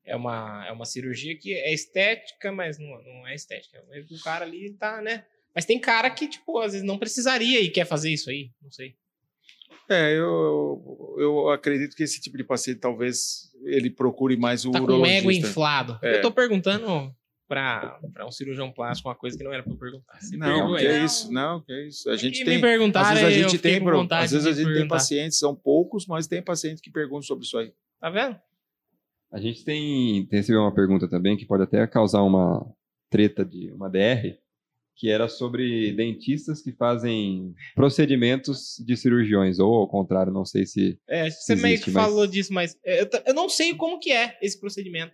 [0.05, 3.83] É uma, é uma cirurgia que é estética, mas não, não é estética.
[4.11, 5.25] O cara ali tá, né?
[5.55, 8.51] Mas tem cara que, tipo, às vezes não precisaria e quer fazer isso aí.
[8.63, 8.97] Não sei.
[9.89, 14.79] É, eu, eu acredito que esse tipo de paciente talvez ele procure mais o Tá
[14.79, 15.19] com o urologista.
[15.19, 15.99] ego inflado.
[16.03, 16.17] É.
[16.17, 17.15] Eu tô perguntando
[17.47, 20.19] pra um cirurgião plástico uma coisa que não era eu perguntar.
[20.21, 22.09] Você Não, que é isso, não, que é isso.
[22.11, 25.39] A É gente tem Às vezes a gente tem, às vezes a gente tem pacientes,
[25.39, 27.73] são poucos, mas tem pacientes que perguntam sobre isso aí.
[28.01, 28.39] Tá vendo?
[29.35, 32.65] A gente tem, tem recebido uma pergunta também que pode até causar uma
[33.11, 34.39] treta de uma DR,
[34.95, 41.01] que era sobre dentistas que fazem procedimentos de cirurgiões, ou ao contrário, não sei se.
[41.09, 43.99] É, você meio Existe, que mas- falou disso, mas é, eu, eu não sei como
[43.99, 45.13] que é esse procedimento.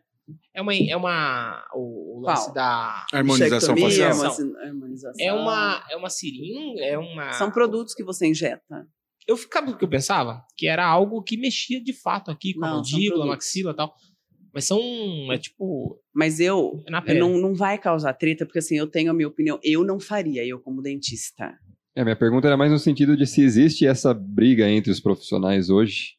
[0.52, 0.74] É uma.
[0.74, 2.54] É uma o, o lance Qual?
[2.54, 3.06] da.
[3.14, 4.36] Harmonização facial.
[5.18, 6.82] É uma, é uma seringa?
[6.82, 7.32] É uma.
[7.32, 8.86] São produtos que você injeta.
[9.26, 10.44] Eu ficava o que eu pensava?
[10.56, 13.76] Que era algo que mexia de fato aqui com a Não, mandíbula, a maxila e
[13.76, 13.94] tal.
[14.52, 14.80] Mas são.
[15.32, 15.98] É tipo.
[16.12, 17.20] Mas eu, É na eu pele.
[17.20, 19.58] não, não vai causar treta, porque assim, eu tenho a minha opinião.
[19.62, 21.56] Eu não faria, eu como dentista.
[21.94, 25.70] É, minha pergunta era mais no sentido de se existe essa briga entre os profissionais
[25.70, 26.14] hoje,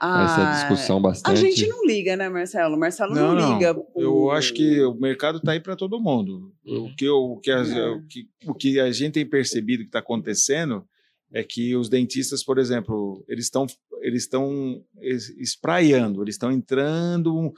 [0.00, 1.40] essa discussão Ah, A bastante.
[1.40, 2.78] gente não liga, né, Marcelo?
[2.78, 3.54] Marcelo não, Não, não.
[3.58, 3.74] liga.
[3.74, 6.52] pro- Eu acho que o mercado está aí para todo mundo.
[6.64, 6.86] Uhum.
[6.86, 7.88] O, que, eu- o, que a, É.
[7.90, 10.84] o, que, o que a gente tem percebido que está acontecendo
[11.32, 13.66] é que os dentistas, por exemplo, eles estão
[14.02, 17.52] eles estão es- espraiando, eles estão entrando.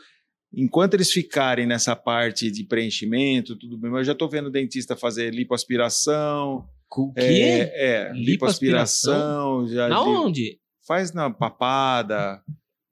[0.55, 4.95] Enquanto eles ficarem nessa parte de preenchimento, tudo bem, mas eu já estou vendo dentista
[4.97, 6.67] fazer lipoaspiração.
[6.95, 7.21] O quê?
[7.21, 9.63] É, é Lipoaspiração?
[9.65, 9.69] lipoaspiração.
[9.69, 10.59] Já Na de- onde?
[10.87, 12.43] faz na papada,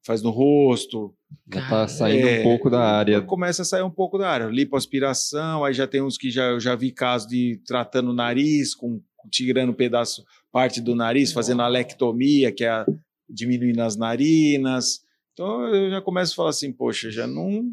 [0.07, 1.15] faz no rosto.
[1.53, 3.21] Já tá saindo É, um pouco da área.
[3.21, 4.47] Começa a sair um pouco da área.
[4.47, 8.75] Lipoaspiração, aí já tem uns que já, eu já vi casos de tratando o nariz,
[8.75, 9.01] com,
[9.31, 12.87] tirando um pedaço, parte do nariz, fazendo a lectomia, que é a,
[13.33, 15.01] diminuindo as narinas.
[15.33, 17.65] Então eu já começo a falar assim, poxa, já não.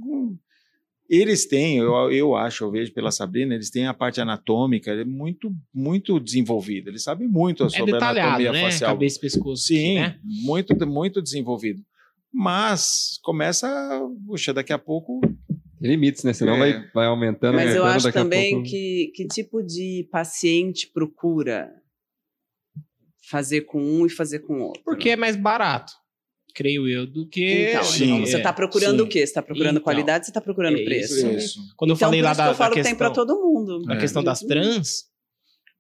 [1.10, 5.06] Eles têm, eu, eu acho, eu vejo pela Sabrina, eles têm a parte anatômica é
[5.06, 6.90] muito, muito desenvolvida.
[6.90, 8.62] Eles sabem muito É sobre a detalhado, anatomia né?
[8.64, 8.92] facial.
[8.92, 9.64] Cabeça e pescoço.
[9.74, 10.20] aqui, Sim, né?
[10.24, 11.82] muito, muito desenvolvido.
[12.34, 13.68] Mas começa,
[14.26, 15.22] puxa, daqui a pouco.
[15.80, 16.34] Tem limites, né?
[16.34, 16.60] Senão É.
[16.60, 18.70] vai, vai aumentando, Mas eu aumentando, acho daqui a também pouco...
[18.70, 21.70] que, que tipo de paciente procura
[23.30, 24.82] fazer com um e fazer com o outro.
[24.84, 25.92] Porque é mais barato,
[26.56, 27.70] creio eu, do que.
[27.70, 28.20] Então, Sim.
[28.22, 29.04] você está procurando sim.
[29.06, 29.20] o quê?
[29.20, 31.14] Você está procurando Então, qualidade, você está procurando é preço.
[31.16, 31.28] isso.
[31.30, 31.60] Isso.
[31.76, 33.08] Quando eu Então, falei por lá isso da, que eu falo da que tem para
[33.10, 33.86] questão, todo mundo.
[33.90, 34.00] a É.
[34.00, 35.04] questão das trans,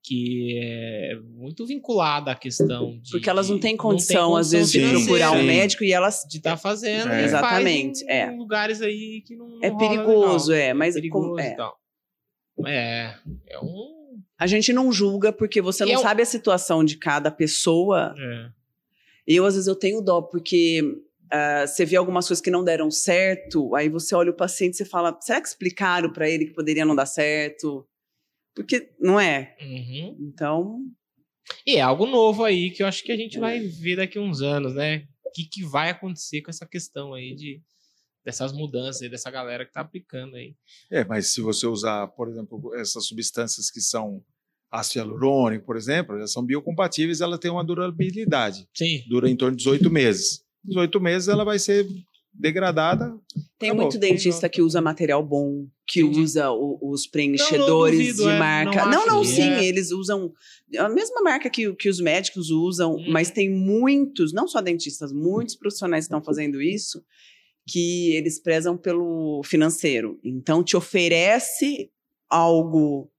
[0.03, 3.11] que é muito vinculada à questão de.
[3.11, 6.21] Porque elas não têm de- condição, às vezes, de Sim, procurar um médico e elas.
[6.29, 7.23] de estar fazendo É.
[7.25, 8.31] Exatamente, em, é.
[8.31, 10.67] lugares aí que não É não rola perigoso, legal.
[10.69, 11.51] é, mas perigoso com- é.
[11.51, 11.77] e tal.
[12.65, 13.13] É,
[13.49, 13.96] é um
[14.37, 17.31] A gente não julga porque você E não é um- sabe a situação de cada
[17.31, 18.13] pessoa.
[18.17, 18.49] é.
[19.29, 20.81] Eu, às vezes, eu tenho dó, porque
[21.29, 24.77] ah, você vê algumas coisas que não deram certo, aí você olha o paciente e
[24.77, 27.85] você fala, será que explicaram para ele que poderia não dar certo?
[28.55, 29.53] Porque não é.
[29.61, 30.17] Uhum.
[30.21, 30.79] Então,
[31.65, 34.21] E é algo novo aí que eu acho que a gente vai ver daqui a
[34.21, 35.03] uns anos, né?
[35.25, 37.61] O que, que vai acontecer com essa questão aí de
[38.27, 40.53] dessas mudanças aí, dessa galera que tá aplicando aí.
[40.91, 44.21] É, mas se você usar, por exemplo, essas substâncias que são
[44.69, 48.67] ácido hialurônico, por exemplo, elas são biocompatíveis, ela tem uma durabilidade.
[48.75, 49.01] Sim.
[49.07, 50.41] Dura em torno de 18 meses.
[50.65, 51.87] 18 meses ela vai ser
[52.33, 53.17] degradada.
[53.57, 53.85] tem Acabou.
[53.85, 56.19] muito dentista que usa material bom, que Entendi.
[56.21, 58.85] usa o- os preenchedores duvido, de é, marca.
[58.85, 59.65] não Não, não, que sim, é.
[59.65, 60.31] eles usam
[60.77, 63.05] a mesma marca que, que os médicos usam, Hum.
[63.09, 67.01] mas tem muitos, não só dentistas, muitos profissionais que estão fazendo isso,
[67.67, 70.19] que eles prezam pelo financeiro.
[70.23, 71.91] Então, te oferece
[72.29, 73.11] algo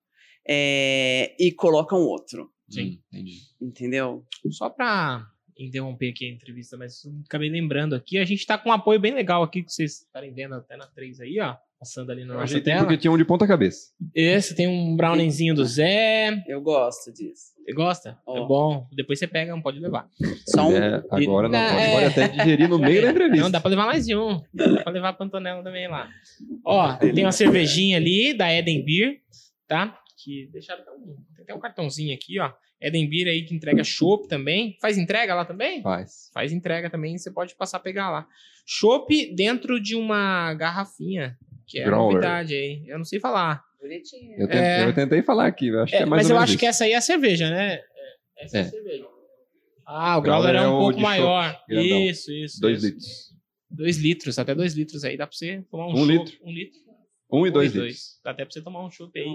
[0.49, 2.83] é, e colocam outro, Sim.
[2.83, 3.39] Hum, entendi.
[3.61, 4.27] entendeu?
[4.51, 5.27] Só pra
[5.59, 9.12] interromper aqui a entrevista, mas acabei lembrando aqui, a gente tá com um apoio bem
[9.12, 11.57] legal aqui, que vocês estarem vendo até na 3 aí, ó.
[11.79, 12.85] Passando ali na nossa ajeitei tela.
[12.85, 13.93] porque tinha um de ponta cabeça.
[14.13, 16.43] Esse tem um browningzinho do Zé.
[16.49, 17.53] Eu gosto disso.
[17.65, 18.19] Você gosta?
[18.27, 18.37] Ó.
[18.37, 18.89] É bom.
[18.93, 20.09] Depois você pega, não pode levar.
[20.49, 20.77] Só um.
[20.77, 21.93] É, agora não, Não, pode, é.
[21.93, 23.45] pode até digerir no meio da entrevista.
[23.45, 24.41] Não, dá pra levar mais de um.
[24.53, 26.09] Dá pra levar a Pantonella também lá.
[26.65, 29.19] Ó, tem uma cervejinha ali da Eden Beer,
[29.69, 29.97] tá?
[30.25, 32.51] Que deixaram até um, tem até um cartãozinho aqui, ó.
[32.81, 34.77] Eden Beer aí que entrega chopp também.
[34.81, 35.81] Faz entrega lá também?
[35.83, 36.31] Faz.
[36.35, 38.27] Faz entrega também, você pode passar a pegar lá.
[38.67, 41.37] Chopp dentro de uma garrafinha,
[41.69, 42.15] que é Growler.
[42.15, 42.82] novidade aí.
[42.89, 43.62] Eu não sei falar.
[43.81, 44.32] Bonitinho.
[44.32, 44.85] Eu, tentei, É.
[44.86, 46.59] eu tentei falar aqui, eu acho É, que é mais mas ou eu menos acho
[46.59, 46.70] que isso.
[46.70, 47.74] essa aí é a cerveja, né?
[47.74, 48.65] É, essa é, É.
[48.65, 49.07] a cerveja.
[49.86, 51.62] Ah, o Growler growler é é um pouco maior.
[51.69, 52.61] Isso, isso.
[52.61, 52.86] Dois isso.
[52.95, 53.28] litros.
[53.70, 55.16] Dois litros, até dois litros aí.
[55.16, 56.36] Dá pra você tomar um, Um litro.
[56.43, 56.81] Um litro.
[57.31, 58.20] Um e dois Um litros.
[58.24, 59.27] Dá até pra você tomar um chopp aí.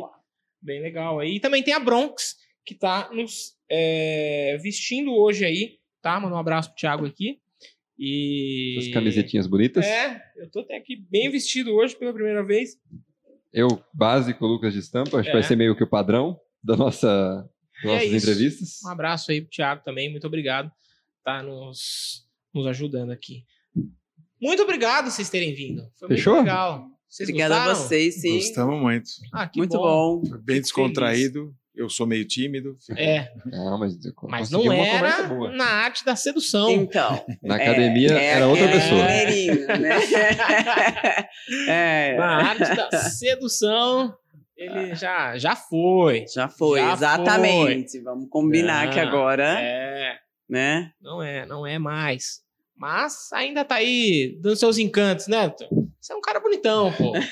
[0.62, 1.36] Bem legal aí.
[1.36, 2.36] E também tem a Bronx,
[2.66, 6.20] que tá nos é, vestindo hoje aí, tá?
[6.20, 7.40] Manda um abraço pro Thiago aqui.
[7.98, 8.78] E.
[8.80, 9.86] Essas camisetinhas bonitas.
[9.86, 12.78] É, eu tô até aqui bem vestido hoje pela primeira vez.
[13.54, 15.32] Eu, básico, Lucas de Estampa, acho É.
[15.32, 17.48] que vai ser meio que o padrão da nossa,
[17.84, 18.16] das é nossas isso.
[18.18, 18.70] entrevistas.
[18.84, 20.72] Um abraço aí pro Thiago também, muito obrigado.
[21.24, 23.46] Tá nos, nos ajudando aqui.
[24.42, 25.88] Muito obrigado vocês terem vindo.
[26.00, 26.34] Foi Fechou?
[26.36, 26.90] muito legal.
[27.08, 27.88] Vocês Obrigada a gostaram?
[27.88, 28.34] vocês, sim.
[28.38, 29.10] Gostamos muito.
[29.32, 30.26] Ah, que Muito bom.
[30.26, 31.56] Foi bem descontraído.
[31.76, 32.78] Eu sou meio tímido.
[32.96, 33.98] É, Não, mas,
[34.30, 36.70] mas não era na arte da sedução.
[36.70, 37.26] Então.
[37.42, 39.04] Na academia era outra aquele pessoa.
[39.80, 41.28] né?
[41.68, 42.16] é.
[42.18, 44.16] Na arte da sedução,
[44.56, 46.26] ele já, já foi.
[46.32, 48.00] Já foi, Já exatamente.
[48.02, 48.94] Vamos combinar Já.
[48.94, 50.18] que agora, É,
[50.48, 50.92] né?
[51.02, 52.44] não é, não é mais.
[52.76, 55.52] Mas ainda tá aí dando seus encantos, né?
[56.00, 57.14] Você é um cara bonitão, pô.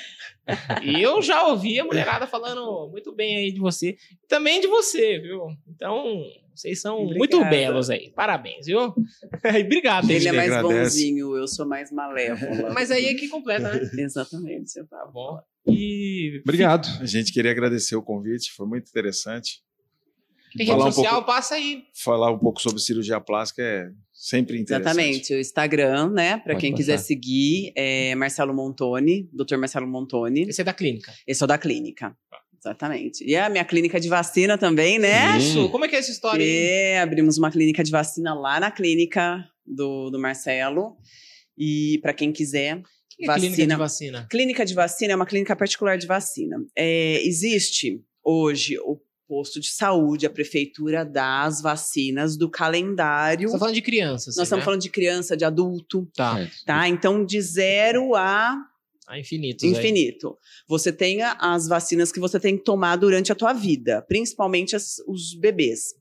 [0.82, 3.90] E eu já ouvi a mulherada falando muito bem aí de você.
[3.90, 5.46] E também de você, viu?
[5.68, 6.24] Então,
[6.54, 7.18] vocês são Obrigada.
[7.18, 8.10] muito belos aí.
[8.10, 8.92] Parabéns, viu?
[9.64, 10.82] Obrigado, Ele é mais agradece.
[10.84, 12.70] bonzinho, eu sou mais malévola.
[12.74, 13.80] Mas aí é que completa, né?
[14.02, 15.38] Exatamente, eu Tá bom.
[15.66, 16.88] E Obrigado.
[17.00, 19.62] A gente queria agradecer o convite, foi muito interessante.
[20.56, 21.84] tem Falar rede um social, pouco- passa aí.
[21.94, 23.90] Falar um pouco sobre cirurgia plástica é
[24.22, 24.96] sempre interessante.
[24.96, 26.38] Exatamente, o Instagram, né?
[26.38, 26.76] Para quem passar.
[26.76, 29.56] quiser seguir, é Marcelo Montoni, Dr.
[29.56, 30.42] Marcelo Montoni.
[30.42, 31.12] Esse é da clínica.
[31.26, 32.16] Esse é o da clínica.
[32.56, 33.24] Exatamente.
[33.24, 35.36] E a minha clínica de vacina também, né?
[35.38, 36.52] Isso, como é que é essa história aí?
[36.52, 40.96] É, abrimos uma clínica de vacina lá na clínica do, do Marcelo.
[41.58, 42.80] E para quem quiser,
[43.10, 43.78] que é clínica de vacina.
[43.78, 44.26] vacina?
[44.30, 46.64] Clínica de vacina é uma clínica particular de vacina.
[46.78, 49.00] É, existe hoje o
[49.32, 53.48] posto de saúde, a prefeitura dá as vacinas do calendário.
[53.48, 54.36] Você tá falando de crianças.
[54.36, 56.64] Nós estamos falando de criança, de adulto, Tá, Certo.
[56.66, 56.86] tá?
[56.86, 58.54] Então, de zero a
[59.08, 59.64] a infinitos.
[59.64, 59.70] aí.
[59.70, 60.36] infinito.
[60.68, 64.76] Você tem a- as vacinas que você tem que tomar durante a tua vida, principalmente
[64.76, 65.94] as- os bebês.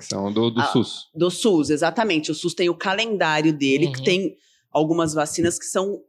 [0.00, 1.08] São do, do Ah, SUS.
[1.14, 2.30] Do SUS, exatamente.
[2.30, 3.92] O SUS tem o calendário dele, Uhum.
[3.92, 4.36] que tem
[4.70, 6.00] algumas vacinas que são,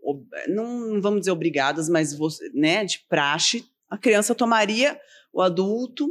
[0.48, 3.66] não vamos dizer obrigadas, mas você, né, de praxe.
[3.90, 4.98] A criança tomaria,
[5.34, 6.10] o adulto,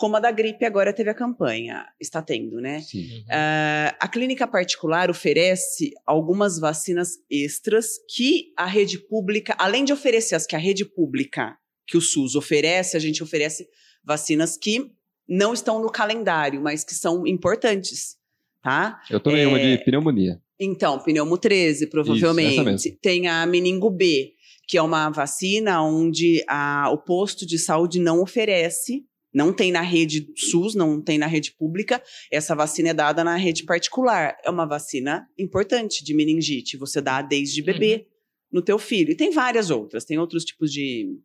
[0.00, 2.80] como a da gripe agora teve a campanha, está tendo, né?
[2.80, 3.22] Sim.
[3.28, 10.34] Ah, a clínica particular oferece algumas vacinas extras que a rede pública, além de oferecer
[10.34, 11.54] as que a rede pública,
[11.86, 13.68] que o SUS oferece, a gente oferece
[14.02, 14.90] vacinas que
[15.28, 18.16] não estão no calendário, mas que são importantes,
[18.62, 18.98] tá?
[19.10, 20.40] Eu tomei É, uma de pneumonia.
[20.58, 22.64] Então, pneumo 13, provavelmente.
[22.64, 22.98] mesmo.
[23.02, 24.32] Tem a meningo B,
[24.66, 29.80] que é uma vacina onde a- o posto de saúde não oferece, não tem na
[29.80, 32.02] rede SUS, não tem na rede pública.
[32.30, 34.36] Essa vacina é dada na rede particular.
[34.44, 36.76] É uma vacina importante de meningite.
[36.76, 38.06] Você dá desde bebê
[38.52, 39.12] no teu filho.
[39.12, 40.04] E tem várias outras.
[40.04, 41.16] Tem outros tipos de,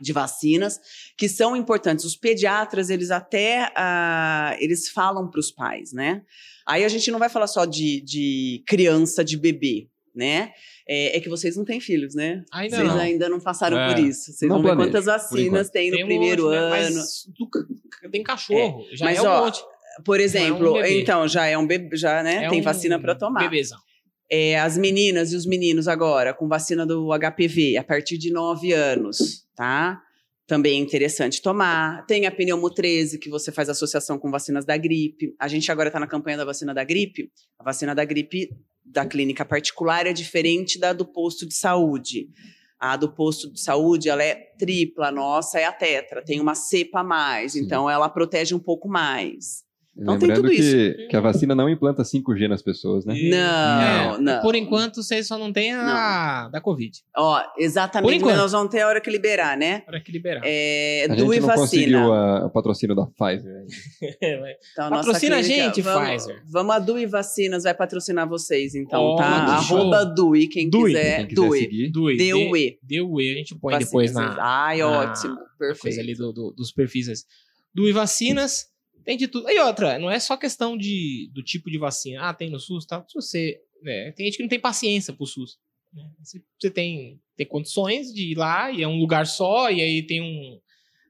[0.00, 0.78] de vacinas
[1.16, 2.04] que são importantes.
[2.04, 6.22] Os pediatras, eles até ah, eles falam para os pais, né?
[6.66, 10.52] Aí a gente não vai falar só de, de criança, de bebê, né?
[10.90, 12.42] É, é que vocês não têm filhos, né?
[12.52, 12.98] Ainda vocês não.
[12.98, 13.92] ainda não passaram É.
[13.94, 14.32] por isso.
[14.32, 16.58] Vocês Não vão ver planejo, quantas vacinas tem no Tem um primeiro monte, né?
[16.58, 16.70] ano.
[16.70, 18.84] Mas do- tem cachorro.
[18.94, 19.60] Já Mas, é um ó, monte.
[20.04, 21.00] Por exemplo, bebê.
[21.00, 22.44] então já é um bebê, já né?
[22.44, 23.40] É tem um vacina para tomar.
[23.40, 23.78] Bebezão.
[24.30, 28.72] É, as meninas e os meninos agora com vacina do HPV a partir de 9
[28.72, 30.00] anos, tá?
[30.46, 32.06] Também é interessante tomar.
[32.06, 35.34] Tem a pneumo 13, que você faz associação com vacinas da gripe.
[35.38, 37.30] A gente agora está na campanha da vacina da gripe.
[37.58, 38.48] A vacina da gripe
[38.90, 42.28] da clínica particular é diferente da do posto de saúde.
[42.78, 46.54] A do posto de saúde, ela é tripla, a nossa é a tetra, tem uma
[46.54, 49.64] cepa a mais, então ela protege um pouco mais.
[50.00, 50.96] Então tem Lembrando tudo isso.
[50.96, 53.14] que, que a vacina não implanta 5G nas pessoas, né?
[53.14, 54.40] Não, É, não.
[54.42, 57.00] Por enquanto, vocês só não têm a da Covid.
[57.16, 58.30] Ó, Por exatamente, enquanto.
[58.30, 59.80] mas nós vamos ter a hora que liberar, né?
[59.80, 60.42] Para que liberar.
[60.44, 61.56] É, A do gente e não vacina.
[61.56, 63.64] conseguiu a- o patrocínio da Pfizer.
[64.72, 66.42] Então, nossa Patrocina a gente, vamos, Pfizer.
[66.48, 69.44] Vamos a Dui Vacinas, vai patrocinar vocês, então, Ó, tá?
[69.44, 70.92] que Arroba Dui, quem Dui.
[70.92, 71.16] quiser.
[71.18, 71.58] Quem quiser Dui.
[71.58, 71.90] seguir.
[71.90, 72.78] Do Deu E.
[72.82, 73.32] Deu E.
[73.32, 73.88] A gente põe Vacinas.
[73.90, 75.34] depois na Ai, na- ótimo.
[75.36, 76.00] coisa Perfeito.
[76.00, 77.24] ali do, do- dos perfis.
[77.76, 78.66] E vacinas,
[79.08, 79.48] tem de tudo.
[79.48, 82.28] E outra, não é só questão de, do tipo de vacina.
[82.28, 83.02] Ah, tem no SUS, tá?
[83.08, 83.58] Se você.
[83.82, 85.58] né, tem gente que não tem paciência pro SUS.
[85.94, 86.04] né?
[86.22, 90.06] Se você tem, tem condições de ir lá e é um lugar só, e aí
[90.06, 90.60] tem um.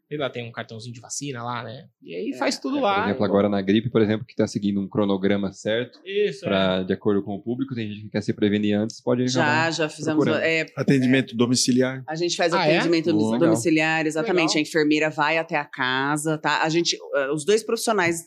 [0.08, 1.84] Sei lá, tem um cartãozinho de vacina lá, né?
[2.02, 2.94] E aí É, faz tudo É, lá.
[2.94, 6.48] por exemplo, agora na gripe, por exemplo, que está seguindo um cronograma certo, Isso, é.
[6.48, 9.70] pra, de acordo com o público, tem gente que quer se prevenir antes, pode Já,
[9.70, 10.24] já fizemos.
[10.24, 10.42] procurando.
[10.46, 12.02] é, Atendimento domiciliar.
[12.06, 12.78] a gente faz Ah, é?
[12.78, 13.48] atendimento Boa, legal.
[13.50, 14.48] domiciliar, exatamente.
[14.54, 14.56] Legal.
[14.56, 16.62] A enfermeira vai até a casa, tá?
[16.62, 18.22] A gente, eh, os dois profissionais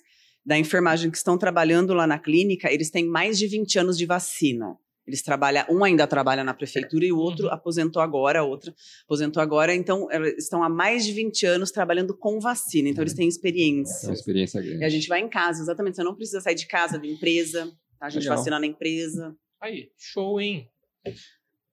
[0.46, 4.06] da enfermagem que estão trabalhando lá na clínica, eles têm mais de 20 anos de
[4.06, 4.76] vacina.
[5.12, 7.54] Eles trabalham, um ainda trabalha na prefeitura e o outro Uhum.
[7.54, 8.74] aposentou agora, a outra
[9.04, 9.76] aposentou agora.
[9.76, 12.88] Então, eles estão há mais de 20 anos trabalhando com vacina.
[12.88, 14.12] Então, eles têm É uma experiência.
[14.12, 14.80] experiência grande.
[14.82, 15.98] E a gente vai em casa, exatamente.
[15.98, 17.66] Você não precisa sair de casa, de empresa.
[18.00, 18.06] tá?
[18.08, 18.38] A gente Legal.
[18.38, 19.36] vacina na empresa.
[19.62, 20.68] Aí, show, hein?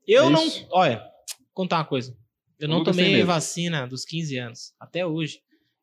[0.06, 0.42] Eu É não.
[0.72, 1.02] Olha,
[1.54, 2.16] contar uma coisa.
[2.58, 5.40] Eu O não tomei vacina dos 15 anos, até hoje.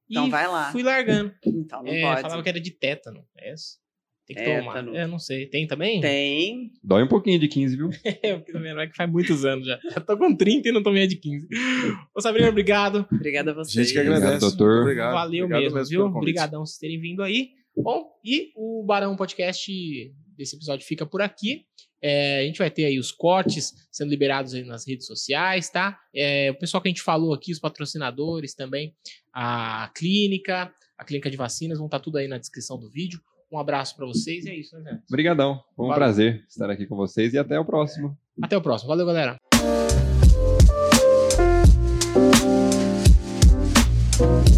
[0.10, 0.72] Então E vai lá.
[0.72, 1.34] Fui largando.
[1.45, 2.22] Então, não É, pode.
[2.22, 3.26] falava que era de tétano.
[3.38, 3.80] É isso.
[4.27, 4.88] Tem que Tétano.
[4.88, 4.95] tomar.
[4.99, 5.45] É, não sei.
[5.47, 6.02] Tem também?
[6.02, 6.72] Tem.
[6.84, 7.89] Dói um pouquinho de 15, viu?
[8.23, 9.80] É, porque também não é que faz muitos anos já.
[9.91, 11.47] Já tô com 30 e não tomei a de 15.
[12.15, 13.07] Ô, Sabrina, obrigado.
[13.11, 13.88] Obrigada a vocês.
[13.88, 14.41] Gente que Obrigado, agradece.
[14.41, 14.73] doutor.
[14.73, 15.14] Muito Obrigado.
[15.14, 16.18] Valeu Obrigado mesmo, pelo viu?
[16.18, 17.49] Obrigadão por vocês terem vindo aí.
[17.77, 19.72] Bom, e o Barão Podcast
[20.35, 21.65] desse episódio fica por aqui.
[22.02, 25.99] É, a gente vai ter aí os cortes sendo liberados aí nas redes sociais, tá?
[26.15, 28.93] É, o pessoal que a gente falou aqui, os patrocinadores também,
[29.34, 33.19] a clínica, a clínica de vacinas, vão estar tudo aí na descrição do vídeo.
[33.56, 34.99] Um abraço pra vocês e é isso, né, Zé?
[35.07, 35.64] Obrigadão.
[35.77, 36.03] Foi um Valeu.
[36.03, 38.18] prazer estar aqui com vocês e até o próximo.
[38.41, 38.90] Até o próximo.
[38.90, 39.38] Valeu, galera.
[44.18, 44.55] Thank